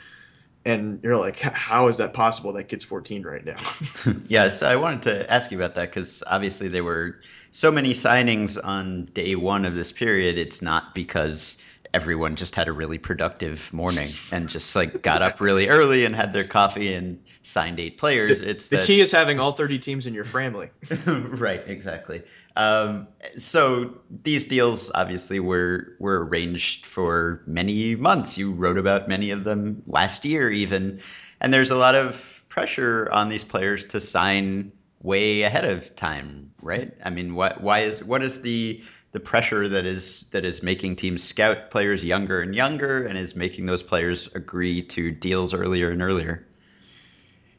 and 0.65 1.01
you're 1.03 1.17
like, 1.17 1.41
how 1.41 1.89
is 1.89 1.97
that 1.99 2.13
possible? 2.13 2.53
That 2.53 2.65
kid's 2.65 2.85
14 2.85 3.23
right 3.23 3.45
now. 3.45 3.59
yes, 4.29 4.63
I 4.63 4.77
wanted 4.77 5.03
to 5.03 5.33
ask 5.33 5.51
you 5.51 5.59
about 5.59 5.75
that 5.75 5.91
because 5.91 6.23
obviously 6.27 6.69
there 6.69 6.85
were 6.85 7.21
so 7.51 7.73
many 7.73 7.93
signings 7.93 8.59
on 8.63 9.07
day 9.07 9.35
one 9.35 9.65
of 9.65 9.75
this 9.75 9.93
period. 9.93 10.39
It's 10.39 10.63
not 10.63 10.95
because 10.95 11.59
everyone 11.95 12.37
just 12.37 12.55
had 12.55 12.69
a 12.69 12.73
really 12.73 12.99
productive 12.99 13.73
morning 13.73 14.09
and 14.31 14.49
just 14.49 14.75
like 14.75 15.03
got 15.03 15.21
up 15.21 15.41
really 15.41 15.69
early 15.69 16.05
and 16.05 16.17
had 16.17 16.33
their 16.33 16.45
coffee 16.45 16.95
and 16.95 17.23
signed 17.43 17.79
eight 17.81 17.99
players. 17.99 18.41
The, 18.41 18.49
it's 18.49 18.69
the 18.69 18.79
that... 18.79 18.87
key 18.87 19.01
is 19.01 19.13
having 19.13 19.41
all 19.41 19.53
30 19.53 19.79
teams 19.79 20.07
in 20.07 20.15
your 20.15 20.25
family. 20.25 20.71
right, 21.07 21.63
exactly. 21.67 22.23
Um, 22.55 23.09
so 23.39 23.95
these 24.11 24.47
deals 24.47 24.91
obviously 24.95 25.41
were 25.41 25.97
were 25.99 26.27
arranged 26.27 26.87
for 26.87 27.43
many 27.47 27.95
months. 27.97 28.37
You 28.37 28.53
wrote 28.53 28.79
about 28.79 29.09
many 29.09 29.31
of 29.31 29.45
them 29.45 29.83
last 29.87 30.25
year, 30.25 30.51
even, 30.51 31.01
and 31.41 31.53
there's 31.53 31.71
a 31.71 31.77
lot 31.77 31.95
of 31.95 32.45
pressure 32.49 33.09
on 33.11 33.29
these 33.31 33.45
players 33.45 33.85
to 33.85 34.01
sign 34.01 34.73
way 35.01 35.43
ahead 35.43 35.65
of 35.65 35.97
time, 35.97 36.53
right? 36.61 36.93
I 37.03 37.11
mean, 37.11 37.35
what 37.35 37.61
why 37.61 37.81
is 37.81 38.05
what 38.05 38.23
is 38.23 38.43
the 38.43 38.85
the 39.13 39.21
pressure 39.21 39.69
that 39.69 39.87
is 39.87 40.29
that 40.31 40.45
is 40.45 40.63
making 40.63 40.97
teams 40.97 41.23
scout 41.23 41.71
players 41.71 42.05
younger 42.05 42.41
and 42.41 42.55
younger, 42.55 43.07
and 43.07 43.19
is 43.19 43.35
making 43.35 43.67
those 43.67 43.83
players 43.83 44.35
agree 44.35 44.83
to 44.89 45.11
deals 45.11 45.55
earlier 45.55 45.91
and 45.91 46.03
earlier? 46.03 46.47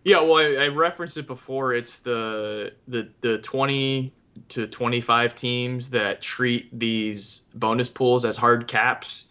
Yeah, 0.03 0.21
well, 0.21 0.37
I, 0.37 0.65
I 0.65 0.67
referenced 0.67 1.17
it 1.17 1.27
before. 1.27 1.73
It's 1.73 1.99
the 1.99 2.73
the 2.87 3.09
the 3.21 3.37
twenty 3.39 4.13
to 4.49 4.67
25 4.67 5.35
teams 5.35 5.91
that 5.91 6.21
treat 6.21 6.67
these 6.77 7.45
bonus 7.53 7.89
pools 7.89 8.25
as 8.25 8.37
hard 8.37 8.67
caps 8.67 9.25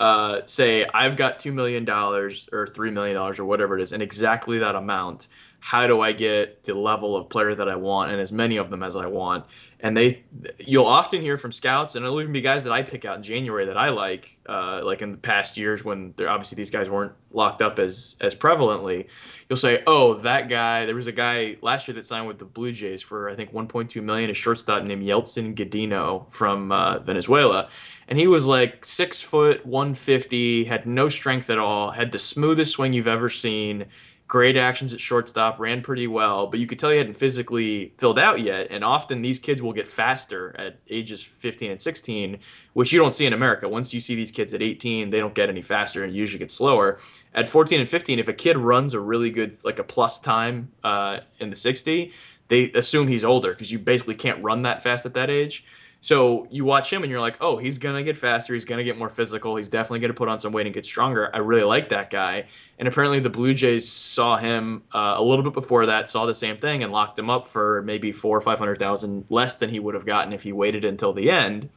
uh, 0.00 0.42
say 0.44 0.86
I've 0.86 1.16
got 1.16 1.40
two 1.40 1.52
million 1.52 1.84
dollars 1.84 2.48
or 2.52 2.66
three 2.66 2.90
million 2.90 3.16
dollars 3.16 3.38
or 3.38 3.44
whatever 3.44 3.78
it 3.78 3.82
is, 3.82 3.92
and 3.92 4.02
exactly 4.02 4.58
that 4.58 4.74
amount. 4.74 5.26
How 5.60 5.88
do 5.88 6.00
I 6.00 6.12
get 6.12 6.64
the 6.64 6.74
level 6.74 7.16
of 7.16 7.28
player 7.28 7.52
that 7.52 7.68
I 7.68 7.74
want 7.74 8.12
and 8.12 8.20
as 8.20 8.30
many 8.30 8.58
of 8.58 8.70
them 8.70 8.84
as 8.84 8.94
I 8.94 9.06
want? 9.06 9.44
And 9.80 9.96
they 9.96 10.22
you'll 10.58 10.86
often 10.86 11.20
hear 11.20 11.38
from 11.38 11.52
scouts 11.52 11.94
and 11.94 12.04
it'll 12.04 12.20
even 12.20 12.32
be 12.32 12.40
guys 12.40 12.64
that 12.64 12.72
I 12.72 12.82
pick 12.82 13.04
out 13.04 13.16
in 13.16 13.22
January 13.22 13.64
that 13.66 13.76
I 13.76 13.90
like 13.90 14.38
uh, 14.48 14.80
like 14.82 15.02
in 15.02 15.12
the 15.12 15.18
past 15.18 15.56
years 15.56 15.84
when 15.84 16.12
they're 16.16 16.28
obviously 16.28 16.56
these 16.56 16.70
guys 16.70 16.90
weren't 16.90 17.12
locked 17.32 17.62
up 17.62 17.78
as 17.78 18.16
as 18.20 18.34
prevalently. 18.34 19.06
You'll 19.48 19.56
say 19.56 19.82
oh 19.86 20.14
that 20.14 20.48
guy 20.48 20.84
there 20.84 20.96
was 20.96 21.06
a 21.06 21.12
guy 21.12 21.56
last 21.62 21.86
year 21.86 21.94
that 21.94 22.04
signed 22.04 22.26
with 22.26 22.38
the 22.38 22.44
Blue 22.44 22.72
Jays 22.72 23.02
for 23.02 23.28
I 23.28 23.36
think 23.36 23.52
1.2 23.52 24.02
million 24.02 24.30
a 24.30 24.34
shortstop 24.34 24.82
named 24.82 25.04
Yeltsin 25.04 25.54
Gudiño 25.54 26.30
from 26.32 26.72
uh, 26.72 26.98
Venezuela. 27.00 27.68
And 28.08 28.18
he 28.18 28.26
was 28.26 28.46
like 28.46 28.84
six 28.84 29.20
foot 29.20 29.64
150 29.64 30.64
had 30.64 30.86
no 30.86 31.08
strength 31.08 31.50
at 31.50 31.58
all 31.58 31.90
had 31.90 32.10
the 32.10 32.18
smoothest 32.18 32.72
swing 32.72 32.92
you've 32.92 33.06
ever 33.06 33.28
seen 33.28 33.84
great 34.28 34.58
actions 34.58 34.92
at 34.92 35.00
shortstop, 35.00 35.58
ran 35.58 35.80
pretty 35.80 36.06
well, 36.06 36.46
but 36.46 36.60
you 36.60 36.66
could 36.66 36.78
tell 36.78 36.90
he 36.90 36.98
hadn't 36.98 37.14
physically 37.14 37.94
filled 37.96 38.18
out 38.18 38.40
yet. 38.40 38.68
And 38.70 38.84
often 38.84 39.22
these 39.22 39.38
kids 39.38 39.62
will 39.62 39.72
get 39.72 39.88
faster 39.88 40.54
at 40.58 40.78
ages 40.90 41.22
15 41.22 41.70
and 41.70 41.80
16, 41.80 42.38
which 42.74 42.92
you 42.92 42.98
don't 42.98 43.10
see 43.10 43.24
in 43.24 43.32
America. 43.32 43.66
Once 43.66 43.94
you 43.94 44.00
see 44.00 44.14
these 44.14 44.30
kids 44.30 44.52
at 44.52 44.60
18, 44.60 45.08
they 45.08 45.18
don't 45.18 45.34
get 45.34 45.48
any 45.48 45.62
faster 45.62 46.04
and 46.04 46.14
usually 46.14 46.38
get 46.38 46.50
slower. 46.50 47.00
At 47.34 47.48
14 47.48 47.80
and 47.80 47.88
15, 47.88 48.18
if 48.18 48.28
a 48.28 48.34
kid 48.34 48.58
runs 48.58 48.92
a 48.92 49.00
really 49.00 49.30
good, 49.30 49.56
like 49.64 49.78
a 49.78 49.84
plus 49.84 50.20
time 50.20 50.70
uh, 50.84 51.20
in 51.40 51.48
the 51.48 51.56
60, 51.56 52.12
they 52.48 52.70
assume 52.72 53.08
he's 53.08 53.24
older 53.24 53.52
because 53.52 53.72
you 53.72 53.78
basically 53.78 54.14
can't 54.14 54.42
run 54.44 54.62
that 54.62 54.82
fast 54.82 55.06
at 55.06 55.14
that 55.14 55.30
age. 55.30 55.64
So 56.00 56.46
you 56.50 56.64
watch 56.64 56.92
him 56.92 57.02
and 57.02 57.10
you're 57.10 57.20
like, 57.20 57.38
oh, 57.40 57.56
he's 57.56 57.76
gonna 57.76 58.04
get 58.04 58.16
faster. 58.16 58.54
He's 58.54 58.64
gonna 58.64 58.84
get 58.84 58.96
more 58.96 59.08
physical. 59.08 59.56
He's 59.56 59.68
definitely 59.68 59.98
gonna 59.98 60.14
put 60.14 60.28
on 60.28 60.38
some 60.38 60.52
weight 60.52 60.66
and 60.66 60.74
get 60.74 60.86
stronger. 60.86 61.30
I 61.34 61.38
really 61.38 61.64
like 61.64 61.88
that 61.88 62.10
guy. 62.10 62.46
And 62.78 62.86
apparently 62.86 63.18
the 63.18 63.30
Blue 63.30 63.52
Jays 63.52 63.90
saw 63.90 64.36
him 64.36 64.84
uh, 64.92 65.14
a 65.16 65.22
little 65.22 65.42
bit 65.42 65.54
before 65.54 65.86
that, 65.86 66.08
saw 66.08 66.24
the 66.24 66.34
same 66.34 66.56
thing, 66.58 66.84
and 66.84 66.92
locked 66.92 67.18
him 67.18 67.28
up 67.28 67.48
for 67.48 67.82
maybe 67.82 68.12
four 68.12 68.36
or 68.36 68.40
five 68.40 68.58
hundred 68.60 68.78
thousand 68.78 69.24
less 69.28 69.56
than 69.56 69.70
he 69.70 69.80
would 69.80 69.94
have 69.94 70.06
gotten 70.06 70.32
if 70.32 70.42
he 70.42 70.52
waited 70.52 70.84
until 70.84 71.12
the 71.12 71.30
end. 71.30 71.68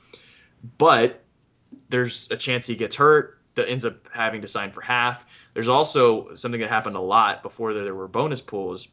But 0.78 1.24
there's 1.90 2.30
a 2.30 2.38
chance 2.38 2.68
he 2.68 2.76
gets 2.76 2.96
hurt. 2.96 3.40
That 3.56 3.68
ends 3.68 3.84
up 3.84 4.08
having 4.14 4.42
to 4.42 4.48
sign 4.48 4.72
for 4.72 4.80
half. 4.80 5.26
There's 5.54 5.68
also 5.68 6.34
something 6.36 6.62
that 6.62 6.70
happened 6.70 6.96
a 6.96 7.02
lot 7.02 7.44
before 7.44 7.74
there 7.74 7.94
were 7.94 8.08
bonus 8.08 8.40
pools 8.40 8.88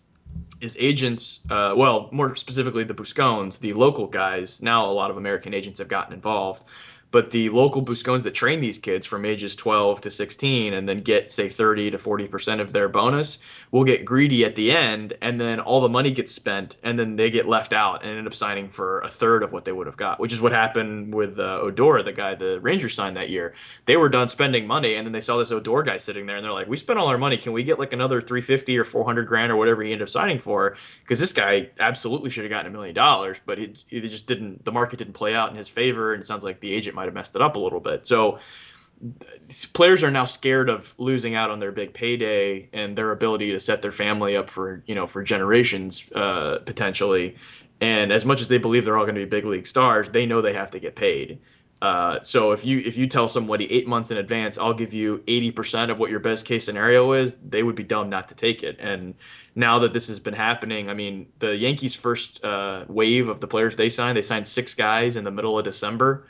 is 0.61 0.77
agents, 0.79 1.41
uh, 1.51 1.75
well, 1.77 2.09
more 2.12 2.35
specifically 2.35 2.85
the 2.85 2.95
Buscones, 2.95 3.59
the 3.59 3.73
local 3.73 4.07
guys. 4.07 4.61
Now 4.62 4.87
a 4.87 4.93
lot 4.93 5.11
of 5.11 5.17
American 5.17 5.55
agents 5.55 5.79
have 5.79 5.88
gotten 5.88 6.12
involved, 6.12 6.64
but 7.11 7.31
the 7.31 7.49
local 7.51 7.83
Buscones 7.83 8.23
that 8.23 8.35
train 8.35 8.61
these 8.61 8.79
kids 8.79 9.07
from 9.07 9.25
ages 9.25 9.57
12 9.57 10.03
to 10.03 10.11
16 10.11 10.75
and 10.75 10.88
then 10.88 11.01
get, 11.01 11.31
say, 11.31 11.49
30 11.49 11.92
to 11.92 11.99
40% 11.99 12.61
of 12.61 12.73
their 12.73 12.88
bonus 12.88 13.38
will 13.71 13.85
get 13.85 14.05
greedy 14.05 14.44
at 14.44 14.55
the 14.57 14.71
end, 14.73 15.14
and 15.23 15.40
then 15.40 15.61
all 15.61 15.81
the 15.81 15.88
money 15.88 16.11
gets 16.11 16.33
spent, 16.33 16.77
and 16.83 16.99
then 16.99 17.16
they 17.16 17.31
get 17.31 17.47
left 17.47 17.73
out 17.73 18.03
and 18.03 18.18
end 18.18 18.27
up 18.27 18.35
signing 18.35 18.68
for 18.68 19.01
a 19.01 19.09
third 19.09 19.42
of 19.42 19.53
what 19.53 19.64
they 19.64 19.73
would 19.73 19.87
have 19.87 19.97
got, 19.97 20.21
which 20.21 20.33
is 20.33 20.40
what 20.40 20.53
happened 20.53 21.14
with 21.14 21.38
uh, 21.38 21.59
Odor, 21.61 22.03
the 22.03 22.12
guy 22.12 22.35
the 22.35 22.61
Rangers 22.61 22.94
signed 22.94 23.16
that 23.16 23.31
year. 23.31 23.55
They 23.87 23.97
were 23.97 24.09
done 24.09 24.29
spending 24.29 24.66
money, 24.66 24.94
and 24.94 25.07
then 25.07 25.12
they 25.12 25.21
saw 25.21 25.38
this 25.38 25.51
Odor 25.51 25.83
guy 25.83 25.99
sitting 25.99 26.27
there, 26.27 26.37
and 26.37 26.44
they're 26.44 26.53
like, 26.53 26.68
we 26.68 26.77
spent 26.77 26.99
all 26.99 27.09
our 27.09 27.18
money. 27.18 27.37
Can 27.37 27.53
we 27.53 27.62
get 27.62 27.79
like 27.79 27.92
another 27.92 28.21
350 28.21 28.77
or 28.79 28.85
400 28.85 29.27
grand 29.27 29.53
or 29.53 29.57
whatever 29.57 29.83
he 29.83 29.92
ended 29.92 30.07
up 30.07 30.11
signing 30.11 30.38
for? 30.38 30.77
Because 31.01 31.18
this 31.18 31.33
guy 31.33 31.71
absolutely 31.81 32.31
should 32.31 32.44
have 32.44 32.51
gotten 32.51 32.71
a 32.71 32.75
million 32.75 32.94
dollars, 32.94 33.40
but 33.44 33.59
it 33.59 33.85
just 33.90 34.27
didn't, 34.27 34.64
the 34.64 34.73
market 34.73 34.99
didn't 34.99 35.14
play 35.14 35.35
out 35.35 35.51
in 35.51 35.57
his 35.57 35.68
favor, 35.68 36.12
and 36.12 36.23
it 36.23 36.27
sounds 36.27 36.44
like 36.44 36.61
the 36.61 36.73
agent 36.73 36.97
might 36.98 37.04
have 37.04 37.14
messed 37.14 37.37
it 37.37 37.42
up 37.42 37.54
a 37.56 37.58
little 37.58 37.80
bit. 37.80 38.06
So 38.06 38.38
players 39.72 40.02
are 40.02 40.11
now 40.11 40.24
scared 40.24 40.68
of 40.68 40.94
losing 40.98 41.34
out 41.37 41.50
on 41.50 41.61
their 41.61 41.70
big 41.70 41.94
payday 41.94 42.68
and 42.72 42.98
their 42.98 43.12
ability 43.12 43.52
to 43.52 43.61
set 43.61 43.80
their 43.82 43.92
family 43.92 44.37
up 44.37 44.50
for 44.50 44.82
you 44.87 44.94
know 44.94 45.06
for 45.06 45.22
generations 45.22 46.04
uh, 46.14 46.58
potentially. 46.66 47.37
And 47.80 48.12
as 48.12 48.24
much 48.24 48.40
as 48.40 48.48
they 48.48 48.58
believe 48.58 48.84
they're 48.84 48.98
all 48.98 49.04
going 49.04 49.14
to 49.14 49.20
be 49.20 49.30
big 49.38 49.44
league 49.44 49.68
stars, 49.68 50.11
they 50.11 50.26
know 50.26 50.42
they 50.42 50.52
have 50.54 50.72
to 50.72 50.80
get 50.80 50.96
paid. 50.96 51.38
Uh, 51.80 52.20
so 52.22 52.50
if 52.50 52.64
you 52.66 52.80
if 52.80 52.98
you 52.98 53.06
tell 53.06 53.28
somebody 53.28 53.70
eight 53.70 53.87
months 53.87 54.11
in 54.11 54.16
advance, 54.18 54.58
I'll 54.58 54.74
give 54.74 54.92
you 54.92 55.22
eighty 55.28 55.52
percent 55.52 55.92
of 55.92 56.00
what 56.00 56.11
your 56.11 56.18
best 56.18 56.44
case 56.44 56.64
scenario 56.64 57.12
is, 57.12 57.37
they 57.48 57.62
would 57.62 57.76
be 57.76 57.84
dumb 57.84 58.08
not 58.11 58.26
to 58.28 58.34
take 58.34 58.64
it. 58.64 58.76
And 58.80 59.14
now 59.54 59.78
that 59.78 59.92
this 59.92 60.08
has 60.08 60.18
been 60.18 60.34
happening, 60.34 60.90
I 60.90 60.94
mean, 60.94 61.28
the 61.38 61.54
Yankees' 61.54 61.94
first 61.94 62.44
uh, 62.44 62.84
wave 62.88 63.28
of 63.28 63.38
the 63.38 63.46
players 63.46 63.76
they 63.76 63.90
signed, 63.90 64.16
they 64.16 64.22
signed 64.22 64.48
six 64.48 64.74
guys 64.74 65.14
in 65.14 65.22
the 65.22 65.30
middle 65.30 65.56
of 65.56 65.64
December. 65.64 66.26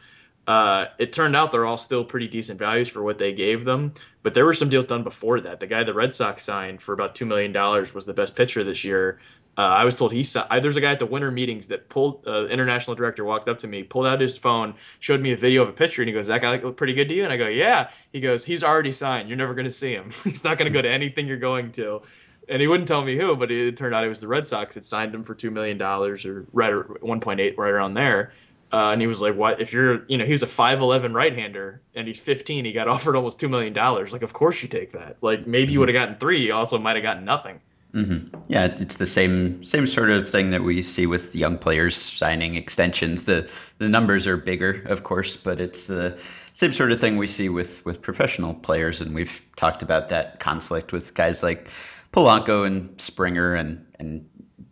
Uh, 0.49 0.87
it 0.97 1.13
turned 1.13 1.37
out 1.37 1.53
they're 1.53 1.67
all 1.67 1.77
still 1.77 2.03
pretty 2.03 2.27
decent 2.27 2.59
values 2.59 2.89
for 2.89 3.03
what 3.03 3.19
they 3.19 3.35
gave 3.35 3.67
them, 3.67 3.93
but 4.23 4.33
there 4.33 4.47
were 4.47 4.55
some 4.55 4.71
deals 4.71 4.87
done 4.87 5.05
before 5.05 5.41
that. 5.41 5.61
The 5.61 5.67
guy 5.67 5.85
the 5.85 5.93
Red 5.93 6.11
Sox 6.11 6.43
signed 6.43 6.81
for 6.81 6.95
about 6.95 7.15
two 7.15 7.27
million 7.27 7.53
dollars 7.53 7.93
was 7.93 8.07
the 8.07 8.15
best 8.15 8.35
pitcher 8.35 8.65
this 8.65 8.83
year. 8.83 9.21
Uh, 9.59 9.61
I 9.61 9.85
was 9.85 9.95
told 9.95 10.11
he 10.11 10.25
I, 10.49 10.59
there's 10.59 10.77
a 10.77 10.81
guy 10.81 10.93
at 10.93 11.01
the 11.01 11.07
winter 11.07 11.31
meetings 11.31 11.67
that 11.67 11.91
pulled 11.91 12.27
uh, 12.27 12.47
international 12.47 12.97
director 12.97 13.25
walked 13.25 13.47
up 13.51 13.59
to 13.59 13.67
me, 13.67 13.83
pulled 13.83 14.07
out 14.07 14.23
his 14.23 14.39
phone, 14.39 14.75
showed 15.01 15.21
me 15.21 15.33
a 15.33 15.37
video 15.37 15.65
of 15.65 15.69
a 15.69 15.73
pitcher, 15.73 16.01
and 16.01 16.09
he 16.09 16.15
goes, 16.15 16.29
"That 16.29 16.41
guy 16.41 16.57
looked 16.57 16.79
pretty 16.79 16.95
good 16.95 17.11
to 17.11 17.15
you?" 17.15 17.25
And 17.25 17.33
I 17.33 17.37
go, 17.37 17.49
"Yeah." 17.49 17.91
He 18.15 18.21
goes, 18.21 18.43
"He's 18.43 18.65
already 18.65 18.93
signed. 18.93 19.29
You're 19.29 19.37
never 19.37 19.53
going 19.53 19.67
to 19.67 19.71
see 19.71 19.93
him. 19.93 20.11
He's 20.25 20.45
not 20.45 20.57
going 20.57 20.73
to 20.73 20.75
go 20.75 20.81
to 20.81 20.91
anything 20.91 21.27
you're 21.27 21.37
going 21.37 21.73
to." 21.73 22.01
And 22.49 22.63
he 22.63 22.69
wouldn't 22.69 22.89
tell 22.89 23.05
me 23.05 23.19
who, 23.19 23.37
but 23.37 23.51
it 23.51 23.77
turned 23.77 23.95
out 23.95 24.03
it 24.03 24.09
was 24.09 24.23
the 24.23 24.29
Red 24.29 24.47
Sox 24.47 24.77
that 24.77 24.85
signed 24.87 25.15
him 25.15 25.23
for 25.23 25.35
two 25.35 25.51
million 25.51 25.77
dollars 25.77 26.25
or 26.25 26.47
right 26.55 26.73
1.8, 26.73 27.59
right 27.59 27.71
around 27.71 27.93
there. 27.93 28.33
Uh, 28.71 28.91
and 28.93 29.01
he 29.01 29.07
was 29.07 29.21
like, 29.23 29.35
"What? 29.35 29.61
If 29.61 29.73
you're, 29.73 30.05
you 30.09 30.19
know, 30.19 30.27
he 30.27 30.33
was 30.33 30.43
a 30.43 30.47
five 30.47 30.81
eleven 30.81 31.15
right 31.15 31.35
hander, 31.35 31.81
and 31.95 32.07
he's 32.07 32.21
fifteen. 32.21 32.65
He 32.65 32.73
got 32.73 32.89
offered 32.95 33.17
almost 33.17 33.41
two 33.41 33.49
million 33.49 33.73
dollars. 33.73 34.13
Like, 34.13 34.23
of 34.23 34.33
course 34.33 34.63
you 34.63 34.69
take 34.69 34.93
that. 34.93 35.17
Like, 35.21 35.47
maybe 35.47 35.73
you 35.73 35.81
would 35.81 35.89
have 35.89 35.95
gotten 35.95 36.17
three. 36.17 36.47
You 36.47 36.55
also 36.55 36.79
might 36.79 36.97
have 36.97 37.03
gotten 37.03 37.25
nothing." 37.25 37.61
Mm-hmm. 37.95 38.37
Yeah, 38.49 38.67
it's 38.67 38.97
the 38.97 39.07
same 39.07 39.65
same 39.65 39.87
sort 39.87 40.11
of 40.11 40.29
thing 40.29 40.51
that 40.51 40.63
we 40.63 40.83
see 40.83 41.07
with 41.07 41.35
young 41.35 41.57
players 41.57 41.97
signing 41.97 42.57
extensions. 42.57 43.25
The 43.25 43.51
the 43.79 43.89
numbers 43.89 44.27
are 44.27 44.37
bigger, 44.37 44.83
of 44.87 45.03
course, 45.03 45.39
but 45.39 45.61
it's 45.61 45.87
the 45.87 46.19
same 46.53 46.73
sort 46.73 46.93
of 46.93 47.01
thing 47.01 47.17
we 47.17 47.27
see 47.27 47.49
with 47.49 47.85
with 47.87 48.03
professional 48.03 48.53
players, 48.53 49.01
and 49.01 49.15
we've 49.15 49.43
talked 49.57 49.83
about 49.83 50.11
that 50.11 50.39
conflict 50.39 50.93
with 50.93 51.15
guys 51.15 51.43
like 51.43 51.69
Polanco 52.13 52.67
and 52.67 53.01
Springer, 53.01 53.55
and 53.55 53.87
and 53.99 54.29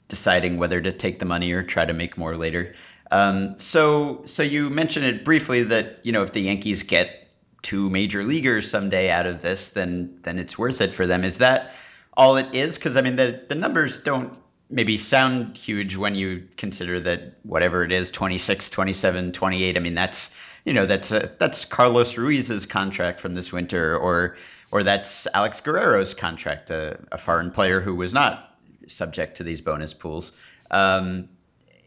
deciding 0.09 0.59
whether 0.59 0.81
to 0.81 0.93
take 0.93 1.19
the 1.19 1.25
money 1.25 1.53
or 1.53 1.63
try 1.63 1.87
to 1.87 1.95
make 1.95 2.19
more 2.19 2.37
later. 2.37 2.75
Um, 3.11 3.59
so, 3.59 4.23
so 4.25 4.43
you 4.43 4.71
mentioned 4.71 5.07
it 5.07 5.25
briefly 5.25 5.63
that 5.65 6.01
you 6.05 6.13
know 6.13 6.23
if 6.23 6.33
the 6.33 6.41
Yankees 6.41 6.83
get 6.83 7.29
two 7.63 7.91
major 7.91 8.25
leaguers 8.25 8.71
someday 8.71 9.11
out 9.11 9.27
of 9.27 9.43
this, 9.43 9.71
then 9.71 10.19
then 10.23 10.39
it's 10.39 10.59
worth 10.59 10.81
it 10.81 10.95
for 10.95 11.07
them. 11.07 11.25
Is 11.25 11.39
that 11.39 11.75
all 12.17 12.37
it 12.37 12.55
is? 12.55 12.77
Because 12.77 12.97
I 12.97 13.01
mean, 13.01 13.17
the 13.17 13.45
the 13.49 13.55
numbers 13.55 14.01
don't 14.01 14.37
maybe 14.69 14.97
sound 14.97 15.57
huge 15.57 15.97
when 15.97 16.15
you 16.15 16.47
consider 16.57 17.01
that 17.01 17.39
whatever 17.45 17.85
it 17.85 17.93
is 17.93 18.11
26 18.11 18.71
27 18.71 19.33
28 19.33 19.77
i 19.77 19.81
mean 19.81 19.95
that's 19.95 20.35
you 20.65 20.73
know 20.73 20.87
that's 20.87 21.13
a, 21.13 21.31
that's 21.39 21.65
carlos 21.65 22.17
ruiz's 22.17 22.67
contract 22.67 23.21
from 23.21 23.35
this 23.35 23.53
winter 23.53 23.97
or 23.97 24.37
or 24.73 24.83
that's 24.83 25.29
alex 25.35 25.61
guerrero's 25.61 26.15
contract 26.15 26.71
a, 26.71 26.99
a 27.13 27.19
foreign 27.19 27.51
player 27.51 27.81
who 27.81 27.95
was 27.95 28.13
not 28.13 28.59
subject 28.89 29.37
to 29.37 29.45
these 29.45 29.61
bonus 29.61 29.95
pools 29.95 30.33
um, 30.71 31.29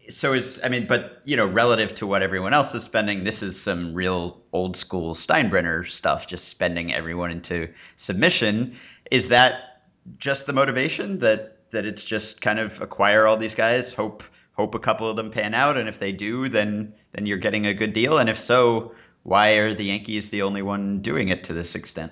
so 0.10 0.34
is 0.34 0.60
I 0.64 0.70
mean, 0.70 0.88
but 0.88 1.22
you 1.26 1.38
know, 1.38 1.46
relative 1.46 1.96
to 1.96 2.08
what 2.08 2.22
everyone 2.22 2.54
else 2.54 2.74
is 2.76 2.84
spending, 2.84 3.24
this 3.24 3.42
is 3.42 3.60
some 3.60 3.94
real 3.94 4.42
old 4.52 4.76
school 4.76 5.14
Steinbrenner 5.16 5.88
stuff. 5.90 6.28
Just 6.28 6.48
spending 6.48 6.94
everyone 6.94 7.32
into 7.32 7.70
submission. 7.96 8.78
Is 9.12 9.28
that 9.30 9.84
just 10.18 10.46
the 10.46 10.54
motivation 10.54 11.20
that 11.20 11.70
that 11.72 11.86
it's 11.86 12.04
just 12.04 12.42
kind 12.42 12.60
of 12.60 12.82
acquire 12.82 13.28
all 13.28 13.38
these 13.38 13.56
guys, 13.56 13.94
hope 13.94 14.24
hope 14.54 14.76
a 14.76 14.80
couple 14.80 15.10
of 15.10 15.16
them 15.16 15.32
pan 15.32 15.54
out, 15.54 15.78
and 15.78 15.88
if 15.88 16.00
they 16.00 16.12
do, 16.12 16.50
then 16.50 16.94
then 17.14 17.26
you're 17.26 17.38
getting 17.38 17.66
a 17.66 17.74
good 17.74 17.94
deal. 17.94 18.18
And 18.18 18.30
if 18.30 18.40
so, 18.40 18.94
why 19.24 19.52
are 19.52 19.74
the 19.74 19.86
Yankees 19.86 20.30
the 20.30 20.42
only 20.42 20.62
one 20.62 21.02
doing 21.02 21.30
it 21.30 21.44
to 21.46 21.54
this 21.54 21.76
extent? 21.76 22.12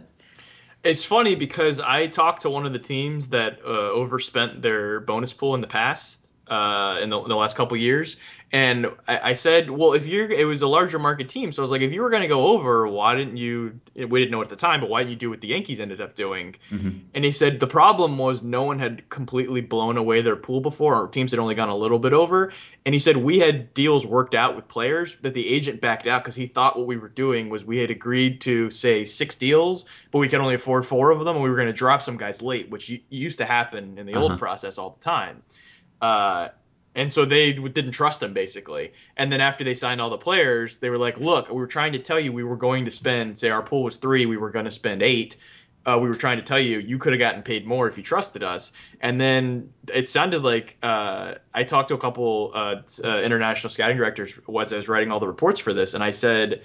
It's 0.84 1.04
funny 1.04 1.36
because 1.36 1.80
I 1.80 2.08
talked 2.08 2.44
to 2.44 2.50
one 2.50 2.66
of 2.66 2.72
the 2.72 2.80
teams 2.80 3.30
that 3.30 3.60
uh, 3.66 3.92
overspent 3.92 4.62
their 4.62 5.00
bonus 5.00 5.34
pool 5.34 5.56
in 5.56 5.62
the 5.62 5.68
past 5.68 6.27
uh, 6.50 7.00
in, 7.02 7.10
the, 7.10 7.20
in 7.22 7.30
the 7.30 7.36
last 7.36 7.56
couple 7.56 7.78
years. 7.78 8.18
And 8.54 8.88
I, 9.10 9.32
I, 9.32 9.34
said, 9.34 9.70
well, 9.70 9.92
if 9.92 10.08
you're, 10.08 10.32
it 10.32 10.46
was 10.46 10.62
a 10.62 10.68
larger 10.68 11.00
market 11.00 11.28
team. 11.28 11.52
So 11.52 11.62
I 11.62 11.64
was 11.64 11.72
like, 11.72 11.82
if 11.82 11.92
you 11.92 12.02
were 12.02 12.10
going 12.10 12.22
to 12.22 12.30
go 12.30 12.48
over, 12.48 12.88
why 12.88 13.14
didn't 13.14 13.36
you, 13.36 13.78
we 13.94 14.20
didn't 14.20 14.32
know 14.32 14.42
at 14.42 14.48
the 14.48 14.56
time, 14.56 14.80
but 14.80 14.90
why 14.90 15.02
didn't 15.02 15.12
you 15.12 15.18
do 15.18 15.30
what 15.30 15.42
the 15.42 15.50
Yankees 15.50 15.82
ended 15.82 16.00
up 16.00 16.16
doing? 16.16 16.56
Mm-hmm. 16.72 17.00
And 17.14 17.26
he 17.26 17.32
said, 17.32 17.60
the 17.60 17.68
problem 17.68 18.18
was 18.18 18.44
no 18.44 18.64
one 18.64 18.80
had 18.80 19.10
completely 19.10 19.60
blown 19.60 19.98
away 19.98 20.22
their 20.22 20.38
pool 20.38 20.62
before, 20.62 20.96
or 20.96 21.10
teams 21.10 21.32
had 21.32 21.42
only 21.42 21.56
gone 21.56 21.68
a 21.68 21.76
little 21.76 22.00
bit 22.00 22.14
over. 22.14 22.54
And 22.86 22.96
he 22.96 23.00
said, 23.00 23.18
we 23.18 23.38
had 23.38 23.74
deals 23.74 24.06
worked 24.06 24.34
out 24.34 24.56
with 24.56 24.66
players 24.70 25.18
that 25.24 25.34
the 25.34 25.46
agent 25.46 25.82
backed 25.82 26.08
out 26.08 26.24
because 26.24 26.36
he 26.36 26.48
thought 26.48 26.78
what 26.78 26.88
we 26.88 26.96
were 26.96 27.10
doing 27.10 27.50
was 27.50 27.66
we 27.66 27.80
had 27.80 27.92
agreed 27.92 28.40
to, 28.42 28.72
say, 28.72 29.04
six 29.04 29.36
deals, 29.36 29.84
but 30.12 30.20
we 30.20 30.30
could 30.30 30.40
only 30.40 30.56
afford 30.56 30.86
four 30.86 31.12
of 31.12 31.20
them. 31.20 31.36
And 31.36 31.44
we 31.44 31.50
were 31.50 31.58
going 31.58 31.68
to 31.68 31.74
drop 31.74 32.02
some 32.02 32.16
guys 32.16 32.42
late, 32.42 32.70
which 32.70 32.90
used 33.10 33.40
to 33.40 33.46
happen 33.46 33.98
in 33.98 34.06
the 34.06 34.14
uh-huh. 34.14 34.24
old 34.24 34.40
process 34.40 34.78
all 34.78 34.92
the 34.92 35.04
time. 35.04 35.44
Uh, 36.02 36.50
and 36.98 37.12
so 37.12 37.26
they 37.26 37.54
didn't 37.54 37.92
trust 37.92 38.24
him 38.24 38.34
basically. 38.34 38.92
And 39.18 39.32
then 39.32 39.40
after 39.40 39.64
they 39.64 39.76
signed 39.76 40.02
all 40.02 40.10
the 40.10 40.18
players, 40.18 40.80
they 40.80 40.90
were 40.90 40.98
like, 40.98 41.20
"Look, 41.20 41.48
we 41.50 41.56
were 41.56 41.68
trying 41.68 41.94
to 41.94 42.00
tell 42.00 42.20
you 42.20 42.34
we 42.34 42.44
were 42.44 42.58
going 42.58 42.86
to 42.86 42.92
spend. 42.92 43.38
Say 43.38 43.52
our 43.52 43.62
pool 43.62 43.84
was 43.84 43.98
three, 43.98 44.26
we 44.26 44.36
were 44.36 44.50
going 44.50 44.66
to 44.66 44.72
spend 44.72 45.04
eight. 45.04 45.38
Uh, 45.86 45.98
we 46.02 46.08
were 46.08 46.16
trying 46.16 46.38
to 46.38 46.44
tell 46.44 46.60
you 46.60 46.80
you 46.80 46.98
could 46.98 47.14
have 47.14 47.20
gotten 47.20 47.44
paid 47.44 47.66
more 47.68 47.88
if 47.88 47.98
you 47.98 48.04
trusted 48.04 48.42
us." 48.42 48.72
And 49.00 49.22
then 49.22 49.72
it 49.94 50.10
sounded 50.10 50.44
like 50.44 50.78
uh, 50.82 51.36
I 51.54 51.64
talked 51.64 51.90
to 51.90 51.94
a 51.94 52.00
couple 52.00 52.52
uh, 52.56 52.78
uh 53.04 53.22
international 53.22 53.70
scouting 53.70 53.98
directors 53.98 54.34
as 54.34 54.74
I 54.74 54.76
was 54.78 54.90
writing 54.90 55.12
all 55.12 55.20
the 55.20 55.28
reports 55.28 55.60
for 55.60 55.74
this, 55.74 55.94
and 55.94 56.04
I 56.04 56.12
said. 56.12 56.62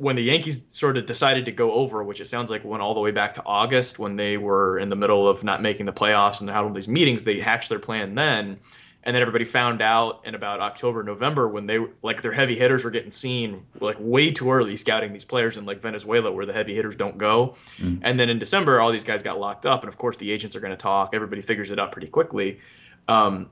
When 0.00 0.16
the 0.16 0.22
Yankees 0.22 0.62
sort 0.68 0.96
of 0.96 1.04
decided 1.04 1.44
to 1.44 1.52
go 1.52 1.72
over, 1.72 2.02
which 2.02 2.22
it 2.22 2.26
sounds 2.26 2.50
like 2.50 2.64
went 2.64 2.82
all 2.82 2.94
the 2.94 3.00
way 3.00 3.10
back 3.10 3.34
to 3.34 3.42
August 3.44 3.98
when 3.98 4.16
they 4.16 4.38
were 4.38 4.78
in 4.78 4.88
the 4.88 4.96
middle 4.96 5.28
of 5.28 5.44
not 5.44 5.60
making 5.60 5.84
the 5.84 5.92
playoffs 5.92 6.40
and 6.40 6.48
had 6.48 6.64
all 6.64 6.70
these 6.70 6.88
meetings, 6.88 7.22
they 7.22 7.38
hatched 7.38 7.68
their 7.68 7.78
plan 7.78 8.14
then. 8.14 8.58
And 9.02 9.14
then 9.14 9.20
everybody 9.20 9.44
found 9.44 9.82
out 9.82 10.22
in 10.24 10.34
about 10.34 10.60
October, 10.60 11.02
November 11.02 11.48
when 11.48 11.66
they 11.66 11.80
like 12.00 12.22
their 12.22 12.32
heavy 12.32 12.56
hitters 12.56 12.82
were 12.82 12.90
getting 12.90 13.10
seen 13.10 13.62
like 13.80 13.96
way 14.00 14.30
too 14.30 14.50
early 14.50 14.74
scouting 14.78 15.12
these 15.12 15.24
players 15.24 15.58
in 15.58 15.66
like 15.66 15.82
Venezuela 15.82 16.32
where 16.32 16.46
the 16.46 16.52
heavy 16.54 16.74
hitters 16.74 16.96
don't 16.96 17.18
go. 17.18 17.56
Mm. 17.76 17.98
And 18.00 18.18
then 18.18 18.30
in 18.30 18.38
December, 18.38 18.80
all 18.80 18.90
these 18.90 19.04
guys 19.04 19.22
got 19.22 19.38
locked 19.38 19.66
up. 19.66 19.82
And 19.82 19.88
of 19.88 19.98
course, 19.98 20.16
the 20.16 20.30
agents 20.30 20.56
are 20.56 20.60
going 20.60 20.72
to 20.72 20.78
talk. 20.78 21.10
Everybody 21.12 21.42
figures 21.42 21.70
it 21.70 21.78
out 21.78 21.92
pretty 21.92 22.08
quickly. 22.08 22.58
Um, 23.06 23.50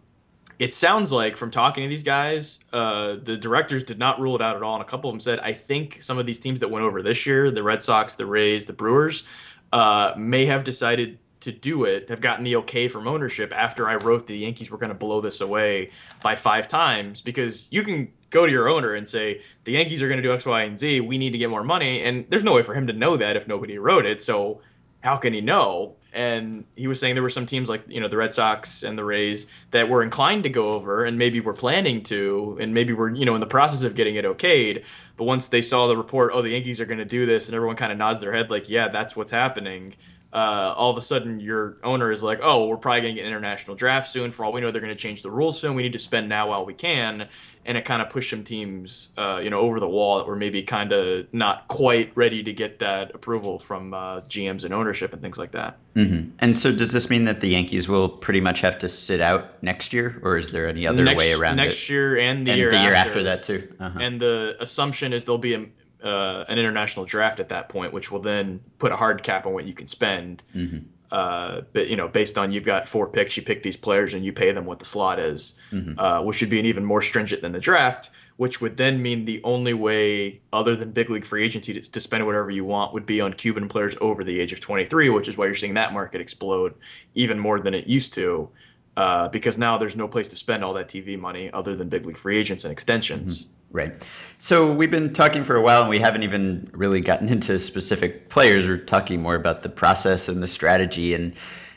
it 0.58 0.74
sounds 0.74 1.12
like 1.12 1.36
from 1.36 1.50
talking 1.50 1.84
to 1.84 1.88
these 1.88 2.02
guys, 2.02 2.58
uh, 2.72 3.16
the 3.22 3.36
directors 3.36 3.84
did 3.84 3.98
not 3.98 4.20
rule 4.20 4.34
it 4.34 4.42
out 4.42 4.56
at 4.56 4.62
all. 4.62 4.74
And 4.74 4.82
a 4.82 4.86
couple 4.86 5.08
of 5.08 5.14
them 5.14 5.20
said, 5.20 5.38
I 5.38 5.52
think 5.52 6.02
some 6.02 6.18
of 6.18 6.26
these 6.26 6.40
teams 6.40 6.60
that 6.60 6.68
went 6.68 6.84
over 6.84 7.00
this 7.00 7.26
year, 7.26 7.50
the 7.50 7.62
Red 7.62 7.82
Sox, 7.82 8.16
the 8.16 8.26
Rays, 8.26 8.64
the 8.64 8.72
Brewers, 8.72 9.24
uh, 9.72 10.14
may 10.16 10.46
have 10.46 10.64
decided 10.64 11.18
to 11.40 11.52
do 11.52 11.84
it, 11.84 12.08
have 12.08 12.20
gotten 12.20 12.44
the 12.44 12.56
okay 12.56 12.88
from 12.88 13.06
ownership 13.06 13.52
after 13.54 13.88
I 13.88 13.94
wrote 13.96 14.26
the 14.26 14.36
Yankees 14.36 14.70
were 14.70 14.78
going 14.78 14.90
to 14.90 14.98
blow 14.98 15.20
this 15.20 15.40
away 15.40 15.90
by 16.22 16.34
five 16.34 16.66
times 16.66 17.20
because 17.20 17.68
you 17.70 17.84
can 17.84 18.10
go 18.30 18.44
to 18.44 18.50
your 18.50 18.68
owner 18.68 18.94
and 18.94 19.08
say 19.08 19.40
the 19.62 19.72
Yankees 19.72 20.02
are 20.02 20.08
going 20.08 20.20
to 20.20 20.22
do 20.22 20.32
X, 20.32 20.44
Y, 20.44 20.62
and 20.62 20.76
Z. 20.76 21.00
We 21.00 21.18
need 21.18 21.30
to 21.30 21.38
get 21.38 21.50
more 21.50 21.62
money, 21.62 22.02
and 22.02 22.26
there's 22.28 22.42
no 22.42 22.54
way 22.54 22.64
for 22.64 22.74
him 22.74 22.88
to 22.88 22.92
know 22.92 23.16
that 23.16 23.36
if 23.36 23.46
nobody 23.46 23.78
wrote 23.78 24.06
it. 24.06 24.20
So 24.20 24.60
how 25.00 25.16
can 25.16 25.32
he 25.32 25.40
know? 25.40 25.94
And 26.12 26.64
he 26.76 26.86
was 26.86 26.98
saying 26.98 27.14
there 27.14 27.22
were 27.22 27.30
some 27.30 27.46
teams 27.46 27.68
like 27.68 27.82
you 27.86 28.00
know 28.00 28.08
the 28.08 28.16
Red 28.16 28.32
Sox 28.32 28.82
and 28.82 28.96
the 28.96 29.04
Rays 29.04 29.46
that 29.70 29.88
were 29.88 30.02
inclined 30.02 30.42
to 30.44 30.48
go 30.48 30.70
over 30.70 31.04
and 31.04 31.18
maybe 31.18 31.40
were 31.40 31.52
planning 31.52 32.02
to 32.04 32.56
and 32.60 32.72
maybe 32.72 32.92
were 32.92 33.14
you 33.14 33.24
know 33.24 33.34
in 33.34 33.40
the 33.40 33.46
process 33.46 33.82
of 33.82 33.94
getting 33.94 34.16
it 34.16 34.24
okayed. 34.24 34.84
But 35.16 35.24
once 35.24 35.48
they 35.48 35.62
saw 35.62 35.86
the 35.86 35.96
report 35.96 36.32
oh 36.34 36.42
the 36.42 36.50
Yankees 36.50 36.80
are 36.80 36.86
going 36.86 36.98
to 36.98 37.04
do 37.04 37.26
this 37.26 37.48
and 37.48 37.54
everyone 37.54 37.76
kind 37.76 37.92
of 37.92 37.98
nods 37.98 38.20
their 38.20 38.32
head 38.32 38.50
like 38.50 38.68
yeah 38.68 38.88
that's 38.88 39.16
what's 39.16 39.30
happening 39.30 39.94
uh, 40.30 40.74
all 40.76 40.90
of 40.90 40.96
a 40.98 41.00
sudden 41.00 41.40
your 41.40 41.78
owner 41.82 42.10
is 42.10 42.22
like, 42.22 42.40
oh, 42.42 42.66
we're 42.66 42.76
probably 42.76 43.00
going 43.00 43.14
to 43.14 43.20
get 43.20 43.26
an 43.26 43.32
international 43.32 43.76
draft 43.76 44.10
soon. 44.10 44.30
For 44.30 44.44
all 44.44 44.52
we 44.52 44.60
know, 44.60 44.70
they're 44.70 44.82
going 44.82 44.94
to 44.94 45.00
change 45.00 45.22
the 45.22 45.30
rules 45.30 45.58
soon. 45.58 45.74
We 45.74 45.82
need 45.82 45.94
to 45.94 45.98
spend 45.98 46.28
now 46.28 46.48
while 46.48 46.66
we 46.66 46.74
can. 46.74 47.28
And 47.64 47.78
it 47.78 47.86
kind 47.86 48.02
of 48.02 48.10
pushed 48.10 48.30
some 48.30 48.44
teams, 48.44 49.08
uh, 49.16 49.40
you 49.42 49.48
know, 49.48 49.60
over 49.60 49.80
the 49.80 49.88
wall 49.88 50.18
that 50.18 50.26
were 50.26 50.36
maybe 50.36 50.62
kind 50.62 50.92
of 50.92 51.32
not 51.32 51.66
quite 51.68 52.12
ready 52.14 52.42
to 52.42 52.52
get 52.52 52.80
that 52.80 53.14
approval 53.14 53.58
from 53.58 53.94
uh, 53.94 54.20
GMs 54.22 54.64
and 54.64 54.74
ownership 54.74 55.14
and 55.14 55.22
things 55.22 55.38
like 55.38 55.52
that. 55.52 55.78
Mm-hmm. 55.96 56.30
And 56.38 56.58
so 56.58 56.72
does 56.72 56.92
this 56.92 57.08
mean 57.08 57.24
that 57.24 57.40
the 57.40 57.48
Yankees 57.48 57.88
will 57.88 58.08
pretty 58.08 58.40
much 58.40 58.60
have 58.60 58.78
to 58.80 58.88
sit 58.88 59.20
out 59.20 59.62
next 59.62 59.92
year, 59.94 60.20
or 60.22 60.36
is 60.36 60.50
there 60.50 60.68
any 60.68 60.86
other 60.86 61.04
next, 61.04 61.18
way 61.18 61.32
around 61.32 61.56
next 61.56 61.74
it? 61.74 61.78
Next 61.78 61.88
year 61.88 62.18
and 62.18 62.46
the 62.46 62.52
and 62.52 62.58
year 62.58 62.70
the 62.70 62.80
year 62.80 62.92
after. 62.92 63.10
after 63.10 63.22
that 63.24 63.42
too. 63.42 63.74
Uh-huh. 63.80 63.98
And 63.98 64.20
the 64.20 64.56
assumption 64.60 65.12
is 65.12 65.24
there'll 65.24 65.38
be 65.38 65.54
a 65.54 65.66
uh, 66.02 66.44
an 66.48 66.58
international 66.58 67.06
draft 67.06 67.40
at 67.40 67.48
that 67.50 67.68
point, 67.68 67.92
which 67.92 68.10
will 68.10 68.20
then 68.20 68.60
put 68.78 68.92
a 68.92 68.96
hard 68.96 69.22
cap 69.22 69.46
on 69.46 69.52
what 69.52 69.66
you 69.66 69.74
can 69.74 69.86
spend. 69.86 70.42
Mm-hmm 70.54 70.78
uh, 71.10 71.62
but 71.72 71.88
you 71.88 71.96
know, 71.96 72.08
based 72.08 72.36
on 72.36 72.52
you've 72.52 72.64
got 72.64 72.86
four 72.86 73.08
picks, 73.08 73.36
you 73.36 73.42
pick 73.42 73.62
these 73.62 73.76
players 73.76 74.14
and 74.14 74.24
you 74.24 74.32
pay 74.32 74.52
them 74.52 74.66
what 74.66 74.78
the 74.78 74.84
slot 74.84 75.18
is, 75.18 75.54
mm-hmm. 75.72 75.98
uh, 75.98 76.22
which 76.22 76.36
should 76.36 76.50
be 76.50 76.60
an 76.60 76.66
even 76.66 76.84
more 76.84 77.00
stringent 77.00 77.42
than 77.42 77.52
the 77.52 77.60
draft. 77.60 78.10
Which 78.36 78.60
would 78.60 78.76
then 78.76 79.02
mean 79.02 79.24
the 79.24 79.40
only 79.42 79.74
way, 79.74 80.40
other 80.52 80.76
than 80.76 80.92
big 80.92 81.10
league 81.10 81.24
free 81.24 81.44
agency, 81.44 81.72
to, 81.72 81.80
to 81.80 81.98
spend 81.98 82.24
whatever 82.24 82.50
you 82.52 82.64
want 82.64 82.94
would 82.94 83.04
be 83.04 83.20
on 83.20 83.32
Cuban 83.32 83.68
players 83.68 83.96
over 84.00 84.22
the 84.22 84.38
age 84.38 84.52
of 84.52 84.60
23, 84.60 85.08
which 85.10 85.26
is 85.26 85.36
why 85.36 85.46
you're 85.46 85.56
seeing 85.56 85.74
that 85.74 85.92
market 85.92 86.20
explode 86.20 86.74
even 87.16 87.36
more 87.36 87.58
than 87.58 87.74
it 87.74 87.88
used 87.88 88.14
to. 88.14 88.48
Uh, 88.96 89.28
because 89.28 89.58
now 89.58 89.76
there's 89.76 89.96
no 89.96 90.06
place 90.06 90.28
to 90.28 90.36
spend 90.36 90.62
all 90.62 90.74
that 90.74 90.88
TV 90.88 91.18
money 91.18 91.50
other 91.52 91.74
than 91.74 91.88
big 91.88 92.06
league 92.06 92.16
free 92.16 92.38
agents 92.38 92.64
and 92.64 92.70
extensions. 92.70 93.44
Mm-hmm. 93.44 93.54
Right. 93.70 94.06
So 94.38 94.72
we've 94.72 94.90
been 94.90 95.12
talking 95.12 95.44
for 95.44 95.56
a 95.56 95.60
while 95.60 95.82
and 95.82 95.90
we 95.90 95.98
haven't 95.98 96.22
even 96.22 96.70
really 96.72 97.00
gotten 97.00 97.28
into 97.32 97.58
specific 97.58 98.28
players. 98.28 98.66
We're 98.66 98.78
talking 98.78 99.20
more 99.20 99.34
about 99.34 99.62
the 99.62 99.68
process 99.68 100.28
and 100.28 100.42
the 100.42 100.48
strategy 100.48 101.14
and 101.14 101.34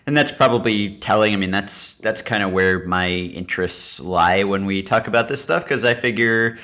and 0.07 0.17
that's 0.17 0.31
probably 0.31 0.97
telling. 0.97 1.33
I 1.33 1.35
mean, 1.35 1.51
that's 1.51 1.95
that's 1.95 2.23
kind 2.23 2.41
of 2.41 2.51
where 2.51 2.83
my 2.85 3.07
interests 3.07 3.99
lie 3.99 4.43
when 4.43 4.65
we 4.65 4.81
talk 4.81 5.07
about 5.07 5.27
this 5.27 5.43
stuff 5.43 5.63
because 5.63 5.85
I 5.85 5.93
figure 5.93 6.57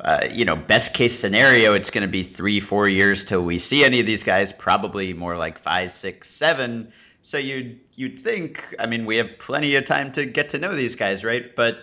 uh, 0.00 0.26
you 0.32 0.44
know, 0.44 0.56
best 0.56 0.94
case 0.94 1.18
scenario, 1.18 1.74
it's 1.74 1.90
going 1.90 2.02
to 2.02 2.10
be 2.10 2.22
three, 2.22 2.60
four 2.60 2.88
years 2.88 3.24
till 3.26 3.42
we 3.42 3.58
see 3.58 3.84
any 3.84 4.00
of 4.00 4.06
these 4.06 4.22
guys. 4.22 4.52
Probably 4.52 5.12
more 5.12 5.36
like 5.36 5.58
five, 5.58 5.92
six, 5.92 6.30
seven. 6.30 6.92
So 7.22 7.36
you'd 7.36 7.80
you'd 7.94 8.18
think. 8.18 8.74
I 8.78 8.86
mean, 8.86 9.04
we 9.04 9.18
have 9.18 9.38
plenty 9.38 9.76
of 9.76 9.84
time 9.84 10.12
to 10.12 10.24
get 10.24 10.50
to 10.50 10.58
know 10.58 10.74
these 10.74 10.94
guys, 10.94 11.22
right? 11.22 11.54
But 11.54 11.78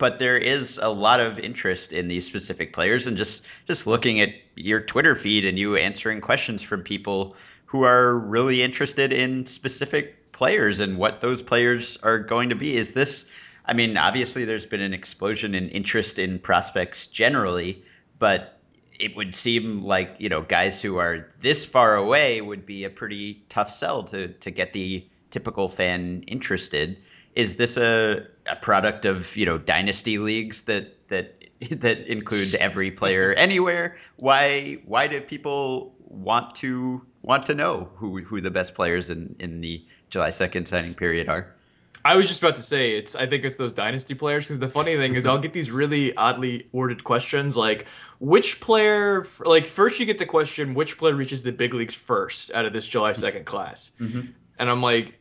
but 0.00 0.18
there 0.18 0.38
is 0.38 0.78
a 0.78 0.88
lot 0.88 1.20
of 1.20 1.38
interest 1.38 1.92
in 1.92 2.08
these 2.08 2.26
specific 2.26 2.72
players 2.72 3.06
and 3.06 3.18
just 3.18 3.46
just 3.66 3.86
looking 3.86 4.18
at 4.18 4.30
your 4.56 4.80
Twitter 4.80 5.14
feed 5.14 5.44
and 5.44 5.58
you 5.58 5.76
answering 5.76 6.22
questions 6.22 6.62
from 6.62 6.82
people 6.82 7.36
who 7.66 7.84
are 7.84 8.18
really 8.18 8.62
interested 8.62 9.12
in 9.12 9.44
specific 9.44 10.32
players 10.32 10.80
and 10.80 10.96
what 10.96 11.20
those 11.20 11.42
players 11.42 11.98
are 11.98 12.18
going 12.18 12.48
to 12.48 12.54
be. 12.54 12.74
Is 12.74 12.94
this 12.94 13.30
I 13.66 13.74
mean, 13.74 13.98
obviously 13.98 14.46
there's 14.46 14.64
been 14.64 14.80
an 14.80 14.94
explosion 14.94 15.54
in 15.54 15.68
interest 15.68 16.18
in 16.18 16.38
prospects 16.38 17.06
generally, 17.06 17.84
but 18.18 18.58
it 18.98 19.14
would 19.16 19.34
seem 19.34 19.84
like, 19.84 20.16
you 20.18 20.30
know, 20.30 20.40
guys 20.40 20.80
who 20.80 20.96
are 20.96 21.28
this 21.40 21.66
far 21.66 21.94
away 21.96 22.40
would 22.40 22.64
be 22.64 22.84
a 22.84 22.90
pretty 22.90 23.42
tough 23.50 23.70
sell 23.70 24.04
to 24.04 24.28
to 24.28 24.50
get 24.50 24.72
the 24.72 25.06
typical 25.30 25.68
fan 25.68 26.24
interested 26.26 26.96
is 27.34 27.56
this 27.56 27.76
a, 27.76 28.26
a 28.50 28.56
product 28.56 29.04
of 29.04 29.36
you 29.36 29.46
know 29.46 29.58
dynasty 29.58 30.18
leagues 30.18 30.62
that 30.62 30.96
that 31.08 31.44
that 31.70 32.06
include 32.06 32.54
every 32.56 32.90
player 32.90 33.32
anywhere? 33.36 33.96
Why 34.16 34.78
why 34.84 35.06
do 35.06 35.20
people 35.20 35.94
want 36.08 36.56
to 36.56 37.04
want 37.22 37.46
to 37.46 37.54
know 37.54 37.88
who 37.96 38.22
who 38.22 38.40
the 38.40 38.50
best 38.50 38.74
players 38.74 39.10
in 39.10 39.36
in 39.38 39.60
the 39.60 39.84
July 40.10 40.30
second 40.30 40.66
signing 40.66 40.94
period 40.94 41.28
are? 41.28 41.54
I 42.02 42.16
was 42.16 42.28
just 42.28 42.40
about 42.40 42.56
to 42.56 42.62
say 42.62 42.92
it's. 42.96 43.14
I 43.14 43.26
think 43.26 43.44
it's 43.44 43.58
those 43.58 43.74
dynasty 43.74 44.14
players 44.14 44.46
because 44.46 44.58
the 44.58 44.68
funny 44.70 44.96
thing 44.96 45.16
is 45.16 45.26
I'll 45.26 45.36
get 45.38 45.52
these 45.52 45.70
really 45.70 46.16
oddly 46.16 46.66
worded 46.72 47.04
questions 47.04 47.58
like 47.58 47.86
which 48.20 48.58
player 48.60 49.26
like 49.44 49.66
first 49.66 50.00
you 50.00 50.06
get 50.06 50.18
the 50.18 50.24
question 50.24 50.72
which 50.72 50.96
player 50.96 51.14
reaches 51.14 51.42
the 51.42 51.52
big 51.52 51.74
leagues 51.74 51.94
first 51.94 52.50
out 52.52 52.64
of 52.64 52.72
this 52.72 52.86
July 52.86 53.12
second 53.12 53.44
class, 53.44 53.92
Mhm. 54.00 54.32
and 54.58 54.70
I'm 54.70 54.82
like. 54.82 55.19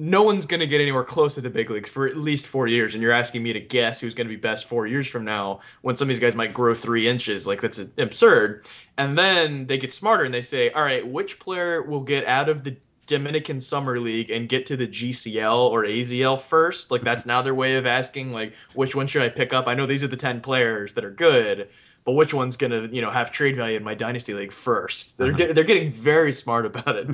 No 0.00 0.22
one's 0.22 0.46
going 0.46 0.60
to 0.60 0.66
get 0.66 0.80
anywhere 0.80 1.04
close 1.04 1.34
to 1.34 1.42
the 1.42 1.50
big 1.50 1.68
leagues 1.68 1.90
for 1.90 2.06
at 2.06 2.16
least 2.16 2.46
four 2.46 2.66
years, 2.66 2.94
and 2.94 3.02
you're 3.02 3.12
asking 3.12 3.42
me 3.42 3.52
to 3.52 3.60
guess 3.60 4.00
who's 4.00 4.14
going 4.14 4.26
to 4.26 4.34
be 4.34 4.40
best 4.40 4.64
four 4.64 4.86
years 4.86 5.06
from 5.06 5.24
now 5.24 5.60
when 5.82 5.94
some 5.94 6.06
of 6.06 6.08
these 6.08 6.20
guys 6.20 6.34
might 6.34 6.54
grow 6.54 6.74
three 6.74 7.06
inches. 7.06 7.46
Like, 7.46 7.60
that's 7.60 7.78
absurd. 7.98 8.66
And 8.96 9.18
then 9.18 9.66
they 9.66 9.76
get 9.76 9.92
smarter 9.92 10.24
and 10.24 10.32
they 10.32 10.42
say, 10.42 10.70
all 10.70 10.82
right, 10.84 11.06
which 11.06 11.38
player 11.38 11.82
will 11.82 12.00
get 12.00 12.24
out 12.26 12.48
of 12.48 12.64
the 12.64 12.76
Dominican 13.10 13.60
Summer 13.60 13.98
League 13.98 14.30
and 14.30 14.48
get 14.48 14.64
to 14.66 14.76
the 14.76 14.86
GCL 14.86 15.70
or 15.70 15.82
AZL 15.82 16.40
first. 16.40 16.90
Like 16.92 17.02
that's 17.02 17.26
now 17.26 17.42
their 17.42 17.56
way 17.56 17.76
of 17.76 17.84
asking 17.84 18.32
like 18.32 18.54
which 18.74 18.94
one 18.94 19.08
should 19.08 19.22
I 19.22 19.28
pick 19.28 19.52
up? 19.52 19.66
I 19.66 19.74
know 19.74 19.84
these 19.84 20.04
are 20.04 20.08
the 20.08 20.16
10 20.16 20.40
players 20.40 20.94
that 20.94 21.04
are 21.04 21.10
good, 21.10 21.68
but 22.04 22.12
which 22.12 22.32
one's 22.32 22.56
going 22.56 22.70
to, 22.70 22.94
you 22.94 23.02
know, 23.02 23.10
have 23.10 23.32
trade 23.32 23.56
value 23.56 23.76
in 23.76 23.82
my 23.82 23.94
dynasty 23.94 24.32
league 24.32 24.52
first? 24.52 25.18
They're 25.18 25.28
Uh-huh. 25.28 25.36
get, 25.36 25.54
they're 25.56 25.64
getting 25.64 25.90
very 25.90 26.32
smart 26.32 26.66
about 26.66 26.96
it. 26.96 27.08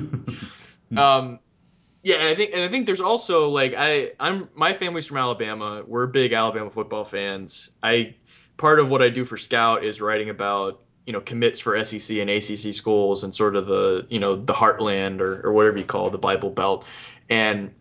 um 0.97 1.39
yeah, 2.03 2.15
and 2.15 2.29
I 2.29 2.35
think 2.35 2.51
and 2.53 2.61
I 2.63 2.69
think 2.69 2.85
there's 2.85 3.01
also 3.01 3.49
like 3.49 3.73
I 3.77 4.11
I'm 4.19 4.49
my 4.55 4.73
family's 4.73 5.05
from 5.05 5.17
Alabama. 5.17 5.83
We're 5.85 6.07
big 6.07 6.33
Alabama 6.33 6.69
football 6.69 7.05
fans. 7.05 7.71
I 7.83 8.15
part 8.57 8.79
of 8.79 8.89
what 8.89 9.01
I 9.01 9.09
do 9.09 9.25
for 9.25 9.37
Scout 9.37 9.83
is 9.83 10.01
writing 10.01 10.29
about 10.29 10.81
you 11.05 11.13
know 11.13 11.21
commits 11.21 11.59
for 11.59 11.83
SEC 11.83 12.17
and 12.17 12.29
ACC 12.29 12.73
schools 12.73 13.23
and 13.23 13.33
sort 13.33 13.55
of 13.55 13.67
the 13.67 14.05
you 14.09 14.19
know 14.19 14.35
the 14.35 14.53
heartland 14.53 15.21
or, 15.21 15.45
or 15.45 15.53
whatever 15.53 15.77
you 15.77 15.85
call 15.85 16.07
it, 16.07 16.11
the 16.11 16.17
Bible 16.17 16.49
Belt, 16.49 16.85
and 17.29 17.73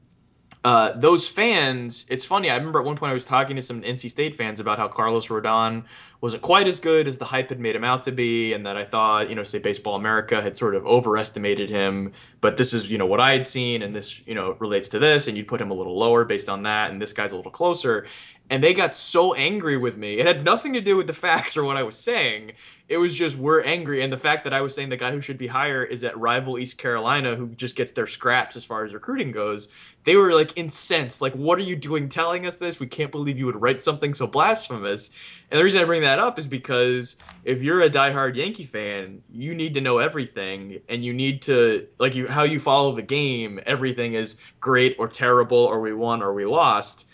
uh, 0.66 0.90
those 0.96 1.28
fans, 1.28 2.06
it's 2.08 2.24
funny. 2.24 2.50
I 2.50 2.56
remember 2.56 2.80
at 2.80 2.84
one 2.84 2.96
point 2.96 3.10
I 3.10 3.14
was 3.14 3.24
talking 3.24 3.54
to 3.54 3.62
some 3.62 3.82
NC 3.82 4.10
State 4.10 4.34
fans 4.34 4.58
about 4.58 4.78
how 4.78 4.88
Carlos 4.88 5.28
Rodon 5.28 5.84
wasn't 6.20 6.42
quite 6.42 6.66
as 6.66 6.80
good 6.80 7.06
as 7.06 7.18
the 7.18 7.24
hype 7.24 7.50
had 7.50 7.60
made 7.60 7.76
him 7.76 7.84
out 7.84 8.02
to 8.02 8.10
be, 8.10 8.52
and 8.52 8.66
that 8.66 8.76
I 8.76 8.84
thought, 8.84 9.28
you 9.28 9.36
know, 9.36 9.44
say 9.44 9.60
Baseball 9.60 9.94
America 9.94 10.42
had 10.42 10.56
sort 10.56 10.74
of 10.74 10.84
overestimated 10.84 11.70
him. 11.70 12.10
But 12.40 12.56
this 12.56 12.74
is, 12.74 12.90
you 12.90 12.98
know, 12.98 13.06
what 13.06 13.20
I 13.20 13.30
had 13.30 13.46
seen, 13.46 13.80
and 13.82 13.92
this, 13.92 14.20
you 14.26 14.34
know, 14.34 14.56
relates 14.58 14.88
to 14.88 14.98
this, 14.98 15.28
and 15.28 15.36
you'd 15.36 15.46
put 15.46 15.60
him 15.60 15.70
a 15.70 15.74
little 15.74 15.96
lower 15.96 16.24
based 16.24 16.48
on 16.48 16.64
that, 16.64 16.90
and 16.90 17.00
this 17.00 17.12
guy's 17.12 17.30
a 17.30 17.36
little 17.36 17.52
closer. 17.52 18.08
And 18.48 18.62
they 18.62 18.74
got 18.74 18.94
so 18.94 19.34
angry 19.34 19.76
with 19.76 19.96
me. 19.96 20.18
It 20.18 20.26
had 20.26 20.44
nothing 20.44 20.72
to 20.74 20.80
do 20.80 20.96
with 20.96 21.06
the 21.06 21.12
facts 21.12 21.56
or 21.56 21.64
what 21.64 21.76
I 21.76 21.82
was 21.82 21.96
saying. 21.96 22.52
It 22.88 22.98
was 22.98 23.14
just 23.14 23.36
we're 23.36 23.62
angry, 23.62 24.04
and 24.04 24.12
the 24.12 24.16
fact 24.16 24.44
that 24.44 24.54
I 24.54 24.60
was 24.60 24.72
saying 24.72 24.90
the 24.90 24.96
guy 24.96 25.10
who 25.10 25.20
should 25.20 25.38
be 25.38 25.48
higher 25.48 25.82
is 25.82 26.04
at 26.04 26.16
rival 26.16 26.56
East 26.56 26.78
Carolina, 26.78 27.34
who 27.34 27.48
just 27.48 27.74
gets 27.74 27.90
their 27.90 28.06
scraps 28.06 28.54
as 28.54 28.64
far 28.64 28.84
as 28.84 28.94
recruiting 28.94 29.32
goes 29.32 29.68
they 30.06 30.14
were 30.14 30.32
like 30.32 30.56
incensed. 30.56 31.20
Like, 31.20 31.34
what 31.34 31.58
are 31.58 31.62
you 31.62 31.74
doing 31.74 32.08
telling 32.08 32.46
us 32.46 32.56
this? 32.56 32.78
We 32.78 32.86
can't 32.86 33.10
believe 33.10 33.36
you 33.36 33.44
would 33.46 33.60
write 33.60 33.82
something 33.82 34.14
so 34.14 34.26
blasphemous. 34.26 35.10
And 35.50 35.58
the 35.58 35.64
reason 35.64 35.82
I 35.82 35.84
bring 35.84 36.02
that 36.02 36.20
up 36.20 36.38
is 36.38 36.46
because 36.46 37.16
if 37.44 37.60
you're 37.60 37.82
a 37.82 37.90
diehard 37.90 38.36
Yankee 38.36 38.64
fan, 38.64 39.20
you 39.28 39.52
need 39.52 39.74
to 39.74 39.80
know 39.80 39.98
everything, 39.98 40.80
and 40.88 41.04
you 41.04 41.12
need 41.12 41.42
to 41.42 41.86
like 41.98 42.14
you 42.14 42.28
how 42.28 42.44
you 42.44 42.60
follow 42.60 42.94
the 42.94 43.02
game. 43.02 43.60
Everything 43.66 44.14
is 44.14 44.38
great 44.60 44.94
or 44.98 45.08
terrible, 45.08 45.58
or 45.58 45.80
we 45.80 45.92
won 45.92 46.22
or 46.22 46.32
we 46.32 46.46
lost. 46.46 47.06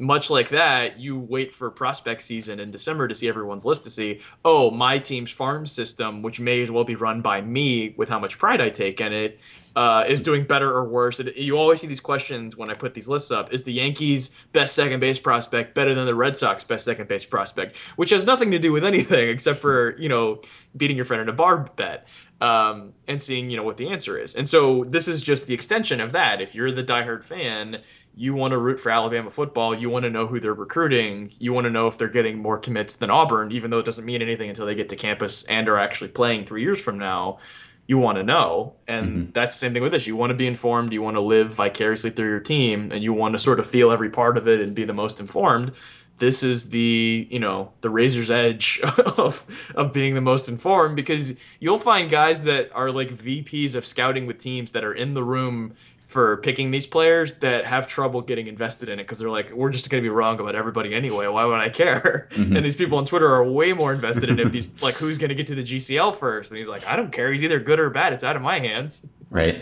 Much 0.00 0.30
like 0.30 0.48
that, 0.48 0.98
you 0.98 1.18
wait 1.18 1.52
for 1.52 1.70
prospect 1.70 2.22
season 2.22 2.58
in 2.58 2.70
December 2.70 3.06
to 3.06 3.14
see 3.14 3.28
everyone's 3.28 3.66
list 3.66 3.84
to 3.84 3.90
see, 3.90 4.18
oh, 4.46 4.70
my 4.70 4.98
team's 4.98 5.30
farm 5.30 5.66
system, 5.66 6.22
which 6.22 6.40
may 6.40 6.62
as 6.62 6.70
well 6.70 6.84
be 6.84 6.94
run 6.94 7.20
by 7.20 7.42
me 7.42 7.94
with 7.98 8.08
how 8.08 8.18
much 8.18 8.38
pride 8.38 8.62
I 8.62 8.70
take 8.70 8.98
in 8.98 9.12
it, 9.12 9.38
uh, 9.76 10.04
is 10.08 10.22
doing 10.22 10.44
better 10.44 10.70
or 10.70 10.84
worse. 10.88 11.20
It, 11.20 11.36
you 11.36 11.58
always 11.58 11.82
see 11.82 11.86
these 11.86 12.00
questions 12.00 12.56
when 12.56 12.70
I 12.70 12.74
put 12.74 12.94
these 12.94 13.08
lists 13.08 13.30
up. 13.30 13.52
Is 13.52 13.62
the 13.62 13.74
Yankees' 13.74 14.30
best 14.52 14.74
second 14.74 15.00
base 15.00 15.18
prospect 15.18 15.74
better 15.74 15.94
than 15.94 16.06
the 16.06 16.14
Red 16.14 16.38
Sox 16.38 16.64
best 16.64 16.86
second 16.86 17.06
base 17.06 17.26
prospect? 17.26 17.76
Which 17.96 18.08
has 18.08 18.24
nothing 18.24 18.50
to 18.52 18.58
do 18.58 18.72
with 18.72 18.86
anything 18.86 19.28
except 19.28 19.58
for 19.58 19.98
you 19.98 20.08
know 20.08 20.40
beating 20.78 20.96
your 20.96 21.04
friend 21.04 21.20
in 21.20 21.28
a 21.28 21.32
bar 21.34 21.68
bet 21.76 22.06
um, 22.40 22.92
and 23.06 23.22
seeing 23.22 23.50
you 23.50 23.56
know 23.56 23.62
what 23.62 23.76
the 23.76 23.88
answer 23.88 24.18
is. 24.18 24.34
And 24.34 24.48
so 24.48 24.84
this 24.84 25.08
is 25.08 25.20
just 25.20 25.46
the 25.46 25.54
extension 25.54 26.00
of 26.00 26.12
that. 26.12 26.40
If 26.40 26.54
you're 26.54 26.72
the 26.72 26.84
diehard 26.84 27.22
fan, 27.24 27.82
you 28.14 28.34
want 28.34 28.52
to 28.52 28.58
root 28.58 28.80
for 28.80 28.90
Alabama 28.90 29.30
football. 29.30 29.74
You 29.74 29.90
want 29.90 30.04
to 30.04 30.10
know 30.10 30.26
who 30.26 30.40
they're 30.40 30.54
recruiting. 30.54 31.32
You 31.38 31.52
want 31.52 31.64
to 31.66 31.70
know 31.70 31.86
if 31.86 31.98
they're 31.98 32.08
getting 32.08 32.38
more 32.38 32.58
commits 32.58 32.96
than 32.96 33.10
Auburn, 33.10 33.52
even 33.52 33.70
though 33.70 33.78
it 33.78 33.86
doesn't 33.86 34.04
mean 34.04 34.22
anything 34.22 34.48
until 34.48 34.66
they 34.66 34.74
get 34.74 34.88
to 34.90 34.96
campus 34.96 35.42
and 35.44 35.68
are 35.68 35.76
actually 35.78 36.08
playing 36.08 36.44
three 36.46 36.62
years 36.62 36.80
from 36.80 36.98
now 36.98 37.38
you 37.86 37.98
want 37.98 38.16
to 38.16 38.22
know. 38.22 38.76
And 38.86 39.30
Mhm. 39.30 39.34
that's 39.34 39.54
the 39.54 39.58
same 39.58 39.72
thing 39.72 39.82
with 39.82 39.92
this. 39.92 40.06
You 40.06 40.14
want 40.16 40.30
to 40.30 40.34
be 40.36 40.46
informed, 40.46 40.92
you 40.92 41.02
want 41.02 41.16
to 41.16 41.20
live 41.20 41.52
vicariously 41.52 42.10
through 42.10 42.28
your 42.28 42.40
team, 42.40 42.92
and 42.92 43.02
you 43.02 43.12
want 43.12 43.34
to 43.34 43.38
sort 43.38 43.58
of 43.58 43.66
feel 43.66 43.90
every 43.90 44.10
part 44.10 44.36
of 44.38 44.46
it 44.46 44.60
and 44.60 44.74
be 44.74 44.84
the 44.84 44.92
most 44.92 45.18
informed. 45.18 45.72
This 46.20 46.42
is 46.44 46.70
the, 46.70 47.26
you 47.30 47.40
know, 47.40 47.72
the 47.80 47.90
razor's 47.90 48.30
edge 48.30 48.80
of 49.18 49.44
of 49.74 49.92
being 49.92 50.14
the 50.14 50.20
most 50.20 50.48
informed 50.48 50.94
because 50.94 51.34
you'll 51.58 51.78
find 51.78 52.08
guys 52.08 52.44
that 52.44 52.70
are 52.72 52.92
like 52.92 53.10
VPs 53.10 53.74
of 53.74 53.84
scouting 53.84 54.26
with 54.26 54.38
teams 54.38 54.70
that 54.72 54.84
are 54.84 54.94
in 54.94 55.14
the 55.14 55.24
room 55.24 55.74
for 56.06 56.38
picking 56.38 56.72
these 56.72 56.88
players 56.88 57.34
that 57.34 57.64
have 57.64 57.86
trouble 57.86 58.20
getting 58.20 58.48
invested 58.48 58.88
in 58.88 58.98
it 58.98 59.04
because 59.04 59.20
they're 59.20 59.30
like, 59.30 59.48
we're 59.52 59.70
just 59.70 59.88
going 59.90 60.02
to 60.02 60.04
be 60.08 60.12
wrong 60.12 60.40
about 60.40 60.56
everybody 60.56 60.92
anyway. 60.92 61.26
Why 61.28 61.44
would 61.44 61.60
I 61.60 61.68
care? 61.68 62.28
Mhm. 62.32 62.56
And 62.56 62.66
these 62.66 62.74
people 62.74 62.98
on 62.98 63.04
Twitter 63.04 63.28
are 63.32 63.44
way 63.44 63.72
more 63.72 63.92
invested 63.92 64.28
in 64.28 64.38
if 64.40 64.50
these 64.50 64.66
like 64.82 64.96
who's 64.96 65.18
going 65.18 65.28
to 65.28 65.36
get 65.36 65.46
to 65.46 65.54
the 65.54 65.62
GCL 65.62 66.14
first. 66.16 66.50
And 66.50 66.58
he's 66.58 66.68
like, 66.68 66.86
I 66.88 66.96
don't 66.96 67.12
care. 67.12 67.30
He's 67.32 67.44
either 67.44 67.60
good 67.60 67.78
or 67.78 67.90
bad. 67.90 68.12
It's 68.12 68.24
out 68.24 68.36
of 68.36 68.42
my 68.42 68.58
hands. 68.58 69.06
Right. 69.30 69.60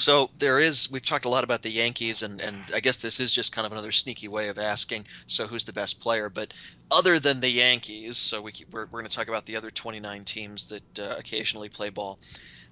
So 0.00 0.30
there 0.38 0.58
is. 0.58 0.90
We've 0.90 1.04
talked 1.04 1.26
a 1.26 1.28
lot 1.28 1.44
about 1.44 1.60
the 1.60 1.70
Yankees, 1.70 2.22
and 2.22 2.40
and 2.40 2.56
I 2.74 2.80
guess 2.80 2.96
this 2.96 3.20
is 3.20 3.34
just 3.34 3.52
kind 3.52 3.66
of 3.66 3.72
another 3.72 3.92
sneaky 3.92 4.28
way 4.28 4.48
of 4.48 4.58
asking. 4.58 5.06
So 5.26 5.46
who's 5.46 5.66
the 5.66 5.74
best 5.74 6.00
player? 6.00 6.30
But 6.30 6.54
other 6.90 7.18
than 7.18 7.40
the 7.40 7.50
Yankees, 7.50 8.16
so 8.16 8.40
we 8.40 8.50
keep, 8.50 8.72
we're 8.72 8.86
we're 8.86 9.00
going 9.00 9.06
to 9.06 9.14
talk 9.14 9.28
about 9.28 9.44
the 9.44 9.56
other 9.56 9.70
29 9.70 10.24
teams 10.24 10.68
that 10.70 10.98
uh, 10.98 11.16
occasionally 11.18 11.68
play 11.68 11.90
ball. 11.90 12.18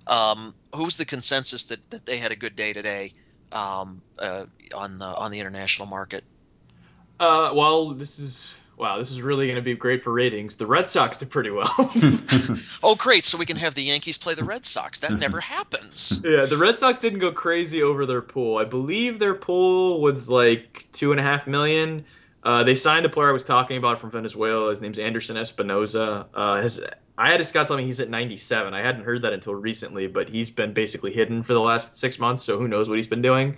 Um, 0.07 0.55
who's 0.74 0.97
the 0.97 1.05
consensus 1.05 1.66
that 1.66 1.91
that 1.91 2.07
they 2.07 2.16
had 2.16 2.33
a 2.33 2.37
good 2.37 2.57
day 2.57 2.72
today 2.72 3.12
um, 3.53 4.01
uh, 4.18 4.47
on 4.74 4.99
the 4.99 5.05
on 5.05 5.31
the 5.31 5.39
international 5.39 5.87
market? 5.87 6.24
Uh, 7.20 7.51
well, 7.53 7.91
this 7.91 8.18
is 8.18 8.55
wow. 8.79 8.99
This 8.99 9.11
is 9.11 9.20
really 9.20 9.47
going 9.47 9.57
to 9.57 9.62
be 9.62 9.74
great 9.74 10.03
for 10.05 10.12
ratings. 10.12 10.57
The 10.57 10.66
Red 10.66 10.89
Sox 10.89 11.16
did 11.16 11.31
pretty 11.31 11.51
well. 11.51 11.68
Oh, 12.83 12.95
great! 12.95 13.24
So 13.24 13.37
we 13.37 13.45
can 13.47 13.57
have 13.57 13.74
the 13.74 13.83
Yankees 13.83 14.16
play 14.18 14.35
the 14.35 14.45
Red 14.45 14.64
Sox. 14.64 15.01
That 15.01 15.11
Mhm. 15.12 15.20
never 15.20 15.41
happens. 15.41 16.20
Yeah, 16.24 16.45
the 16.47 16.57
Red 16.57 16.79
Sox 16.79 16.99
didn't 16.99 17.18
go 17.18 17.33
crazy 17.33 17.83
over 17.83 18.07
their 18.07 18.22
pool. 18.22 18.57
I 18.59 18.64
believe 18.64 19.18
their 19.18 19.35
pool 19.35 20.01
was 20.01 20.31
like 20.31 20.87
two 20.93 21.11
and 21.11 21.20
a 21.20 21.22
half 21.22 21.47
million. 21.47 22.05
Uh, 22.45 22.62
they 22.64 22.74
signed 22.76 23.05
a 23.05 23.09
player 23.09 23.29
I 23.29 23.33
was 23.33 23.45
talking 23.45 23.76
about 23.76 23.99
from 23.99 24.11
Venezuela. 24.11 24.70
His 24.70 24.81
name's 24.81 24.99
Anderson 24.99 25.37
Espinoza. 25.37 26.26
Uh, 26.33 26.62
his, 26.62 26.81
I 27.18 27.31
had 27.33 27.41
a 27.41 27.45
scout 27.45 27.66
tell 27.66 27.76
me 27.76 27.85
he's 27.85 27.99
at 28.01 28.09
97. 28.09 28.72
I 28.74 28.81
hadn't 28.81 29.03
heard 29.05 29.22
that 29.22 29.33
until 29.33 29.55
recently, 29.55 30.07
but 30.07 30.29
he's 30.29 30.49
been 30.49 30.72
basically 30.72 31.12
hidden 31.12 31.43
for 31.43 31.53
the 31.53 31.61
last 31.61 31.97
six 31.99 32.18
months, 32.18 32.45
so 32.45 32.57
who 32.59 32.68
knows 32.68 32.89
what 32.89 32.97
he's 32.97 33.09
been 33.09 33.22
doing. 33.22 33.57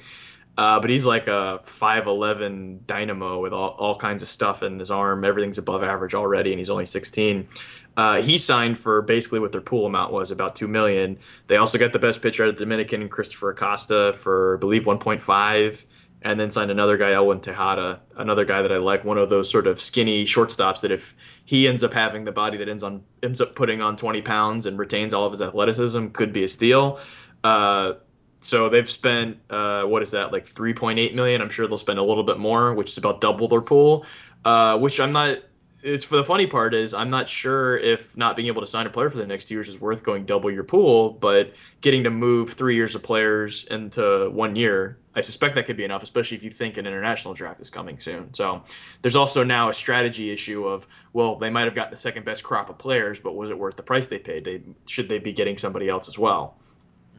Uh, 0.60 0.78
but 0.78 0.90
he's 0.90 1.06
like 1.06 1.26
a 1.26 1.58
5'11 1.64 2.84
dynamo 2.86 3.40
with 3.40 3.50
all, 3.50 3.70
all 3.78 3.96
kinds 3.96 4.22
of 4.22 4.28
stuff 4.28 4.62
in 4.62 4.78
his 4.78 4.90
arm. 4.90 5.24
Everything's 5.24 5.56
above 5.56 5.82
average 5.82 6.14
already, 6.14 6.52
and 6.52 6.60
he's 6.60 6.68
only 6.68 6.84
16. 6.84 7.48
Uh, 7.96 8.20
he 8.20 8.36
signed 8.36 8.78
for 8.78 9.00
basically 9.00 9.40
what 9.40 9.52
their 9.52 9.62
pool 9.62 9.86
amount 9.86 10.12
was, 10.12 10.30
about 10.30 10.54
two 10.54 10.68
million. 10.68 11.18
They 11.46 11.56
also 11.56 11.78
got 11.78 11.94
the 11.94 11.98
best 11.98 12.20
pitcher 12.20 12.42
out 12.42 12.50
of 12.50 12.56
Dominican, 12.56 13.08
Christopher 13.08 13.52
Acosta, 13.52 14.12
for 14.14 14.56
I 14.56 14.60
believe 14.60 14.84
1.5, 14.84 15.86
and 16.20 16.38
then 16.38 16.50
signed 16.50 16.70
another 16.70 16.98
guy, 16.98 17.12
Elwin 17.12 17.40
Tejada, 17.40 18.02
another 18.18 18.44
guy 18.44 18.60
that 18.60 18.70
I 18.70 18.76
like, 18.76 19.02
one 19.02 19.16
of 19.16 19.30
those 19.30 19.50
sort 19.50 19.66
of 19.66 19.80
skinny 19.80 20.26
shortstops 20.26 20.82
that 20.82 20.90
if 20.90 21.16
he 21.46 21.68
ends 21.68 21.82
up 21.82 21.94
having 21.94 22.24
the 22.24 22.32
body 22.32 22.58
that 22.58 22.68
ends 22.68 22.82
on 22.82 23.02
ends 23.22 23.40
up 23.40 23.54
putting 23.54 23.80
on 23.80 23.96
20 23.96 24.20
pounds 24.20 24.66
and 24.66 24.78
retains 24.78 25.14
all 25.14 25.24
of 25.24 25.32
his 25.32 25.40
athleticism, 25.40 26.08
could 26.08 26.34
be 26.34 26.44
a 26.44 26.48
steal. 26.48 27.00
Uh, 27.42 27.94
so 28.40 28.70
they've 28.70 28.88
spent 28.88 29.38
uh, 29.50 29.84
what 29.84 30.02
is 30.02 30.10
that 30.12 30.32
like 30.32 30.46
3.8 30.46 31.14
million? 31.14 31.42
I'm 31.42 31.50
sure 31.50 31.68
they'll 31.68 31.78
spend 31.78 31.98
a 31.98 32.02
little 32.02 32.24
bit 32.24 32.38
more, 32.38 32.74
which 32.74 32.90
is 32.90 32.98
about 32.98 33.20
double 33.20 33.48
their 33.48 33.60
pool. 33.60 34.06
Uh, 34.44 34.78
which 34.78 34.98
I'm 34.98 35.12
not. 35.12 35.38
It's 35.82 36.04
for 36.04 36.16
the 36.16 36.24
funny 36.24 36.46
part 36.46 36.74
is 36.74 36.92
I'm 36.92 37.08
not 37.08 37.26
sure 37.26 37.78
if 37.78 38.14
not 38.14 38.36
being 38.36 38.48
able 38.48 38.60
to 38.60 38.66
sign 38.66 38.86
a 38.86 38.90
player 38.90 39.08
for 39.08 39.16
the 39.16 39.26
next 39.26 39.46
two 39.46 39.54
years 39.54 39.68
is 39.68 39.80
worth 39.80 40.02
going 40.02 40.26
double 40.26 40.50
your 40.50 40.64
pool, 40.64 41.10
but 41.10 41.54
getting 41.80 42.04
to 42.04 42.10
move 42.10 42.52
three 42.52 42.74
years 42.74 42.94
of 42.94 43.02
players 43.02 43.64
into 43.64 44.28
one 44.30 44.56
year, 44.56 44.98
I 45.14 45.22
suspect 45.22 45.54
that 45.54 45.64
could 45.64 45.78
be 45.78 45.84
enough, 45.84 46.02
especially 46.02 46.36
if 46.36 46.44
you 46.44 46.50
think 46.50 46.76
an 46.76 46.86
international 46.86 47.32
draft 47.32 47.62
is 47.62 47.70
coming 47.70 47.98
soon. 47.98 48.34
So 48.34 48.62
there's 49.00 49.16
also 49.16 49.42
now 49.42 49.70
a 49.70 49.74
strategy 49.74 50.30
issue 50.30 50.66
of 50.66 50.86
well, 51.14 51.36
they 51.36 51.48
might 51.48 51.64
have 51.64 51.74
gotten 51.74 51.92
the 51.92 51.96
second 51.96 52.26
best 52.26 52.44
crop 52.44 52.68
of 52.68 52.76
players, 52.76 53.18
but 53.20 53.34
was 53.34 53.48
it 53.48 53.58
worth 53.58 53.76
the 53.76 53.82
price 53.82 54.06
they 54.06 54.18
paid? 54.18 54.44
They 54.44 54.62
should 54.86 55.08
they 55.08 55.18
be 55.18 55.32
getting 55.32 55.56
somebody 55.56 55.88
else 55.88 56.08
as 56.08 56.18
well? 56.18 56.56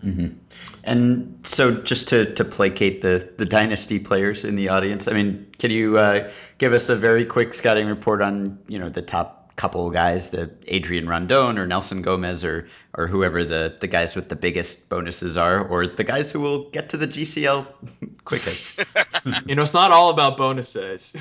Hmm 0.02 0.28
And 0.84 1.40
so, 1.44 1.72
just 1.72 2.10
to, 2.10 2.34
to 2.36 2.44
placate 2.44 3.02
the, 3.02 3.30
the 3.38 3.46
dynasty 3.46 4.00
players 4.00 4.44
in 4.44 4.56
the 4.56 4.70
audience, 4.70 5.08
I 5.08 5.14
mean, 5.14 5.48
can 5.60 5.70
you 5.72 5.98
uh, 5.98 6.32
give 6.58 6.74
us 6.74 6.90
a 6.90 6.96
very 6.96 7.26
quick 7.26 7.54
scouting 7.54 7.88
report 7.88 8.22
on 8.22 8.60
you 8.68 8.80
know 8.80 8.90
the 8.90 9.02
top 9.02 9.41
couple 9.56 9.90
guys, 9.92 10.30
the 10.30 10.52
Adrian 10.68 11.08
Rondon 11.08 11.58
or 11.58 11.68
Nelson 11.68 12.02
Gomez 12.02 12.44
or 12.44 12.68
or 12.94 13.08
whoever 13.08 13.44
the 13.46 13.76
the 13.80 13.88
guys 13.88 14.16
with 14.16 14.30
the 14.30 14.36
biggest 14.36 14.90
bonuses 14.90 15.38
are, 15.38 15.66
or 15.66 15.88
the 15.88 16.04
guys 16.04 16.32
who 16.32 16.40
will 16.40 16.70
get 16.70 16.90
to 16.90 16.98
the 16.98 17.08
GCL 17.08 17.68
quickest. 18.26 18.84
you 19.46 19.56
know, 19.56 19.62
it's 19.62 19.74
not 19.74 19.92
all 19.92 20.10
about 20.10 20.38
bonuses. 20.38 21.16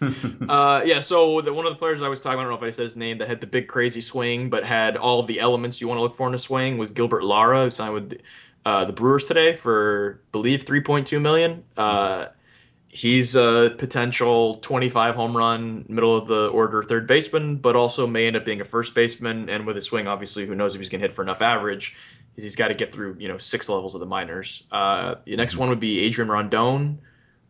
uh, 0.48 0.82
yeah, 0.84 1.00
so 1.00 1.40
the, 1.40 1.52
one 1.52 1.66
of 1.66 1.72
the 1.72 1.78
players 1.78 2.02
I 2.02 2.08
was 2.08 2.20
talking 2.20 2.34
about, 2.34 2.46
I 2.46 2.50
don't 2.50 2.60
know 2.60 2.66
if 2.66 2.72
I 2.72 2.76
said 2.76 2.84
his 2.84 2.96
name, 2.96 3.18
that 3.18 3.28
had 3.28 3.40
the 3.40 3.46
big 3.46 3.68
crazy 3.68 4.00
swing, 4.00 4.50
but 4.50 4.64
had 4.64 4.96
all 4.96 5.20
of 5.20 5.26
the 5.26 5.40
elements 5.40 5.80
you 5.80 5.88
want 5.88 5.98
to 5.98 6.02
look 6.02 6.16
for 6.16 6.28
in 6.28 6.34
a 6.34 6.38
swing 6.38 6.78
was 6.78 6.90
Gilbert 6.90 7.24
Lara, 7.24 7.64
who 7.64 7.70
signed 7.70 7.94
with 7.94 8.20
uh, 8.64 8.84
the 8.84 8.92
Brewers 8.92 9.24
today 9.24 9.54
for, 9.54 10.20
believe, 10.32 10.64
3.2 10.64 11.20
million. 11.20 11.64
Uh, 11.76 12.26
he's 12.94 13.34
a 13.34 13.74
potential 13.76 14.54
25 14.58 15.16
home 15.16 15.36
run, 15.36 15.84
middle 15.88 16.16
of 16.16 16.28
the 16.28 16.46
order 16.46 16.80
third 16.84 17.08
baseman, 17.08 17.56
but 17.56 17.74
also 17.74 18.06
may 18.06 18.28
end 18.28 18.36
up 18.36 18.44
being 18.44 18.60
a 18.60 18.64
first 18.64 18.94
baseman. 18.94 19.50
And 19.50 19.66
with 19.66 19.76
a 19.76 19.82
swing, 19.82 20.06
obviously, 20.06 20.46
who 20.46 20.54
knows 20.54 20.76
if 20.76 20.80
he's 20.80 20.88
going 20.88 21.00
to 21.00 21.08
hit 21.08 21.12
for 21.12 21.22
enough 21.22 21.42
average? 21.42 21.96
Because 22.30 22.44
he's 22.44 22.54
got 22.54 22.68
to 22.68 22.74
get 22.74 22.92
through, 22.92 23.16
you 23.18 23.26
know, 23.26 23.36
six 23.36 23.68
levels 23.68 23.94
of 23.94 24.00
the 24.00 24.06
minors. 24.06 24.62
Uh, 24.70 25.16
the 25.24 25.34
next 25.34 25.54
mm-hmm. 25.54 25.60
one 25.60 25.68
would 25.70 25.80
be 25.80 26.00
Adrian 26.04 26.30
Rondon, 26.30 27.00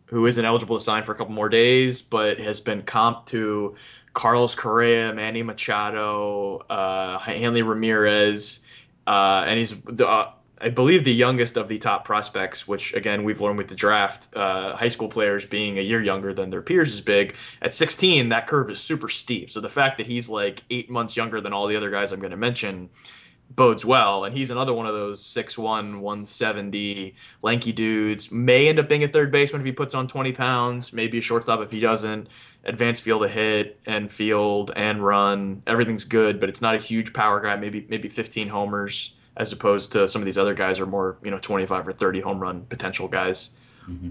who 0.07 0.25
isn't 0.25 0.45
eligible 0.45 0.79
to 0.79 0.83
sign 0.83 1.05
for 1.05 1.13
a 1.13 1.15
couple 1.15 1.35
more 1.35 1.51
days, 1.51 2.01
but 2.01 2.39
has 2.39 2.61
been 2.61 2.83
comped 2.83 3.27
to 3.27 3.77
Carlos 4.15 4.55
Correa, 4.55 5.13
Manny 5.13 5.43
Machado, 5.43 6.65
uh, 6.71 7.19
Hanley 7.19 7.63
Ramirez, 7.63 8.61
uh, 9.07 9.45
and 9.47 9.59
he's 9.59 9.79
the 9.83 10.09
uh, 10.09 10.33
I 10.61 10.71
believe 10.71 11.05
the 11.05 11.13
youngest 11.13 11.57
of 11.57 11.69
the 11.69 11.79
top 11.79 12.05
prospects, 12.05 12.67
which 12.67 12.95
again 12.95 13.25
we've 13.25 13.41
learned 13.41 13.59
with 13.59 13.69
the 13.69 13.75
draft, 13.75 14.29
uh, 14.35 14.77
high 14.77 14.89
school 14.89 15.09
players 15.09 15.45
being 15.45 15.79
a 15.79 15.83
year 15.83 16.01
younger 16.01 16.33
than 16.33 16.51
their 16.51 16.63
peers 16.63 16.93
is 16.93 17.01
big. 17.01 17.35
At 17.61 17.75
16, 17.75 18.29
that 18.29 18.47
curve 18.47 18.71
is 18.71 18.81
super 18.81 19.09
steep. 19.09 19.51
So 19.51 19.61
the 19.61 19.69
fact 19.69 19.99
that 19.99 20.07
he's 20.07 20.29
like 20.29 20.63
eight 20.71 20.89
months 20.89 21.17
younger 21.17 21.41
than 21.41 21.53
all 21.53 21.67
the 21.67 21.77
other 21.77 21.91
guys 21.91 22.13
I'm 22.13 22.21
going 22.21 22.31
to 22.31 22.37
mention 22.37 22.89
bodes 23.51 23.85
well. 23.85 24.25
And 24.25 24.37
he's 24.37 24.51
another 24.51 24.73
one 24.73 24.87
of 24.87 24.95
those 24.95 25.23
6'1, 25.23 26.01
170 26.01 27.15
lanky 27.43 27.73
dudes. 27.73 28.31
May 28.31 28.69
end 28.69 28.79
up 28.79 28.89
being 28.89 29.05
a 29.05 29.09
third 29.09 29.33
baseman 29.33 29.61
if 29.61 29.67
he 29.67 29.73
puts 29.73 29.95
on 29.95 30.09
20 30.09 30.33
pounds, 30.33 30.93
maybe 30.93 31.19
a 31.19 31.23
shortstop 31.23 31.61
if 31.61 31.71
he 31.73 31.81
doesn't. 31.81 32.29
Advanced 32.65 33.03
field 33.03 33.23
to 33.23 33.29
hit 33.29 33.79
and 33.87 34.11
field 34.11 34.73
and 34.77 35.05
run. 35.05 35.63
Everything's 35.67 36.05
good, 36.05 36.41
but 36.41 36.49
it's 36.49 36.63
not 36.63 36.75
a 36.75 36.79
huge 36.79 37.13
power 37.13 37.41
guy, 37.41 37.57
maybe 37.57 37.87
maybe 37.91 38.09
15 38.09 38.49
homers 38.49 39.14
as 39.37 39.53
opposed 39.53 39.93
to 39.93 40.07
some 40.09 40.23
of 40.23 40.27
these 40.27 40.39
other 40.39 40.55
guys 40.55 40.81
are 40.81 40.87
more 40.87 41.17
you 41.23 41.31
know 41.31 41.39
25 41.39 41.89
or 41.89 41.93
30 41.93 42.21
home 42.21 42.41
run 42.41 42.65
potential 42.67 43.09
guys. 43.09 43.51
Mm-hmm. 43.89 44.11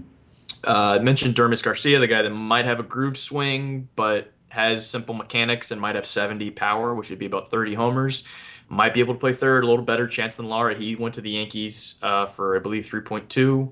Uh, 0.66 0.98
I 0.98 0.98
mentioned 1.00 1.34
Dermis 1.34 1.62
Garcia, 1.62 1.98
the 1.98 2.06
guy 2.06 2.22
that 2.22 2.30
might 2.30 2.64
have 2.64 2.80
a 2.80 2.82
groove 2.82 3.18
swing 3.18 3.88
but 3.96 4.32
has 4.48 4.88
simple 4.88 5.14
mechanics 5.14 5.72
and 5.72 5.80
might 5.80 5.96
have 5.96 6.06
70 6.06 6.52
power, 6.52 6.94
which 6.94 7.10
would 7.10 7.18
be 7.18 7.26
about 7.26 7.50
30 7.50 7.74
homers. 7.74 8.24
Might 8.68 8.94
be 8.94 9.00
able 9.00 9.14
to 9.14 9.20
play 9.20 9.32
third, 9.32 9.64
a 9.64 9.66
little 9.66 9.84
better 9.84 10.06
chance 10.06 10.36
than 10.36 10.48
Lara. 10.48 10.74
He 10.74 10.94
went 10.94 11.16
to 11.16 11.20
the 11.20 11.30
Yankees 11.30 11.96
uh, 12.02 12.26
for 12.26 12.56
I 12.56 12.60
believe 12.60 12.86
3.2. 12.86 13.70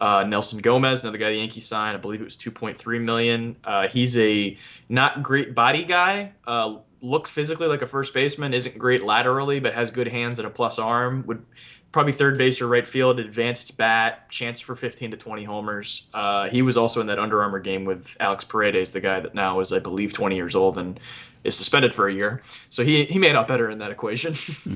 Uh, 0.00 0.24
Nelson 0.24 0.58
Gomez, 0.58 1.02
another 1.02 1.18
guy 1.18 1.30
the 1.30 1.38
Yankees 1.38 1.66
signed, 1.66 1.96
I 1.96 2.00
believe 2.00 2.20
it 2.20 2.24
was 2.24 2.36
2.3 2.36 3.00
million. 3.00 3.56
Uh, 3.64 3.88
he's 3.88 4.16
a 4.16 4.56
not 4.88 5.24
great 5.24 5.56
body 5.56 5.84
guy, 5.84 6.32
uh, 6.46 6.76
looks 7.00 7.30
physically 7.30 7.68
like 7.68 7.82
a 7.82 7.86
first 7.86 8.12
baseman, 8.14 8.54
isn't 8.54 8.78
great 8.78 9.02
laterally, 9.02 9.60
but 9.60 9.74
has 9.74 9.90
good 9.90 10.08
hands 10.08 10.38
and 10.38 10.46
a 10.46 10.50
plus 10.50 10.78
arm. 10.78 11.24
Would 11.26 11.44
probably 11.92 12.12
third 12.12 12.36
base 12.36 12.60
or 12.60 12.68
right 12.68 12.86
field, 12.86 13.18
advanced 13.18 13.76
bat, 13.76 14.28
chance 14.30 14.60
for 14.60 14.76
15 14.76 15.12
to 15.12 15.16
20 15.16 15.44
homers. 15.44 16.06
Uh, 16.12 16.48
he 16.48 16.62
was 16.62 16.76
also 16.76 17.00
in 17.00 17.06
that 17.06 17.18
Under 17.18 17.42
Armour 17.42 17.60
game 17.60 17.84
with 17.84 18.16
Alex 18.20 18.44
Paredes, 18.44 18.92
the 18.92 19.00
guy 19.00 19.20
that 19.20 19.34
now 19.34 19.60
is, 19.60 19.72
I 19.72 19.78
believe, 19.78 20.12
20 20.12 20.36
years 20.36 20.54
old 20.54 20.76
and 20.76 21.00
is 21.44 21.56
suspended 21.56 21.94
for 21.94 22.08
a 22.08 22.12
year. 22.12 22.42
So 22.68 22.84
he, 22.84 23.04
he 23.04 23.18
made 23.18 23.36
out 23.36 23.48
better 23.48 23.70
in 23.70 23.78
that 23.78 23.90
equation. 23.90 24.32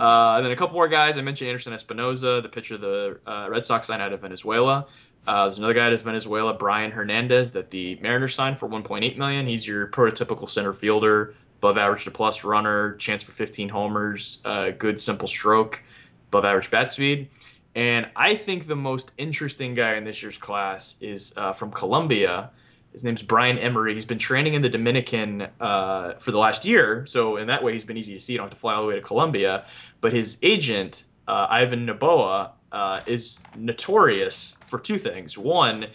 uh, 0.00 0.36
and 0.36 0.44
then 0.44 0.52
a 0.52 0.56
couple 0.56 0.74
more 0.74 0.88
guys. 0.88 1.18
I 1.18 1.22
mentioned 1.22 1.48
Anderson 1.48 1.74
Espinoza, 1.74 2.42
the 2.42 2.48
pitcher 2.48 2.78
the 2.78 3.20
uh, 3.26 3.48
Red 3.50 3.66
Sox 3.66 3.88
signed 3.88 4.00
out 4.00 4.12
of 4.12 4.20
Venezuela. 4.20 4.86
Uh, 5.26 5.44
there's 5.44 5.58
another 5.58 5.74
guy 5.74 5.92
out 5.92 6.00
Venezuela, 6.00 6.54
Brian 6.54 6.92
Hernandez, 6.92 7.52
that 7.52 7.70
the 7.70 7.98
Mariners 8.00 8.34
signed 8.34 8.58
for 8.58 8.68
1.8 8.68 9.16
million. 9.16 9.46
He's 9.46 9.66
your 9.66 9.88
prototypical 9.88 10.48
center 10.48 10.72
fielder, 10.72 11.34
above 11.58 11.78
average 11.78 12.04
to 12.04 12.10
plus 12.10 12.44
runner, 12.44 12.94
chance 12.96 13.22
for 13.22 13.32
15 13.32 13.68
homers, 13.68 14.38
uh, 14.44 14.70
good 14.70 15.00
simple 15.00 15.28
stroke, 15.28 15.82
above 16.28 16.44
average 16.44 16.70
bat 16.70 16.90
speed. 16.90 17.28
And 17.74 18.08
I 18.16 18.36
think 18.36 18.66
the 18.66 18.76
most 18.76 19.12
interesting 19.18 19.74
guy 19.74 19.96
in 19.96 20.04
this 20.04 20.22
year's 20.22 20.38
class 20.38 20.96
is 21.00 21.34
uh, 21.36 21.52
from 21.52 21.70
Colombia. 21.70 22.50
His 22.92 23.04
name's 23.04 23.22
Brian 23.22 23.58
Emery. 23.58 23.92
He's 23.92 24.06
been 24.06 24.18
training 24.18 24.54
in 24.54 24.62
the 24.62 24.70
Dominican 24.70 25.48
uh, 25.60 26.14
for 26.14 26.30
the 26.30 26.38
last 26.38 26.64
year, 26.64 27.04
so 27.04 27.36
in 27.36 27.48
that 27.48 27.62
way 27.62 27.74
he's 27.74 27.84
been 27.84 27.98
easy 27.98 28.14
to 28.14 28.20
see. 28.20 28.32
You 28.32 28.38
don't 28.38 28.46
have 28.46 28.54
to 28.54 28.58
fly 28.58 28.74
all 28.74 28.82
the 28.82 28.88
way 28.88 28.94
to 28.94 29.02
Colombia. 29.02 29.66
But 30.00 30.14
his 30.14 30.38
agent, 30.42 31.04
uh, 31.28 31.48
Ivan 31.50 31.86
Noboa, 31.86 32.52
uh, 32.72 33.00
is 33.06 33.42
notorious 33.54 34.56
for 34.66 34.78
two 34.78 34.98
things. 34.98 35.36
One, 35.36 35.86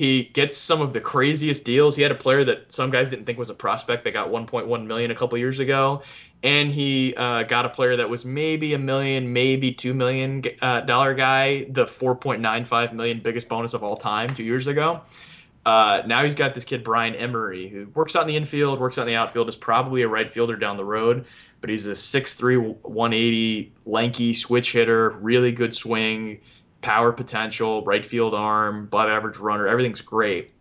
he 0.00 0.22
gets 0.32 0.56
some 0.56 0.80
of 0.80 0.94
the 0.94 1.00
craziest 1.02 1.62
deals. 1.62 1.94
He 1.94 2.00
had 2.00 2.10
a 2.10 2.14
player 2.14 2.42
that 2.44 2.72
some 2.72 2.88
guys 2.90 3.10
didn't 3.10 3.26
think 3.26 3.38
was 3.38 3.50
a 3.50 3.54
prospect 3.54 4.04
that 4.04 4.12
got 4.12 4.28
1.1 4.28 4.86
million 4.86 5.10
a 5.10 5.14
couple 5.14 5.36
years 5.36 5.58
ago, 5.58 6.00
and 6.42 6.72
he 6.72 7.14
uh, 7.18 7.42
got 7.42 7.66
a 7.66 7.68
player 7.68 7.96
that 7.96 8.08
was 8.08 8.24
maybe 8.24 8.72
a 8.72 8.78
million, 8.78 9.34
maybe 9.34 9.72
two 9.72 9.92
million 9.92 10.42
uh, 10.62 10.80
dollar 10.80 11.12
guy, 11.12 11.64
the 11.64 11.84
4.95 11.84 12.94
million 12.94 13.20
biggest 13.20 13.46
bonus 13.46 13.74
of 13.74 13.84
all 13.84 13.94
time 13.94 14.30
two 14.30 14.42
years 14.42 14.68
ago. 14.68 15.02
Uh, 15.66 16.00
now 16.06 16.22
he's 16.22 16.34
got 16.34 16.54
this 16.54 16.64
kid 16.64 16.82
Brian 16.82 17.14
Emery 17.14 17.68
who 17.68 17.86
works 17.94 18.16
out 18.16 18.22
in 18.22 18.28
the 18.28 18.36
infield, 18.38 18.80
works 18.80 18.96
out 18.96 19.02
in 19.02 19.08
the 19.08 19.16
outfield, 19.16 19.50
is 19.50 19.56
probably 19.56 20.00
a 20.00 20.08
right 20.08 20.30
fielder 20.30 20.56
down 20.56 20.78
the 20.78 20.84
road, 20.84 21.26
but 21.60 21.68
he's 21.68 21.86
a 21.86 21.92
6'3", 21.92 22.56
180 22.56 23.70
lanky 23.84 24.32
switch 24.32 24.72
hitter, 24.72 25.10
really 25.10 25.52
good 25.52 25.74
swing 25.74 26.40
power 26.82 27.12
potential, 27.12 27.82
right 27.84 28.04
field 28.04 28.34
arm, 28.34 28.84
above 28.84 29.08
average 29.08 29.38
runner, 29.38 29.66
everything's 29.66 30.00
great. 30.00 30.52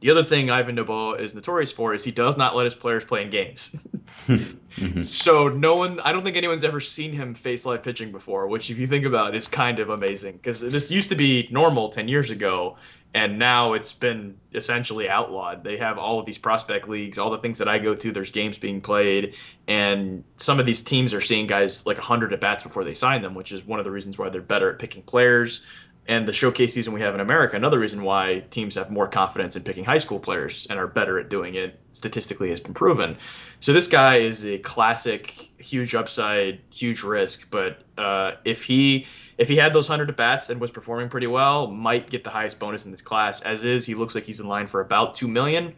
The 0.00 0.10
other 0.10 0.24
thing 0.24 0.50
Ivan 0.50 0.76
Noboa 0.76 1.20
is 1.20 1.34
notorious 1.34 1.70
for 1.70 1.94
is 1.94 2.02
he 2.02 2.10
does 2.10 2.36
not 2.38 2.56
let 2.56 2.64
his 2.64 2.74
players 2.74 3.04
play 3.04 3.22
in 3.22 3.30
games. 3.30 3.76
mm-hmm. 4.26 5.00
So 5.00 5.48
no 5.48 5.76
one, 5.76 6.00
I 6.00 6.12
don't 6.12 6.24
think 6.24 6.36
anyone's 6.36 6.64
ever 6.64 6.80
seen 6.80 7.12
him 7.12 7.34
face 7.34 7.66
live 7.66 7.82
pitching 7.82 8.10
before, 8.10 8.48
which 8.48 8.70
if 8.70 8.78
you 8.78 8.86
think 8.86 9.04
about 9.04 9.34
it, 9.34 9.36
is 9.36 9.46
kind 9.46 9.78
of 9.78 9.90
amazing 9.90 10.36
because 10.36 10.60
this 10.60 10.90
used 10.90 11.10
to 11.10 11.16
be 11.16 11.48
normal 11.50 11.90
10 11.90 12.08
years 12.08 12.30
ago 12.30 12.76
and 13.12 13.38
now 13.38 13.72
it's 13.72 13.92
been 13.92 14.36
essentially 14.54 15.08
outlawed. 15.08 15.64
They 15.64 15.76
have 15.78 15.98
all 15.98 16.20
of 16.20 16.26
these 16.26 16.38
prospect 16.38 16.88
leagues, 16.88 17.18
all 17.18 17.30
the 17.30 17.38
things 17.38 17.58
that 17.58 17.66
I 17.66 17.78
go 17.78 17.94
to. 17.94 18.12
There's 18.12 18.30
games 18.30 18.58
being 18.58 18.80
played, 18.80 19.34
and 19.66 20.22
some 20.36 20.60
of 20.60 20.66
these 20.66 20.82
teams 20.82 21.12
are 21.12 21.20
seeing 21.20 21.46
guys 21.46 21.86
like 21.86 21.98
100 21.98 22.32
at 22.32 22.40
bats 22.40 22.62
before 22.62 22.84
they 22.84 22.94
sign 22.94 23.22
them, 23.22 23.34
which 23.34 23.50
is 23.50 23.64
one 23.64 23.80
of 23.80 23.84
the 23.84 23.90
reasons 23.90 24.16
why 24.16 24.28
they're 24.28 24.40
better 24.40 24.70
at 24.70 24.78
picking 24.78 25.02
players. 25.02 25.66
And 26.10 26.26
the 26.26 26.32
showcase 26.32 26.74
season 26.74 26.92
we 26.92 27.00
have 27.02 27.14
in 27.14 27.20
America, 27.20 27.54
another 27.54 27.78
reason 27.78 28.02
why 28.02 28.42
teams 28.50 28.74
have 28.74 28.90
more 28.90 29.06
confidence 29.06 29.54
in 29.54 29.62
picking 29.62 29.84
high 29.84 29.98
school 29.98 30.18
players 30.18 30.66
and 30.68 30.76
are 30.76 30.88
better 30.88 31.20
at 31.20 31.30
doing 31.30 31.54
it 31.54 31.78
statistically 31.92 32.50
has 32.50 32.58
been 32.58 32.74
proven. 32.74 33.16
So 33.60 33.72
this 33.72 33.86
guy 33.86 34.16
is 34.16 34.44
a 34.44 34.58
classic, 34.58 35.30
huge 35.58 35.94
upside, 35.94 36.58
huge 36.74 37.04
risk. 37.04 37.48
But 37.52 37.84
uh, 37.96 38.32
if 38.44 38.64
he 38.64 39.06
if 39.38 39.46
he 39.46 39.54
had 39.54 39.72
those 39.72 39.88
100 39.88 40.10
at 40.10 40.16
bats 40.16 40.50
and 40.50 40.60
was 40.60 40.72
performing 40.72 41.08
pretty 41.10 41.28
well, 41.28 41.68
might 41.68 42.10
get 42.10 42.24
the 42.24 42.30
highest 42.30 42.58
bonus 42.58 42.84
in 42.84 42.90
this 42.90 43.02
class. 43.02 43.40
As 43.42 43.62
is, 43.62 43.86
he 43.86 43.94
looks 43.94 44.16
like 44.16 44.24
he's 44.24 44.40
in 44.40 44.48
line 44.48 44.66
for 44.66 44.80
about 44.80 45.14
2 45.14 45.28
million. 45.28 45.72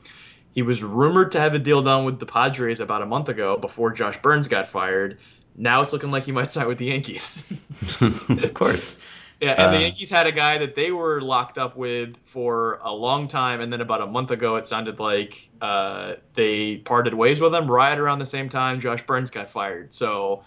He 0.54 0.62
was 0.62 0.82
rumored 0.82 1.32
to 1.32 1.40
have 1.40 1.52
a 1.52 1.58
deal 1.58 1.82
done 1.82 2.06
with 2.06 2.18
the 2.18 2.26
Padres 2.26 2.80
about 2.80 3.02
a 3.02 3.06
month 3.06 3.28
ago 3.28 3.58
before 3.58 3.92
Josh 3.92 4.16
Byrnes 4.22 4.48
got 4.48 4.66
fired. 4.66 5.18
Now 5.56 5.82
it's 5.82 5.92
looking 5.92 6.10
like 6.10 6.24
he 6.24 6.32
might 6.32 6.50
sign 6.52 6.68
with 6.68 6.78
the 6.78 6.86
Yankees. 6.86 7.44
of 8.00 8.54
course. 8.54 9.04
Yeah, 9.42 9.54
and 9.54 9.62
uh, 9.62 9.70
the 9.72 9.80
Yankees 9.80 10.08
had 10.08 10.28
a 10.28 10.32
guy 10.32 10.56
that 10.58 10.76
they 10.76 10.92
were 10.92 11.20
locked 11.20 11.58
up 11.58 11.76
with 11.76 12.16
for 12.22 12.78
a 12.84 12.94
long 12.94 13.26
time, 13.26 13.60
and 13.60 13.72
then 13.72 13.80
about 13.80 14.00
a 14.00 14.06
month 14.06 14.30
ago, 14.30 14.54
it 14.54 14.68
sounded 14.68 15.00
like 15.00 15.50
uh, 15.60 16.14
they 16.34 16.76
parted 16.76 17.12
ways 17.12 17.40
with 17.40 17.52
him. 17.52 17.68
Right 17.68 17.98
around 17.98 18.20
the 18.20 18.26
same 18.26 18.48
time, 18.48 18.78
Josh 18.78 19.02
Byrnes 19.04 19.30
got 19.30 19.50
fired. 19.50 19.92
So 19.92 20.44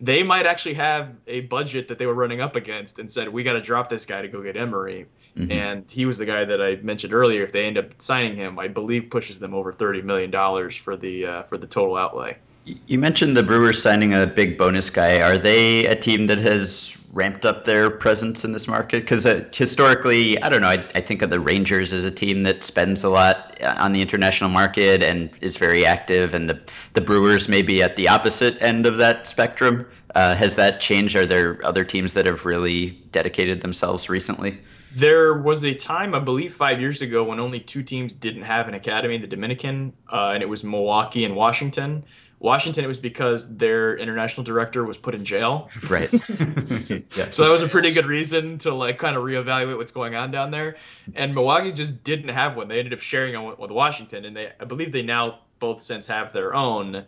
they 0.00 0.22
might 0.22 0.46
actually 0.46 0.72
have 0.72 1.14
a 1.26 1.42
budget 1.42 1.88
that 1.88 1.98
they 1.98 2.06
were 2.06 2.14
running 2.14 2.40
up 2.40 2.56
against 2.56 2.98
and 2.98 3.12
said, 3.12 3.28
we 3.28 3.42
got 3.42 3.52
to 3.52 3.60
drop 3.60 3.90
this 3.90 4.06
guy 4.06 4.22
to 4.22 4.28
go 4.28 4.42
get 4.42 4.56
Emery. 4.56 5.04
Mm-hmm. 5.36 5.52
And 5.52 5.84
he 5.90 6.06
was 6.06 6.16
the 6.16 6.24
guy 6.24 6.46
that 6.46 6.62
I 6.62 6.76
mentioned 6.76 7.12
earlier. 7.12 7.42
If 7.42 7.52
they 7.52 7.66
end 7.66 7.76
up 7.76 8.00
signing 8.00 8.36
him, 8.36 8.58
I 8.58 8.68
believe 8.68 9.10
pushes 9.10 9.38
them 9.38 9.52
over 9.52 9.70
thirty 9.70 10.00
million 10.00 10.30
dollars 10.30 10.74
for 10.74 10.96
the 10.96 11.26
uh, 11.26 11.42
for 11.42 11.58
the 11.58 11.66
total 11.66 11.96
outlay. 11.96 12.38
You 12.64 12.98
mentioned 12.98 13.36
the 13.36 13.42
Brewers 13.42 13.82
signing 13.82 14.14
a 14.14 14.26
big 14.26 14.56
bonus 14.56 14.88
guy. 14.88 15.20
Are 15.20 15.36
they 15.36 15.84
a 15.84 15.94
team 15.94 16.26
that 16.26 16.38
has 16.38 16.96
ramped 17.12 17.44
up 17.44 17.64
their 17.64 17.90
presence 17.90 18.44
in 18.44 18.52
this 18.52 18.68
market? 18.68 19.00
Because 19.00 19.26
uh, 19.26 19.44
historically, 19.52 20.40
I 20.42 20.48
don't 20.48 20.60
know. 20.60 20.68
I, 20.68 20.84
I, 20.94 21.00
think 21.00 21.22
of 21.22 21.30
the 21.30 21.40
Rangers 21.40 21.92
as 21.92 22.04
a 22.04 22.10
team 22.10 22.44
that 22.44 22.62
spends 22.62 23.02
a 23.02 23.08
lot 23.08 23.56
uh, 23.60 23.74
on 23.78 23.92
the 23.92 24.00
international 24.00 24.50
market 24.50 25.02
and 25.02 25.30
is 25.40 25.56
very 25.56 25.84
active, 25.84 26.34
and 26.34 26.48
the 26.48 26.60
the 26.94 27.00
Brewers 27.00 27.48
may 27.48 27.62
be 27.62 27.82
at 27.82 27.96
the 27.96 28.08
opposite 28.08 28.60
end 28.60 28.86
of 28.86 28.98
that 28.98 29.26
spectrum. 29.26 29.86
Uh, 30.14 30.34
has 30.34 30.56
that 30.56 30.80
changed? 30.80 31.14
Are 31.16 31.26
there 31.26 31.64
other 31.64 31.84
teams 31.84 32.14
that 32.14 32.26
have 32.26 32.44
really 32.44 32.90
dedicated 33.12 33.60
themselves 33.60 34.08
recently? 34.08 34.58
There 34.92 35.34
was 35.34 35.64
a 35.64 35.72
time, 35.72 36.14
I 36.14 36.18
believe, 36.18 36.52
five 36.52 36.80
years 36.80 37.00
ago 37.00 37.22
when 37.22 37.38
only 37.38 37.60
two 37.60 37.84
teams 37.84 38.12
didn't 38.12 38.42
have 38.42 38.66
an 38.66 38.74
academy 38.74 39.18
the 39.18 39.28
Dominican, 39.28 39.92
uh, 40.10 40.32
and 40.34 40.42
it 40.42 40.48
was 40.48 40.64
Milwaukee 40.64 41.24
and 41.24 41.36
Washington. 41.36 42.04
Washington, 42.40 42.84
it 42.84 42.88
was 42.88 42.98
because 42.98 43.54
their 43.56 43.96
international 43.98 44.44
director 44.44 44.82
was 44.82 44.96
put 44.96 45.14
in 45.14 45.26
jail. 45.26 45.68
Right. 45.88 46.10
yeah. 46.30 47.28
So 47.30 47.44
that 47.44 47.50
was 47.52 47.62
a 47.62 47.68
pretty 47.68 47.92
good 47.92 48.06
reason 48.06 48.56
to 48.58 48.74
like 48.74 48.98
kind 48.98 49.14
of 49.14 49.22
reevaluate 49.22 49.76
what's 49.76 49.92
going 49.92 50.14
on 50.14 50.30
down 50.30 50.50
there. 50.50 50.76
And 51.14 51.34
Milwaukee 51.34 51.70
just 51.70 52.02
didn't 52.02 52.30
have 52.30 52.56
one. 52.56 52.68
They 52.68 52.78
ended 52.78 52.94
up 52.94 53.02
sharing 53.02 53.40
one 53.40 53.56
with 53.58 53.70
Washington, 53.70 54.24
and 54.24 54.34
they, 54.34 54.52
I 54.58 54.64
believe, 54.64 54.90
they 54.90 55.02
now 55.02 55.40
both 55.58 55.82
since 55.82 56.06
have 56.06 56.32
their 56.32 56.54
own 56.54 57.04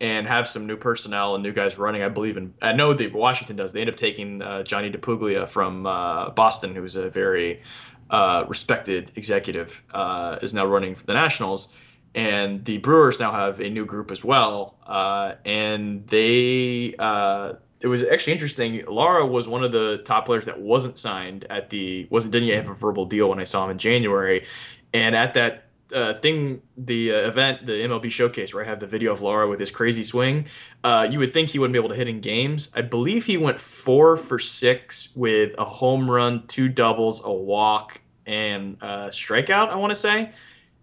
and 0.00 0.26
have 0.28 0.46
some 0.46 0.66
new 0.66 0.76
personnel 0.76 1.34
and 1.34 1.42
new 1.42 1.52
guys 1.52 1.78
running. 1.78 2.02
I 2.02 2.08
believe 2.08 2.36
in. 2.36 2.54
I 2.62 2.72
know 2.72 2.94
that 2.94 3.12
Washington 3.12 3.56
does. 3.56 3.72
They 3.72 3.80
end 3.80 3.90
up 3.90 3.96
taking 3.96 4.40
uh, 4.40 4.62
Johnny 4.62 4.90
DiPuglia 4.92 5.48
from 5.48 5.84
uh, 5.84 6.30
Boston, 6.30 6.76
who's 6.76 6.94
a 6.94 7.10
very 7.10 7.62
uh, 8.08 8.44
respected 8.46 9.10
executive, 9.16 9.82
uh, 9.92 10.38
is 10.42 10.54
now 10.54 10.64
running 10.64 10.94
for 10.94 11.04
the 11.06 11.14
Nationals. 11.14 11.70
And 12.16 12.64
the 12.64 12.78
Brewers 12.78 13.20
now 13.20 13.30
have 13.30 13.60
a 13.60 13.68
new 13.68 13.84
group 13.84 14.10
as 14.10 14.24
well, 14.24 14.74
uh, 14.86 15.34
and 15.44 16.06
they. 16.08 16.94
Uh, 16.98 17.54
it 17.80 17.88
was 17.88 18.02
actually 18.02 18.32
interesting. 18.32 18.82
Lara 18.86 19.26
was 19.26 19.46
one 19.46 19.62
of 19.62 19.70
the 19.70 19.98
top 19.98 20.24
players 20.24 20.46
that 20.46 20.58
wasn't 20.58 20.96
signed 20.96 21.46
at 21.50 21.68
the 21.68 22.08
wasn't 22.10 22.32
didn't 22.32 22.48
yet 22.48 22.56
have 22.56 22.70
a 22.70 22.74
verbal 22.74 23.04
deal 23.04 23.28
when 23.28 23.38
I 23.38 23.44
saw 23.44 23.66
him 23.66 23.70
in 23.70 23.78
January, 23.78 24.46
and 24.94 25.14
at 25.14 25.34
that 25.34 25.66
uh, 25.94 26.14
thing, 26.14 26.60
the 26.76 27.12
uh, 27.12 27.28
event, 27.28 27.66
the 27.66 27.72
MLB 27.72 28.10
showcase, 28.10 28.52
where 28.52 28.64
I 28.64 28.68
have 28.68 28.80
the 28.80 28.86
video 28.86 29.12
of 29.12 29.20
Lara 29.20 29.48
with 29.48 29.60
his 29.60 29.70
crazy 29.70 30.02
swing, 30.02 30.46
uh, 30.84 31.06
you 31.10 31.18
would 31.18 31.32
think 31.32 31.50
he 31.50 31.58
wouldn't 31.58 31.72
be 31.72 31.78
able 31.78 31.90
to 31.90 31.94
hit 31.94 32.08
in 32.08 32.20
games. 32.20 32.70
I 32.74 32.82
believe 32.82 33.24
he 33.24 33.36
went 33.36 33.60
four 33.60 34.16
for 34.16 34.38
six 34.38 35.10
with 35.14 35.54
a 35.58 35.64
home 35.64 36.10
run, 36.10 36.46
two 36.48 36.68
doubles, 36.68 37.22
a 37.24 37.32
walk, 37.32 38.00
and 38.26 38.76
a 38.80 39.08
strikeout. 39.08 39.68
I 39.68 39.76
want 39.76 39.90
to 39.90 39.96
say, 39.96 40.32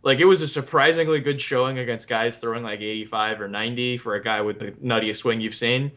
like 0.03 0.19
it 0.19 0.25
was 0.25 0.41
a 0.41 0.47
surprisingly 0.47 1.21
good 1.21 1.39
showing 1.39 1.79
against 1.79 2.07
guys 2.07 2.37
throwing 2.37 2.63
like 2.63 2.81
85 2.81 3.41
or 3.41 3.47
90 3.47 3.97
for 3.97 4.15
a 4.15 4.23
guy 4.23 4.41
with 4.41 4.59
the 4.59 4.71
nuttiest 4.73 5.17
swing 5.17 5.41
you've 5.41 5.55
seen. 5.55 5.91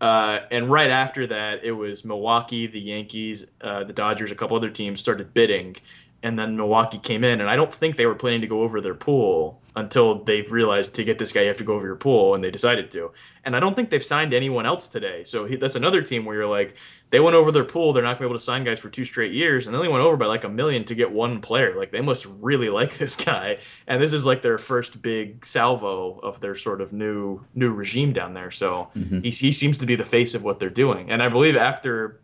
Uh, 0.00 0.40
and 0.50 0.70
right 0.70 0.90
after 0.90 1.26
that, 1.28 1.64
it 1.64 1.72
was 1.72 2.04
Milwaukee, 2.04 2.66
the 2.66 2.80
Yankees, 2.80 3.46
uh, 3.60 3.84
the 3.84 3.92
Dodgers, 3.92 4.32
a 4.32 4.34
couple 4.34 4.56
other 4.56 4.70
teams 4.70 5.00
started 5.00 5.32
bidding 5.32 5.76
and 6.24 6.38
then 6.38 6.56
Milwaukee 6.56 6.96
came 6.96 7.22
in, 7.22 7.42
and 7.42 7.50
I 7.50 7.54
don't 7.54 7.72
think 7.72 7.96
they 7.96 8.06
were 8.06 8.14
planning 8.14 8.40
to 8.40 8.46
go 8.46 8.62
over 8.62 8.80
their 8.80 8.94
pool 8.94 9.60
until 9.76 10.24
they've 10.24 10.50
realized 10.50 10.94
to 10.94 11.04
get 11.04 11.18
this 11.18 11.32
guy 11.32 11.42
you 11.42 11.48
have 11.48 11.58
to 11.58 11.64
go 11.64 11.74
over 11.74 11.86
your 11.86 11.96
pool, 11.96 12.34
and 12.34 12.42
they 12.42 12.50
decided 12.50 12.90
to. 12.92 13.12
And 13.44 13.54
I 13.54 13.60
don't 13.60 13.76
think 13.76 13.90
they've 13.90 14.02
signed 14.02 14.32
anyone 14.32 14.64
else 14.64 14.88
today. 14.88 15.24
So 15.24 15.44
he, 15.44 15.56
that's 15.56 15.74
another 15.74 16.00
team 16.00 16.24
where 16.24 16.36
you're 16.36 16.46
like, 16.46 16.76
they 17.10 17.20
went 17.20 17.36
over 17.36 17.52
their 17.52 17.64
pool, 17.64 17.92
they're 17.92 18.02
not 18.02 18.14
gonna 18.14 18.20
be 18.20 18.30
able 18.30 18.38
to 18.38 18.44
sign 18.44 18.64
guys 18.64 18.80
for 18.80 18.88
two 18.88 19.04
straight 19.04 19.32
years, 19.32 19.66
and 19.66 19.74
they 19.74 19.76
only 19.76 19.90
went 19.90 20.02
over 20.02 20.16
by 20.16 20.24
like 20.24 20.44
a 20.44 20.48
million 20.48 20.84
to 20.86 20.94
get 20.94 21.12
one 21.12 21.42
player. 21.42 21.74
Like 21.76 21.92
they 21.92 22.00
must 22.00 22.24
really 22.24 22.68
like 22.80 22.96
this 22.96 23.16
guy, 23.16 23.58
and 23.86 24.00
this 24.00 24.14
is 24.14 24.24
like 24.24 24.40
their 24.40 24.56
first 24.56 25.02
big 25.02 25.44
salvo 25.44 26.20
of 26.22 26.40
their 26.40 26.54
sort 26.54 26.80
of 26.80 26.94
new 26.94 27.44
new 27.54 27.70
regime 27.70 28.14
down 28.14 28.32
there. 28.32 28.50
So 28.50 28.88
mm-hmm. 28.96 29.20
he 29.20 29.28
he 29.28 29.52
seems 29.52 29.76
to 29.76 29.84
be 29.86 29.94
the 29.94 30.06
face 30.06 30.32
of 30.32 30.42
what 30.42 30.58
they're 30.58 30.70
doing, 30.70 31.10
and 31.10 31.22
I 31.22 31.28
believe 31.28 31.56
after 31.56 32.18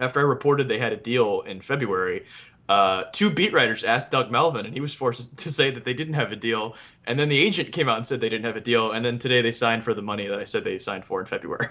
after 0.00 0.20
I 0.20 0.24
reported 0.24 0.68
they 0.68 0.78
had 0.78 0.92
a 0.92 0.96
deal 0.96 1.40
in 1.40 1.60
February, 1.60 2.24
uh, 2.68 3.04
two 3.12 3.30
beat 3.30 3.52
writers 3.52 3.82
asked 3.82 4.10
Doug 4.10 4.30
Melvin, 4.30 4.66
and 4.66 4.74
he 4.74 4.80
was 4.80 4.94
forced 4.94 5.36
to 5.38 5.50
say 5.50 5.70
that 5.70 5.84
they 5.84 5.94
didn't 5.94 6.14
have 6.14 6.32
a 6.32 6.36
deal. 6.36 6.76
And 7.06 7.18
then 7.18 7.30
the 7.30 7.38
agent 7.38 7.72
came 7.72 7.88
out 7.88 7.96
and 7.96 8.06
said 8.06 8.20
they 8.20 8.28
didn't 8.28 8.44
have 8.44 8.56
a 8.56 8.60
deal. 8.60 8.92
And 8.92 9.02
then 9.02 9.18
today 9.18 9.40
they 9.40 9.52
signed 9.52 9.82
for 9.82 9.94
the 9.94 10.02
money 10.02 10.26
that 10.26 10.38
I 10.38 10.44
said 10.44 10.64
they 10.64 10.76
signed 10.76 11.06
for 11.06 11.20
in 11.20 11.26
February. 11.26 11.68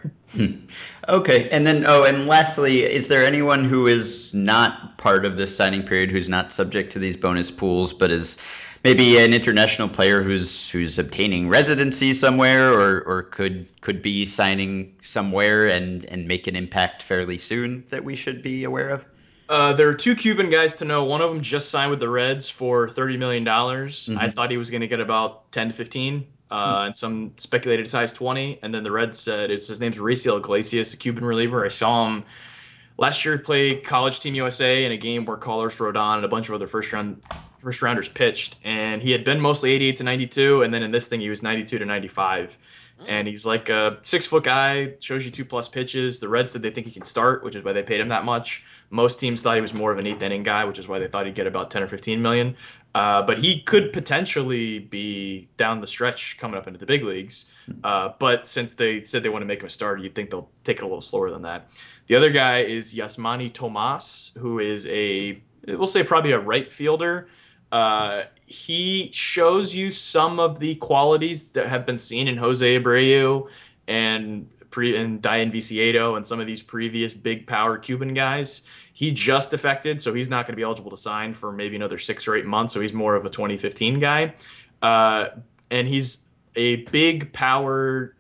okay. 1.10 1.48
And 1.52 1.68
then, 1.68 1.86
oh, 1.86 2.06
and 2.06 2.26
lastly, 2.26 2.82
is 2.82 3.08
there 3.08 3.24
anyone 3.24 3.64
who 3.64 3.86
is 3.86 4.34
not 4.34 4.98
part 4.98 5.26
of 5.26 5.38
this 5.38 5.56
signing 5.56 5.84
period 5.84 6.10
who's 6.10 6.28
not 6.28 6.52
subject 6.52 6.92
to 6.94 7.00
these 7.00 7.16
bonus 7.16 7.52
pools, 7.52 7.94
but 7.94 8.10
is 8.10 8.40
maybe 8.84 9.20
an 9.20 9.32
international 9.32 9.90
player 9.90 10.24
who's 10.24 10.70
who's 10.72 10.98
obtaining 10.98 11.50
residency 11.50 12.16
somewhere 12.16 12.74
or, 12.74 13.02
or 13.02 13.22
could 13.22 13.68
could 13.82 14.02
be 14.02 14.26
signing 14.26 14.96
somewhere 15.04 15.68
and, 15.68 16.06
and 16.06 16.28
make 16.28 16.48
an 16.48 16.56
impact 16.56 17.04
fairly 17.04 17.38
soon 17.38 17.84
that 17.90 18.04
we 18.04 18.16
should 18.16 18.42
be 18.42 18.64
aware 18.64 18.90
of? 18.90 19.06
Uh, 19.50 19.74
there 19.74 19.88
are 19.88 19.94
two 19.94 20.16
Cuban 20.16 20.50
guys 20.50 20.76
to 20.78 20.86
know. 20.86 21.06
One 21.06 21.22
of 21.22 21.30
them 21.30 21.42
just 21.42 21.70
signed 21.70 21.90
with 21.90 22.00
the 22.00 22.10
Reds 22.10 22.50
for 22.50 22.90
thirty 22.90 23.18
million 23.18 23.44
dollars. 23.44 24.08
Mm-hmm. 24.08 24.20
I 24.20 24.30
thought 24.30 24.52
he 24.52 24.58
was 24.58 24.70
going 24.70 24.82
to 24.82 24.88
get 24.88 25.00
about 25.00 25.52
ten 25.52 25.70
to 25.70 25.74
fifteen, 25.74 26.28
uh, 26.52 26.56
mm-hmm. 26.56 26.86
and 26.88 26.98
some 26.98 27.32
speculated 27.38 27.86
as 27.86 27.92
high 27.92 28.04
as 28.04 28.14
twenty. 28.14 28.60
And 28.62 28.74
then 28.74 28.84
the 28.84 28.92
Reds 28.92 29.18
said 29.18 29.50
it's 29.50 29.68
his 29.68 29.80
name's 29.80 29.98
Raisel 29.98 30.38
Iglesias, 30.38 30.94
a 30.94 30.98
Cuban 30.98 31.24
reliever. 31.24 31.66
I 31.66 31.70
saw 31.70 32.08
him 32.08 32.26
last 32.98 33.24
year 33.24 33.38
play 33.38 33.80
College 33.80 34.20
Team 34.20 34.36
USA 34.36 34.84
in 34.84 34.92
a 34.92 34.98
game 34.98 35.24
where 35.24 35.38
Carlos 35.38 35.78
Rodon 35.78 36.18
and 36.18 36.26
a 36.26 36.30
bunch 36.30 36.50
of 36.50 36.56
other 36.56 36.68
first 36.68 36.92
round 36.92 37.22
first 37.60 37.82
rounders 37.82 38.10
pitched, 38.10 38.58
and 38.66 39.02
he 39.02 39.12
had 39.12 39.24
been 39.24 39.40
mostly 39.40 39.72
eighty 39.72 39.88
eight 39.88 39.98
to 39.98 40.04
ninety 40.04 40.28
two, 40.28 40.62
and 40.64 40.74
then 40.74 40.84
in 40.84 40.92
this 40.92 41.08
thing 41.08 41.22
he 41.22 41.30
was 41.30 41.42
ninety 41.42 41.64
two 41.64 41.80
to 41.80 41.86
ninety 41.86 42.10
five 42.10 42.58
and 43.08 43.28
he's 43.28 43.46
like 43.46 43.70
a 43.70 44.00
six 44.02 44.26
foot 44.26 44.44
guy, 44.44 44.94
shows 45.00 45.26
you 45.26 45.32
two 45.32 45.46
plus 45.46 45.68
pitches. 45.68 46.20
The 46.20 46.28
Reds 46.28 46.52
said 46.52 46.62
they 46.62 46.72
think 46.72 46.88
he 46.88 46.94
can 46.94 47.06
start, 47.06 47.44
which 47.44 47.56
is 47.56 47.64
why 47.64 47.74
they 47.74 47.84
paid 47.84 48.00
him 48.00 48.10
that 48.10 48.26
much. 48.26 48.64
Most 48.90 49.20
teams 49.20 49.42
thought 49.42 49.56
he 49.56 49.62
was 49.62 49.74
more 49.74 49.92
of 49.92 50.00
an 50.00 50.08
eighth 50.08 50.22
inning 50.22 50.44
guy, 50.44 50.66
which 50.66 50.80
is 50.80 50.88
why 50.88 50.98
they 50.98 51.08
thought 51.08 51.26
he'd 51.26 51.36
get 51.36 51.48
about 51.48 51.70
10 51.70 51.84
or 51.84 51.88
15 51.88 52.22
million. 52.22 52.56
Uh, 52.96 53.22
but 53.22 53.38
he 53.38 53.62
could 53.62 53.94
potentially 53.94 54.80
be 54.80 55.48
down 55.58 55.82
the 55.82 55.88
stretch 55.88 56.38
coming 56.40 56.58
up 56.58 56.66
into 56.66 56.80
the 56.80 56.86
big 56.86 57.04
leagues. 57.04 57.46
Uh, 57.84 58.10
but 58.18 58.48
since 58.48 58.74
they 58.74 59.04
said 59.04 59.22
they 59.22 59.30
want 59.30 59.42
to 59.42 59.46
make 59.46 59.60
him 59.60 59.68
a 59.68 59.70
starter, 59.70 60.02
you'd 60.02 60.16
think 60.16 60.30
they'll 60.30 60.50
take 60.64 60.78
it 60.78 60.84
a 60.84 60.86
little 60.86 61.02
slower 61.02 61.30
than 61.30 61.42
that. 61.42 61.68
The 62.08 62.16
other 62.16 62.32
guy 62.32 62.62
is 62.62 62.96
Yasmani 62.96 63.54
Tomas, 63.54 64.32
who 64.38 64.60
is 64.60 64.88
a, 64.88 65.40
we'll 65.68 65.88
say 65.88 66.04
probably 66.04 66.32
a 66.32 66.40
right 66.40 66.72
fielder. 66.72 67.28
Uh, 67.72 68.24
he 68.46 69.10
shows 69.12 69.76
you 69.76 69.92
some 69.92 70.40
of 70.40 70.60
the 70.60 70.76
qualities 70.76 71.50
that 71.50 71.68
have 71.68 71.86
been 71.86 71.98
seen 71.98 72.28
in 72.28 72.38
Jose 72.38 72.80
Abreu 72.80 73.48
and 73.88 74.48
pre 74.70 74.96
and 74.96 75.22
Dayan 75.22 75.52
Viciedo 75.52 76.16
and 76.16 76.26
some 76.26 76.40
of 76.40 76.48
these 76.48 76.62
previous 76.62 77.14
big 77.14 77.46
power 77.46 77.78
Cuban 77.78 78.14
guys. 78.14 78.62
He 78.94 79.12
just 79.12 79.52
defected, 79.52 80.02
so 80.02 80.14
he's 80.14 80.30
not 80.30 80.46
going 80.46 80.54
to 80.54 80.58
be 80.58 80.64
eligible 80.64 80.92
to 80.92 80.98
sign 80.98 81.34
for 81.34 81.52
maybe 81.52 81.76
another 81.76 81.98
six 81.98 82.28
or 82.28 82.36
eight 82.36 82.46
months. 82.46 82.74
So 82.74 82.82
he's 82.82 82.94
more 82.94 83.16
of 83.16 83.26
a 83.26 83.30
2015 83.30 84.00
guy, 84.00 84.34
uh, 84.82 85.30
and 85.70 85.88
he's 85.88 86.20
a 86.56 86.78
big 86.86 87.32
power 87.34 88.16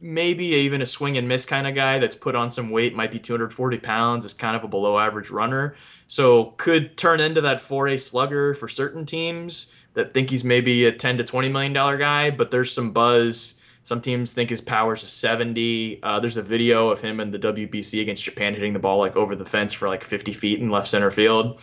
maybe 0.00 0.44
even 0.46 0.82
a 0.82 0.86
swing 0.86 1.16
and 1.16 1.28
miss 1.28 1.44
kind 1.44 1.66
of 1.66 1.74
guy 1.74 1.98
that's 1.98 2.16
put 2.16 2.34
on 2.34 2.50
some 2.50 2.70
weight, 2.70 2.94
might 2.94 3.10
be 3.10 3.18
240 3.18 3.78
pounds, 3.78 4.24
is 4.24 4.32
kind 4.32 4.56
of 4.56 4.64
a 4.64 4.68
below 4.68 4.98
average 4.98 5.30
runner. 5.30 5.76
So 6.06 6.54
could 6.56 6.96
turn 6.96 7.20
into 7.20 7.40
that 7.42 7.58
4A 7.58 8.00
slugger 8.00 8.54
for 8.54 8.68
certain 8.68 9.04
teams 9.04 9.66
that 9.94 10.14
think 10.14 10.30
he's 10.30 10.44
maybe 10.44 10.86
a 10.86 10.92
10 10.92 11.18
to 11.18 11.24
20 11.24 11.48
million 11.48 11.72
dollar 11.72 11.96
guy, 11.96 12.30
but 12.30 12.50
there's 12.50 12.72
some 12.72 12.92
buzz. 12.92 13.54
Some 13.82 14.00
teams 14.00 14.32
think 14.32 14.50
his 14.50 14.60
power's 14.60 15.02
a 15.02 15.06
70. 15.06 16.00
Uh, 16.02 16.20
there's 16.20 16.36
a 16.36 16.42
video 16.42 16.90
of 16.90 17.00
him 17.00 17.18
in 17.18 17.30
the 17.30 17.38
WBC 17.38 18.02
against 18.02 18.22
Japan 18.22 18.54
hitting 18.54 18.72
the 18.72 18.78
ball 18.78 18.98
like 18.98 19.16
over 19.16 19.34
the 19.34 19.46
fence 19.46 19.72
for 19.72 19.88
like 19.88 20.04
50 20.04 20.32
feet 20.32 20.60
in 20.60 20.70
left 20.70 20.88
center 20.88 21.10
field. 21.10 21.60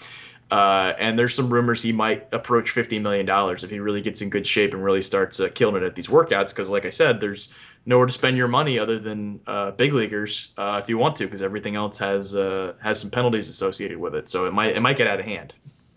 Uh, 0.49 0.93
and 0.97 1.19
there's 1.19 1.35
some 1.35 1.51
rumors 1.51 1.81
he 1.81 1.91
might 1.91 2.27
approach 2.31 2.73
$50 2.73 3.01
million 3.01 3.27
if 3.29 3.69
he 3.69 3.79
really 3.79 4.01
gets 4.01 4.21
in 4.21 4.29
good 4.29 4.47
shape 4.47 4.73
and 4.73 4.83
really 4.83 5.01
starts 5.01 5.39
uh, 5.39 5.49
killing 5.53 5.75
it 5.75 5.85
at 5.85 5.95
these 5.95 6.07
workouts. 6.07 6.49
Because, 6.49 6.69
like 6.69 6.85
I 6.85 6.89
said, 6.89 7.19
there's 7.19 7.53
nowhere 7.85 8.05
to 8.05 8.13
spend 8.13 8.37
your 8.37 8.47
money 8.47 8.79
other 8.79 8.99
than 8.99 9.39
uh, 9.47 9.71
big 9.71 9.93
leaguers 9.93 10.49
uh, 10.57 10.79
if 10.81 10.89
you 10.89 10.97
want 10.97 11.15
to, 11.17 11.25
because 11.25 11.41
everything 11.41 11.75
else 11.75 11.97
has 11.97 12.33
uh, 12.35 12.73
has 12.79 12.99
some 12.99 13.09
penalties 13.09 13.49
associated 13.49 13.97
with 13.97 14.15
it. 14.15 14.29
So 14.29 14.45
it 14.45 14.53
might 14.53 14.75
it 14.75 14.81
might 14.81 14.97
get 14.97 15.07
out 15.07 15.19
of 15.19 15.25
hand. 15.25 15.53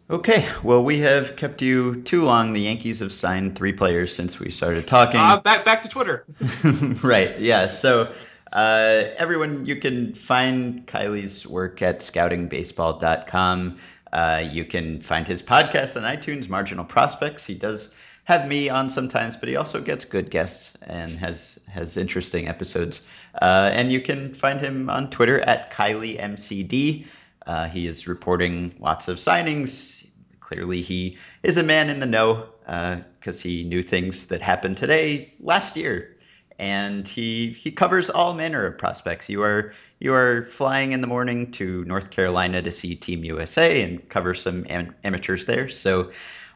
Okay, 0.09 0.49
well, 0.65 0.83
we 0.83 0.99
have 1.01 1.37
kept 1.37 1.63
you 1.63 2.03
too 2.03 2.23
long. 2.23 2.53
The 2.53 2.63
Yankees 2.63 2.99
have 2.99 3.13
signed 3.13 3.55
three 3.55 3.73
players 3.73 4.13
since 4.13 4.41
we 4.41 4.51
started 4.51 4.89
talking. 4.89 5.21
Uh, 5.21 5.41
back 5.41 5.65
back 5.65 5.83
to 5.83 5.89
Twitter. 5.89 6.25
right. 7.03 7.39
Yeah. 7.39 7.67
So. 7.67 8.13
Uh, 8.53 9.05
everyone, 9.17 9.65
you 9.65 9.77
can 9.77 10.13
find 10.13 10.85
Kiley's 10.89 11.47
work 11.47 11.83
at 11.83 12.01
scoutingbaseball.com. 12.01 13.79
Uh, 14.13 14.43
you 14.51 14.65
can 14.65 15.01
find 15.01 15.27
his 15.27 15.43
podcast 15.43 15.97
on 15.97 16.03
iTunes, 16.03 16.49
Marginal 16.49 16.85
Prospects. 16.85 17.45
He 17.47 17.55
does 17.55 17.95
have 18.25 18.47
me 18.47 18.69
on 18.69 18.91
sometimes, 18.91 19.37
but 19.37 19.49
he 19.49 19.57
also 19.57 19.81
gets 19.81 20.05
good 20.05 20.31
guests 20.31 20.77
and 20.83 21.11
has 21.19 21.59
has 21.69 21.97
interesting 21.97 22.49
episodes. 22.49 23.03
Uh, 23.41 23.71
and 23.73 23.91
you 23.91 24.01
can 24.01 24.35
find 24.35 24.61
him 24.61 24.91
on 24.91 25.11
Twitter 25.11 25.41
at 25.41 25.73
KileyMCD. 25.73 27.07
Uh, 27.47 27.69
he 27.69 27.87
is 27.87 28.07
reporting 28.07 28.75
lots 28.79 29.09
of 29.09 29.19
signings. 29.19 30.07
Clearly, 30.41 30.83
he 30.83 31.19
is 31.43 31.57
a 31.57 31.63
man 31.63 31.91
in 31.91 32.01
the 32.01 32.07
know 32.07 32.49
because 32.65 33.41
uh, 33.41 33.49
he 33.49 33.65
knew 33.65 33.83
things 33.83 34.27
that 34.27 34.43
happened 34.43 34.77
today 34.77 35.35
last 35.41 35.77
year 35.77 36.17
and 36.61 37.09
he 37.09 37.49
he 37.49 37.73
covers 37.73 38.11
all 38.11 38.35
manner 38.35 38.67
of 38.67 38.77
prospects. 38.77 39.31
You 39.31 39.43
are 39.43 39.73
you 39.99 40.13
are 40.13 40.45
flying 40.45 40.93
in 40.93 41.01
the 41.01 41.07
morning 41.07 41.53
to 41.53 41.85
North 41.87 42.11
Carolina 42.11 42.61
to 42.61 42.71
see 42.71 42.97
Team 42.97 43.25
USA 43.25 43.83
and 43.83 44.07
cover 44.09 44.35
some 44.35 44.67
am- 44.69 44.95
amateurs 45.03 45.47
there. 45.47 45.71
So 45.71 46.13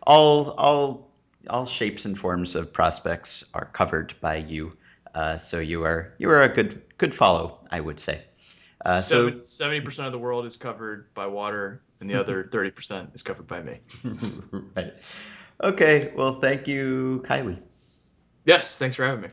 all 0.07 0.51
all 0.51 1.11
all 1.49 1.65
shapes 1.65 2.05
and 2.05 2.19
forms 2.19 2.55
of 2.55 2.73
prospects 2.73 3.45
are 3.55 3.65
covered 3.65 4.15
by 4.21 4.37
you. 4.37 4.77
Uh, 5.15 5.39
so 5.39 5.59
you 5.59 5.85
are 5.85 6.13
you 6.19 6.29
are 6.29 6.43
a 6.43 6.55
good 6.55 6.83
good 6.99 7.15
follow, 7.15 7.67
I 7.71 7.81
would 7.81 7.99
say. 7.99 8.25
Uh, 8.85 9.01
so 9.01 9.41
Seventy 9.43 9.81
percent 9.81 10.07
of 10.07 10.13
the 10.13 10.19
world 10.19 10.45
is 10.45 10.59
covered 10.59 11.15
by 11.15 11.29
water, 11.29 11.81
and 12.01 12.11
the 12.11 12.17
other 12.17 12.45
thirty 12.53 12.71
percent 12.71 13.13
is 13.15 13.23
covered 13.23 13.47
by 13.47 13.63
me. 13.63 13.81
right. 14.77 14.93
Okay. 15.63 16.13
Well, 16.15 16.41
thank 16.41 16.69
you, 16.69 17.25
Kiley. 17.27 17.59
Yes, 18.45 18.79
thanks 18.79 18.97
for 18.97 19.07
having 19.07 19.23
me. 19.23 19.29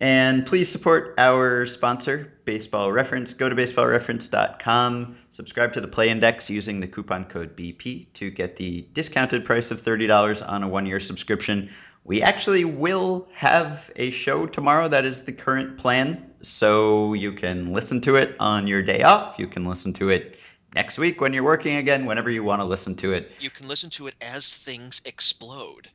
And 0.00 0.46
please 0.46 0.68
support 0.68 1.14
our 1.18 1.66
sponsor, 1.66 2.32
Baseball 2.44 2.92
Reference. 2.92 3.34
Go 3.34 3.48
to 3.48 3.56
baseballreference.com, 3.56 5.16
subscribe 5.30 5.72
to 5.72 5.80
the 5.80 5.88
Play 5.88 6.08
Index 6.08 6.48
using 6.48 6.78
the 6.78 6.86
coupon 6.86 7.24
code 7.24 7.56
BP 7.56 8.12
to 8.14 8.30
get 8.30 8.56
the 8.56 8.86
discounted 8.92 9.44
price 9.44 9.72
of 9.72 9.82
$30 9.82 10.48
on 10.48 10.62
a 10.62 10.68
one 10.68 10.86
year 10.86 11.00
subscription. 11.00 11.70
We 12.04 12.22
actually 12.22 12.64
will 12.64 13.28
have 13.34 13.90
a 13.96 14.12
show 14.12 14.46
tomorrow. 14.46 14.88
That 14.88 15.04
is 15.04 15.24
the 15.24 15.32
current 15.32 15.78
plan. 15.78 16.30
So 16.42 17.14
you 17.14 17.32
can 17.32 17.72
listen 17.72 18.00
to 18.02 18.16
it 18.16 18.36
on 18.38 18.68
your 18.68 18.82
day 18.82 19.02
off. 19.02 19.38
You 19.38 19.48
can 19.48 19.66
listen 19.66 19.92
to 19.94 20.10
it 20.10 20.38
next 20.74 20.98
week 20.98 21.20
when 21.20 21.32
you're 21.32 21.42
working 21.42 21.76
again, 21.76 22.06
whenever 22.06 22.30
you 22.30 22.44
want 22.44 22.60
to 22.60 22.64
listen 22.64 22.94
to 22.96 23.12
it. 23.12 23.32
You 23.40 23.50
can 23.50 23.66
listen 23.66 23.90
to 23.90 24.06
it 24.06 24.14
as 24.20 24.54
things 24.54 25.02
explode. 25.04 25.88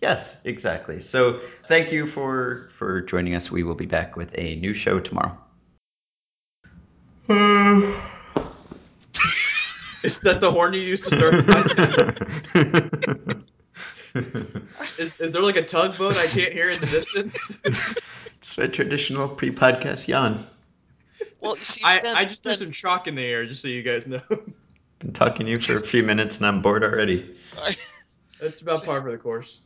Yes, 0.00 0.40
exactly. 0.44 1.00
So 1.00 1.40
thank 1.66 1.92
you 1.92 2.06
for 2.06 2.68
for 2.70 3.00
joining 3.02 3.34
us. 3.34 3.50
We 3.50 3.64
will 3.64 3.74
be 3.74 3.86
back 3.86 4.16
with 4.16 4.32
a 4.38 4.54
new 4.56 4.74
show 4.74 5.00
tomorrow. 5.00 5.36
Hmm. 7.26 7.80
Is 10.04 10.20
that 10.20 10.40
the 10.40 10.50
horn 10.50 10.72
you 10.74 10.80
used 10.80 11.04
to 11.04 11.10
start 11.10 11.32
the 11.32 11.42
podcast? 11.52 13.44
is, 14.98 15.20
is 15.20 15.32
there 15.32 15.42
like 15.42 15.56
a 15.56 15.64
tugboat 15.64 16.16
I 16.16 16.26
can't 16.28 16.52
hear 16.52 16.70
in 16.70 16.78
the 16.78 16.86
distance? 16.86 17.58
it's 18.36 18.56
a 18.56 18.68
traditional 18.68 19.28
pre-podcast 19.28 20.06
yawn. 20.06 20.46
Well, 21.40 21.56
you 21.56 21.64
see, 21.64 21.82
I, 21.84 21.98
Ben- 21.98 22.16
I 22.16 22.24
just 22.24 22.44
threw 22.44 22.54
some 22.54 22.70
chalk 22.70 23.08
in 23.08 23.16
the 23.16 23.24
air, 23.24 23.44
just 23.44 23.60
so 23.60 23.68
you 23.68 23.82
guys 23.82 24.06
know. 24.06 24.22
Been 25.00 25.12
talking 25.12 25.46
to 25.46 25.52
you 25.52 25.58
for 25.58 25.76
a 25.76 25.82
few 25.82 26.04
minutes 26.04 26.36
and 26.38 26.46
I'm 26.46 26.62
bored 26.62 26.84
already. 26.84 27.36
That's 28.40 28.60
about 28.60 28.84
par 28.84 29.02
for 29.02 29.10
the 29.10 29.18
course. 29.18 29.60